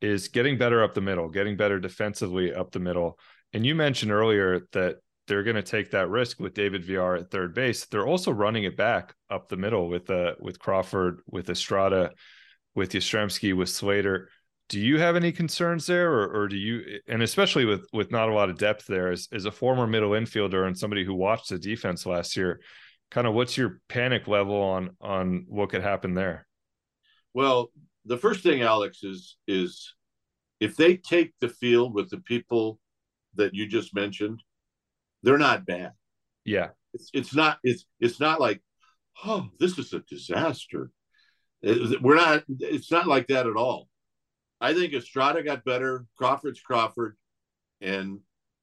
is 0.00 0.28
getting 0.28 0.56
better 0.56 0.84
up 0.84 0.94
the 0.94 1.00
middle, 1.00 1.28
getting 1.28 1.56
better 1.56 1.80
defensively 1.80 2.54
up 2.54 2.70
the 2.70 2.78
middle. 2.78 3.18
And 3.52 3.64
you 3.64 3.74
mentioned 3.74 4.12
earlier 4.12 4.60
that 4.72 4.96
they're 5.26 5.42
going 5.42 5.56
to 5.56 5.62
take 5.62 5.90
that 5.90 6.08
risk 6.08 6.40
with 6.40 6.54
David 6.54 6.84
Villar 6.84 7.16
at 7.16 7.30
third 7.30 7.54
base. 7.54 7.86
They're 7.86 8.06
also 8.06 8.30
running 8.30 8.64
it 8.64 8.76
back 8.76 9.14
up 9.30 9.48
the 9.48 9.56
middle 9.56 9.88
with 9.88 10.10
uh 10.10 10.34
with 10.40 10.58
Crawford, 10.58 11.20
with 11.26 11.50
Estrada, 11.50 12.12
with 12.74 12.92
Yastrzemski, 12.92 13.54
with 13.54 13.68
Slater. 13.68 14.30
Do 14.68 14.80
you 14.80 14.98
have 14.98 15.16
any 15.16 15.32
concerns 15.32 15.86
there, 15.86 16.12
or, 16.12 16.42
or 16.42 16.48
do 16.48 16.56
you, 16.56 17.00
and 17.08 17.22
especially 17.22 17.64
with 17.64 17.86
with 17.92 18.10
not 18.10 18.28
a 18.28 18.34
lot 18.34 18.50
of 18.50 18.58
depth 18.58 18.86
there, 18.86 19.10
as, 19.10 19.28
as 19.32 19.44
a 19.44 19.50
former 19.50 19.86
middle 19.86 20.10
infielder 20.10 20.66
and 20.66 20.76
somebody 20.76 21.04
who 21.04 21.14
watched 21.14 21.48
the 21.48 21.58
defense 21.58 22.04
last 22.04 22.36
year, 22.36 22.60
kind 23.10 23.26
of 23.26 23.34
what's 23.34 23.56
your 23.56 23.80
panic 23.88 24.28
level 24.28 24.56
on 24.56 24.90
on 25.00 25.46
what 25.48 25.70
could 25.70 25.82
happen 25.82 26.14
there? 26.14 26.46
Well, 27.34 27.70
the 28.04 28.18
first 28.18 28.42
thing, 28.42 28.62
Alex, 28.62 29.02
is 29.02 29.36
is 29.46 29.94
if 30.60 30.76
they 30.76 30.96
take 30.96 31.32
the 31.40 31.48
field 31.48 31.94
with 31.94 32.10
the 32.10 32.20
people 32.20 32.78
that 33.38 33.54
you 33.54 33.66
just 33.66 33.94
mentioned, 33.94 34.42
they're 35.22 35.38
not 35.38 35.66
bad. 35.66 35.92
Yeah. 36.44 36.68
It's 36.94 37.10
it's 37.12 37.34
not 37.34 37.58
it's 37.64 37.84
it's 38.00 38.20
not 38.20 38.40
like, 38.40 38.60
oh, 39.24 39.48
this 39.58 39.78
is 39.78 39.92
a 39.92 40.00
disaster. 40.00 40.90
Uh, 41.66 41.94
we're 42.00 42.16
not 42.16 42.44
it's 42.48 42.90
not 42.90 43.06
like 43.06 43.26
that 43.28 43.46
at 43.46 43.56
all. 43.56 43.88
I 44.60 44.74
think 44.74 44.92
Estrada 44.92 45.42
got 45.42 45.64
better, 45.64 46.06
Crawford's 46.16 46.60
Crawford, 46.60 47.16
and 47.80 48.20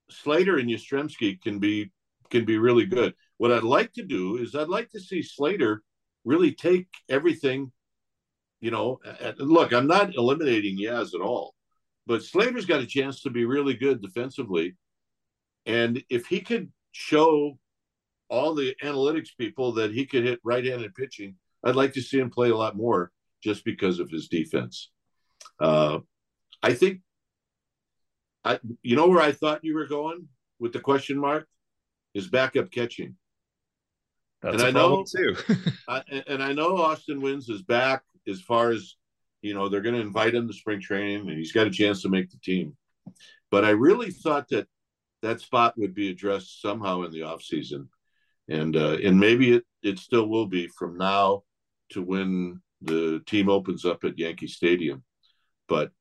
Slater 0.10 0.58
and 0.58 0.70
Yastrzemski 0.70 1.42
can 1.42 1.60
be 1.60 1.92
can 2.30 2.46
be 2.46 2.58
really 2.58 2.86
good. 2.86 3.14
What 3.38 3.52
I'd 3.52 3.64
like 3.64 3.94
to 3.94 4.04
do 4.04 4.38
is 4.38 4.56
I'd 4.56 4.68
like 4.68 4.90
to 4.92 5.00
see 5.00 5.22
Slater 5.22 5.84
really 6.26 6.52
take 6.52 6.88
everything, 7.10 7.72
you 8.60 8.72
know, 8.72 9.00
look, 9.38 9.74
I'm 9.74 9.88
not 9.88 10.16
eliminating 10.16 10.78
Yaz 10.78 11.14
at 11.14 11.22
all, 11.22 11.55
but 12.08 12.24
Slater's 12.24 12.66
got 12.66 12.82
a 12.82 12.86
chance 12.86 13.22
to 13.22 13.30
be 13.30 13.46
really 13.46 13.74
good 13.74 14.02
defensively 14.02 14.76
and 15.66 16.04
if 16.10 16.28
he 16.28 16.42
could 16.42 16.72
show 16.92 17.58
all 18.30 18.54
the 18.54 18.76
analytics 18.84 19.30
people 19.38 19.74
that 19.74 19.92
he 19.92 20.06
could 20.06 20.24
hit 20.24 20.40
right 20.44 20.64
handed 20.64 20.96
pitching, 20.96 21.36
I'd 21.64 21.76
like 21.76 21.94
to 21.94 22.02
see 22.02 22.20
him 22.20 22.30
play 22.30 22.50
a 22.50 22.56
lot 22.56 22.76
more 22.76 23.12
just 23.44 23.66
because 23.66 24.00
of 24.00 24.10
his 24.10 24.28
defense. 24.28 24.92
Uh, 25.60 26.00
I 26.62 26.74
think, 26.74 27.02
I 28.44 28.60
you 28.84 28.96
know 28.96 29.08
where 29.08 29.22
I 29.22 29.32
thought 29.32 29.64
you 29.64 29.76
were 29.76 29.88
going 29.88 30.28
with 30.60 30.74
the 30.74 30.80
question 30.80 31.18
mark 31.18 31.48
is 32.14 32.28
backup 32.28 32.72
catching. 32.72 33.16
That's 34.42 34.62
and 34.62 34.64
I 34.64 34.72
know 34.72 35.04
too. 35.04 35.36
I, 35.90 36.04
and 36.28 36.44
I 36.44 36.54
know 36.54 36.78
Austin 36.78 37.22
Wynns 37.22 37.50
is 37.50 37.64
back 37.64 38.04
as 38.28 38.42
far 38.42 38.70
as 38.70 38.96
you 39.46 39.54
know 39.54 39.70
they're 39.70 39.82
going 39.82 39.96
to 39.96 40.02
invite 40.02 40.34
him 40.34 40.48
to 40.48 40.54
spring 40.54 40.82
training 40.82 41.30
and 41.30 41.38
he's 41.38 41.52
got 41.52 41.68
a 41.68 41.72
chance 41.72 42.02
to 42.02 42.10
make 42.10 42.32
the 42.32 42.40
team. 42.40 42.76
But 43.52 43.64
I 43.64 43.70
really 43.70 44.10
thought 44.10 44.48
that 44.50 44.68
that 45.22 45.40
spot 45.40 45.76
would 45.78 45.94
be 45.94 46.10
addressed 46.10 46.62
somehow 46.62 47.04
in 47.04 47.12
the 47.12 47.24
off 47.24 47.44
season, 47.44 47.90
and 48.50 48.76
uh, 48.76 48.98
and 49.04 49.20
maybe 49.20 49.54
it 49.54 49.64
it 49.84 50.00
still 50.00 50.28
will 50.28 50.48
be 50.48 50.68
from 50.68 50.98
now 50.98 51.44
to 51.90 52.02
when 52.02 52.62
the 52.82 53.22
team 53.28 53.48
opens 53.50 53.86
up 53.86 54.04
at 54.04 54.18
Yankee 54.18 54.48
Stadium. 54.48 55.04
But 55.68 55.92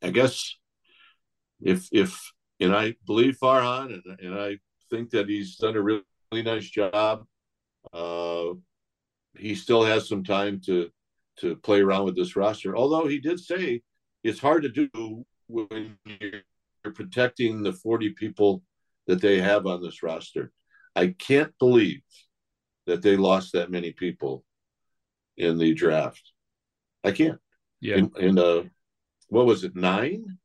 I 0.00 0.10
guess 0.10 0.56
if 1.60 1.88
if 1.90 2.32
and 2.60 2.74
I 2.74 2.94
believe 3.06 3.38
Farhan 3.42 3.92
and 3.92 4.20
and 4.20 4.34
I 4.38 4.58
think 4.88 5.10
that 5.10 5.28
he's 5.28 5.56
done 5.56 5.76
a 5.76 5.82
really, 5.82 6.02
really 6.32 6.44
nice 6.44 6.70
job. 6.70 7.24
Uh, 7.92 8.54
he 9.36 9.54
still 9.54 9.84
has 9.84 10.08
some 10.08 10.24
time 10.24 10.60
to 10.66 10.90
to 11.40 11.56
play 11.56 11.80
around 11.80 12.04
with 12.04 12.16
this 12.16 12.36
roster. 12.36 12.76
Although 12.76 13.06
he 13.06 13.18
did 13.18 13.40
say 13.40 13.82
it's 14.22 14.40
hard 14.40 14.62
to 14.62 14.68
do 14.68 15.24
when 15.46 15.96
you're 16.04 16.92
protecting 16.94 17.62
the 17.62 17.72
40 17.72 18.10
people 18.10 18.62
that 19.06 19.20
they 19.20 19.40
have 19.40 19.66
on 19.66 19.82
this 19.82 20.02
roster. 20.02 20.52
I 20.94 21.14
can't 21.18 21.52
believe 21.58 22.02
that 22.86 23.02
they 23.02 23.16
lost 23.16 23.52
that 23.52 23.70
many 23.70 23.92
people 23.92 24.44
in 25.36 25.58
the 25.58 25.74
draft. 25.74 26.32
I 27.04 27.12
can't. 27.12 27.38
Yeah. 27.80 28.02
And, 28.16 28.38
uh, 28.38 28.64
what 29.28 29.46
was 29.46 29.62
it, 29.62 29.76
nine? 29.76 30.38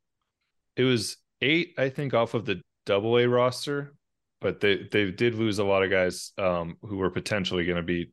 It 0.76 0.84
was 0.84 1.16
eight, 1.40 1.74
I 1.78 1.88
think, 1.88 2.14
off 2.14 2.34
of 2.34 2.44
the 2.44 2.60
double 2.86 3.18
A 3.18 3.26
roster, 3.26 3.94
but 4.40 4.60
they 4.60 4.86
they 4.90 5.10
did 5.10 5.34
lose 5.34 5.58
a 5.58 5.64
lot 5.64 5.82
of 5.82 5.90
guys 5.90 6.32
um, 6.36 6.76
who 6.82 6.96
were 6.98 7.10
potentially 7.10 7.64
going 7.64 7.76
to 7.76 7.82
be 7.82 8.12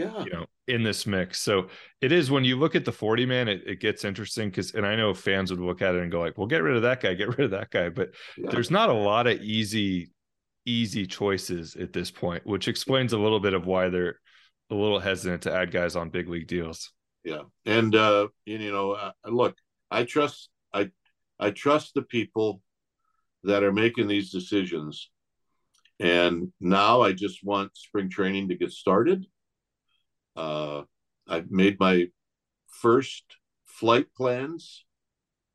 yeah. 0.00 0.24
you 0.24 0.30
know 0.30 0.46
in 0.70 0.82
this 0.82 1.06
mix. 1.06 1.40
So 1.40 1.68
it 2.00 2.12
is 2.12 2.30
when 2.30 2.44
you 2.44 2.56
look 2.56 2.74
at 2.74 2.84
the 2.84 2.92
40 2.92 3.26
man 3.26 3.48
it, 3.48 3.62
it 3.66 3.80
gets 3.80 4.04
interesting 4.04 4.48
because 4.48 4.72
and 4.72 4.86
i 4.86 4.94
know 4.94 5.12
fans 5.12 5.50
would 5.50 5.60
look 5.60 5.82
at 5.82 5.94
it 5.94 6.02
and 6.02 6.10
go 6.10 6.20
like 6.20 6.38
well 6.38 6.46
get 6.46 6.62
rid 6.62 6.76
of 6.76 6.82
that 6.82 7.02
guy 7.02 7.14
get 7.14 7.28
rid 7.28 7.40
of 7.40 7.50
that 7.50 7.70
guy. 7.70 7.88
But 7.88 8.10
yeah. 8.36 8.50
there's 8.50 8.70
not 8.70 8.88
a 8.88 8.94
lot 8.94 9.26
of 9.26 9.40
easy 9.40 10.10
easy 10.66 11.06
choices 11.06 11.74
at 11.76 11.92
this 11.92 12.10
point 12.10 12.46
which 12.46 12.68
explains 12.68 13.12
a 13.12 13.18
little 13.18 13.40
bit 13.40 13.54
of 13.54 13.66
why 13.66 13.88
they're 13.88 14.20
a 14.70 14.74
little 14.74 15.00
hesitant 15.00 15.42
to 15.42 15.52
add 15.52 15.72
guys 15.72 15.96
on 15.96 16.10
big 16.10 16.28
league 16.28 16.46
deals. 16.46 16.92
Yeah. 17.24 17.42
And 17.66 17.94
uh 17.94 18.28
and, 18.46 18.62
you 18.62 18.72
know 18.72 18.92
uh, 18.92 19.12
look 19.26 19.56
i 19.90 20.04
trust 20.04 20.50
i 20.72 20.90
i 21.38 21.50
trust 21.50 21.94
the 21.94 22.02
people 22.02 22.62
that 23.42 23.62
are 23.62 23.72
making 23.72 24.06
these 24.06 24.30
decisions. 24.30 25.10
And 25.98 26.52
now 26.60 27.02
i 27.02 27.12
just 27.12 27.42
want 27.42 27.76
spring 27.76 28.08
training 28.08 28.48
to 28.48 28.54
get 28.54 28.70
started 28.70 29.26
uh, 30.40 30.82
I've 31.28 31.50
made 31.50 31.78
my 31.78 32.06
first 32.66 33.24
flight 33.66 34.06
plans 34.16 34.84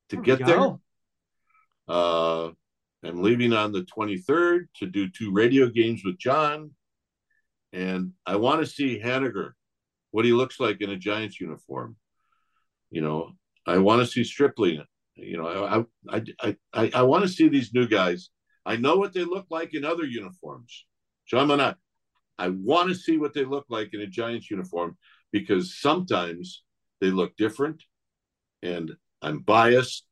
to 0.10 0.18
get 0.18 0.46
there. 0.46 0.78
Uh, 1.88 2.50
I'm 3.04 3.22
leaving 3.22 3.54
on 3.54 3.72
the 3.72 3.82
23rd 3.82 4.66
to 4.78 4.86
do 4.86 5.10
two 5.10 5.32
radio 5.32 5.70
games 5.70 6.04
with 6.06 6.18
Jon. 6.18 6.72
And 7.74 8.14
I 8.26 8.36
want 8.36 8.62
to 8.62 8.68
see 8.68 9.00
Haniger, 9.00 9.52
what 10.12 10.26
he 10.26 10.32
looks 10.32 10.60
like 10.60 10.82
in 10.82 10.92
a 10.92 10.98
Giants 10.98 11.42
uniform. 11.42 11.98
You 12.90 13.02
know, 13.02 13.32
I 13.66 13.80
want 13.80 14.02
to 14.02 14.08
see 14.08 14.24
Stripling. 14.24 14.84
You 15.16 15.38
know, 15.38 15.88
I 16.10 16.18
I 16.18 16.24
I 16.42 16.56
I 16.74 16.92
I, 16.94 17.02
want 17.04 17.24
to 17.24 17.30
see 17.30 17.48
these 17.48 17.74
new 17.74 17.88
guys. 17.88 18.30
I 18.66 18.76
know 18.76 18.98
what 18.98 19.14
they 19.14 19.24
look 19.24 19.48
like 19.50 19.74
in 19.74 19.86
other 19.86 20.06
uniforms. 20.06 20.86
So 21.28 21.38
I'm 21.38 21.48
gonna 21.48 21.78
I 22.38 22.50
want 22.50 22.90
to 22.90 22.96
see 22.96 23.18
what 23.18 23.34
they 23.34 23.46
look 23.46 23.66
like 23.70 23.94
in 23.94 24.02
a 24.02 24.08
Giants 24.08 24.50
uniform 24.52 24.98
because 25.32 25.80
sometimes 25.80 26.64
they 27.02 27.12
look 27.12 27.36
different 27.38 27.84
and 28.62 28.96
I'm 29.22 29.40
biased, 29.40 30.06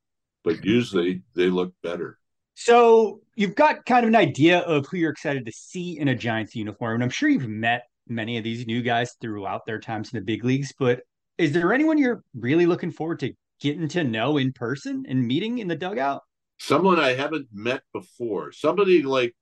but 0.43 0.63
usually 0.63 1.23
they 1.35 1.49
look 1.49 1.73
better. 1.83 2.19
So 2.55 3.21
you've 3.35 3.55
got 3.55 3.85
kind 3.85 4.05
of 4.05 4.09
an 4.09 4.15
idea 4.15 4.59
of 4.59 4.85
who 4.87 4.97
you're 4.97 5.11
excited 5.11 5.45
to 5.45 5.51
see 5.51 5.99
in 5.99 6.07
a 6.07 6.15
Giants 6.15 6.55
uniform. 6.55 6.95
And 6.95 7.03
I'm 7.03 7.09
sure 7.09 7.29
you've 7.29 7.47
met 7.47 7.83
many 8.07 8.37
of 8.37 8.43
these 8.43 8.67
new 8.67 8.81
guys 8.81 9.15
throughout 9.21 9.65
their 9.65 9.79
times 9.79 10.13
in 10.13 10.19
the 10.19 10.25
big 10.25 10.43
leagues, 10.43 10.73
but 10.77 11.01
is 11.37 11.51
there 11.51 11.73
anyone 11.73 11.97
you're 11.97 12.23
really 12.35 12.65
looking 12.65 12.91
forward 12.91 13.19
to 13.19 13.33
getting 13.59 13.87
to 13.87 14.03
know 14.03 14.37
in 14.37 14.53
person 14.53 15.05
and 15.07 15.25
meeting 15.25 15.59
in 15.59 15.67
the 15.67 15.75
dugout? 15.75 16.21
Someone 16.59 16.99
I 16.99 17.13
haven't 17.13 17.47
met 17.51 17.81
before. 17.91 18.51
Somebody 18.51 19.01
like 19.01 19.35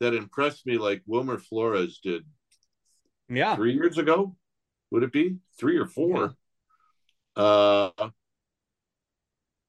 that 0.00 0.14
impressed 0.14 0.66
me 0.66 0.78
like 0.78 1.02
Wilmer 1.06 1.38
Flores 1.38 2.00
did. 2.02 2.24
Yeah. 3.28 3.56
Three 3.56 3.74
years 3.74 3.98
ago, 3.98 4.36
would 4.90 5.02
it 5.02 5.12
be 5.12 5.36
three 5.58 5.76
or 5.76 5.86
four? 5.86 6.34
Yeah. 7.36 7.42
Uh, 7.42 8.10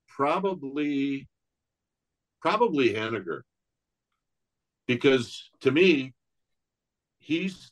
probably, 0.08 1.28
probably 2.42 2.94
Haniger, 2.94 3.42
because 4.88 5.50
to 5.62 5.72
me, 5.72 6.14
he's 7.20 7.72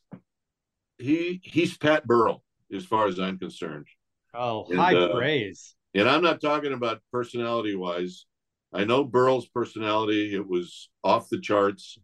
he 0.97 1.41
he's 1.43 1.77
Pat 1.77 2.05
Burrell 2.05 2.43
as 2.73 2.85
far 2.85 3.07
as 3.07 3.19
I'm 3.19 3.39
concerned. 3.39 3.87
Oh, 4.33 4.65
and, 4.69 4.79
high 4.79 4.95
uh, 4.95 5.15
praise. 5.15 5.75
And 5.95 6.07
I'm 6.07 6.21
not 6.21 6.41
talking 6.41 6.73
about 6.73 7.01
personality 7.11 7.75
wise. 7.75 8.25
I 8.73 8.83
know 8.83 9.03
Burrell's 9.03 9.47
personality, 9.47 10.35
it 10.35 10.47
was 10.47 10.89
off 11.03 11.29
the 11.29 11.39
charts, 11.39 11.97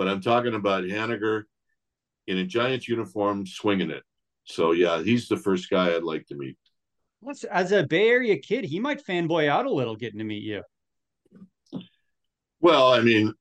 but 0.00 0.08
I'm 0.08 0.22
talking 0.22 0.54
about 0.54 0.84
Haniger 0.84 1.42
in 2.26 2.38
a 2.38 2.46
Giants 2.46 2.88
uniform 2.88 3.44
swinging 3.46 3.90
it. 3.90 4.02
So, 4.44 4.72
yeah, 4.72 5.02
he's 5.02 5.28
the 5.28 5.36
first 5.36 5.68
guy 5.68 5.94
I'd 5.94 6.04
like 6.04 6.26
to 6.28 6.36
meet. 6.36 6.56
As 7.50 7.72
a 7.72 7.82
Bay 7.82 8.08
Area 8.08 8.38
kid, 8.38 8.64
he 8.64 8.80
might 8.80 9.04
fanboy 9.04 9.46
out 9.46 9.66
a 9.66 9.70
little 9.70 9.94
getting 9.94 10.20
to 10.20 10.24
meet 10.24 10.42
you. 10.42 10.62
Well, 12.62 12.94
I 12.94 13.02
mean, 13.02 13.34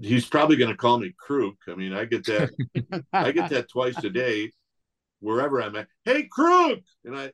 he's 0.00 0.24
probably 0.24 0.56
going 0.56 0.70
to 0.70 0.78
call 0.78 0.98
me 0.98 1.14
Crook. 1.18 1.56
I 1.68 1.74
mean, 1.74 1.92
I 1.92 2.06
get 2.06 2.24
that, 2.24 2.48
I 3.12 3.30
get 3.32 3.50
that 3.50 3.68
twice 3.70 4.02
a 4.02 4.08
day, 4.08 4.50
wherever 5.20 5.60
I'm 5.60 5.76
at. 5.76 5.88
Hey, 6.06 6.22
Crook, 6.22 6.80
and 7.04 7.14
I, 7.14 7.32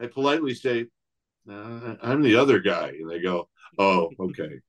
I 0.00 0.06
politely 0.06 0.54
say, 0.54 0.86
uh, 1.50 1.96
I'm 2.00 2.22
the 2.22 2.36
other 2.36 2.60
guy, 2.60 2.90
and 2.90 3.10
they 3.10 3.18
go, 3.18 3.48
Oh, 3.76 4.08
okay. 4.20 4.60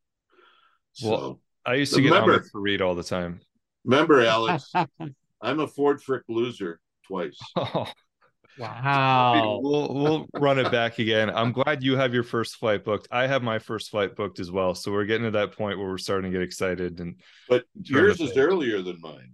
So, 0.94 1.10
well, 1.12 1.40
I 1.66 1.76
used 1.76 1.94
to 1.94 2.02
get 2.02 2.12
remember, 2.12 2.36
on 2.36 2.62
read 2.62 2.82
all 2.82 2.96
the 2.96 3.04
time. 3.04 3.40
Remember, 3.86 4.22
Alex, 4.26 4.72
I'm 5.42 5.60
a 5.60 5.68
Ford 5.68 6.02
Frick 6.02 6.24
loser 6.28 6.80
twice. 7.08 7.40
Oh, 8.56 8.62
wow. 8.62 9.60
We'll 9.64 9.94
we'll 9.96 10.28
run 10.36 10.60
it 10.60 10.72
back 10.72 11.00
again. 11.00 11.32
I'm 11.32 11.52
glad 11.52 11.82
you 11.82 11.98
have 11.98 12.14
your 12.14 12.22
first 12.22 12.58
flight 12.58 12.84
booked. 12.84 13.08
I 13.10 13.26
have 13.26 13.42
my 13.42 13.58
first 13.58 13.90
flight 13.90 14.16
booked 14.16 14.40
as 14.40 14.52
well. 14.52 14.76
So 14.76 14.92
we're 14.92 15.06
getting 15.06 15.26
to 15.26 15.32
that 15.32 15.54
point 15.54 15.80
where 15.80 15.88
we're 15.88 15.98
starting 15.98 16.32
to 16.32 16.38
get 16.38 16.46
excited. 16.46 17.00
And 17.00 17.16
but 17.50 17.66
yours 17.82 18.22
is 18.22 18.38
earlier 18.38 18.84
than 18.84 19.02
mine. 19.02 19.32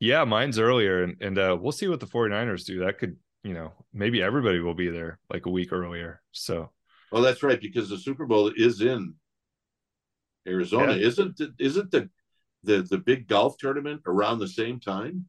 Yeah, 0.00 0.24
mine's 0.24 0.58
earlier, 0.58 1.04
and 1.04 1.16
and 1.20 1.38
uh, 1.38 1.56
we'll 1.60 1.70
see 1.70 1.86
what 1.86 2.00
the 2.00 2.06
49ers 2.06 2.64
do. 2.64 2.80
That 2.80 2.98
could, 2.98 3.16
you 3.44 3.54
know, 3.54 3.72
maybe 3.92 4.20
everybody 4.20 4.58
will 4.58 4.74
be 4.74 4.88
there 4.88 5.20
like 5.32 5.46
a 5.46 5.50
week 5.50 5.72
earlier. 5.72 6.20
So 6.32 6.72
well, 7.12 7.22
that's 7.22 7.44
right 7.44 7.60
because 7.60 7.88
the 7.88 7.98
Super 7.98 8.26
Bowl 8.26 8.50
is 8.56 8.80
in 8.80 9.14
Arizona. 10.46 10.94
Yeah. 10.94 11.06
Isn't 11.06 11.40
isn't 11.58 11.90
the 11.90 12.08
the 12.64 12.82
the 12.82 12.98
big 12.98 13.28
golf 13.28 13.56
tournament 13.58 14.02
around 14.06 14.38
the 14.38 14.48
same 14.48 14.80
time? 14.80 15.26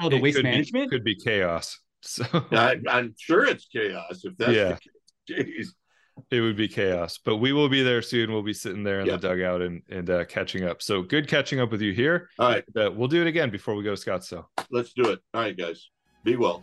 Oh, 0.00 0.08
the 0.08 0.16
it 0.16 0.22
waste 0.22 0.42
management 0.42 0.90
be, 0.90 0.96
could 0.96 1.04
be 1.04 1.16
chaos. 1.16 1.78
So 2.02 2.24
I, 2.52 2.76
am 2.88 3.14
sure 3.18 3.46
it's 3.46 3.66
chaos 3.66 4.24
if 4.24 4.36
that's 4.36 4.52
yeah. 4.52 4.76
Jeez. 5.28 5.68
It 6.30 6.40
would 6.40 6.56
be 6.56 6.68
chaos, 6.68 7.18
but 7.22 7.38
we 7.38 7.52
will 7.52 7.68
be 7.68 7.82
there 7.82 8.00
soon. 8.00 8.30
We'll 8.30 8.42
be 8.42 8.52
sitting 8.52 8.84
there 8.84 9.00
in 9.00 9.06
yeah. 9.06 9.16
the 9.16 9.28
dugout 9.28 9.60
and 9.60 9.82
and 9.90 10.08
uh, 10.08 10.24
catching 10.26 10.64
up. 10.64 10.82
So 10.82 11.02
good 11.02 11.26
catching 11.26 11.58
up 11.58 11.72
with 11.72 11.80
you 11.80 11.92
here. 11.92 12.28
All 12.38 12.48
right, 12.48 12.64
uh, 12.76 12.90
we'll 12.92 13.08
do 13.08 13.22
it 13.22 13.26
again 13.26 13.50
before 13.50 13.74
we 13.74 13.82
go 13.82 13.94
to 13.94 14.00
Scottsdale. 14.00 14.44
Let's 14.70 14.92
do 14.92 15.10
it. 15.10 15.18
All 15.34 15.40
right, 15.40 15.56
guys. 15.56 15.90
Be 16.22 16.36
well. 16.36 16.62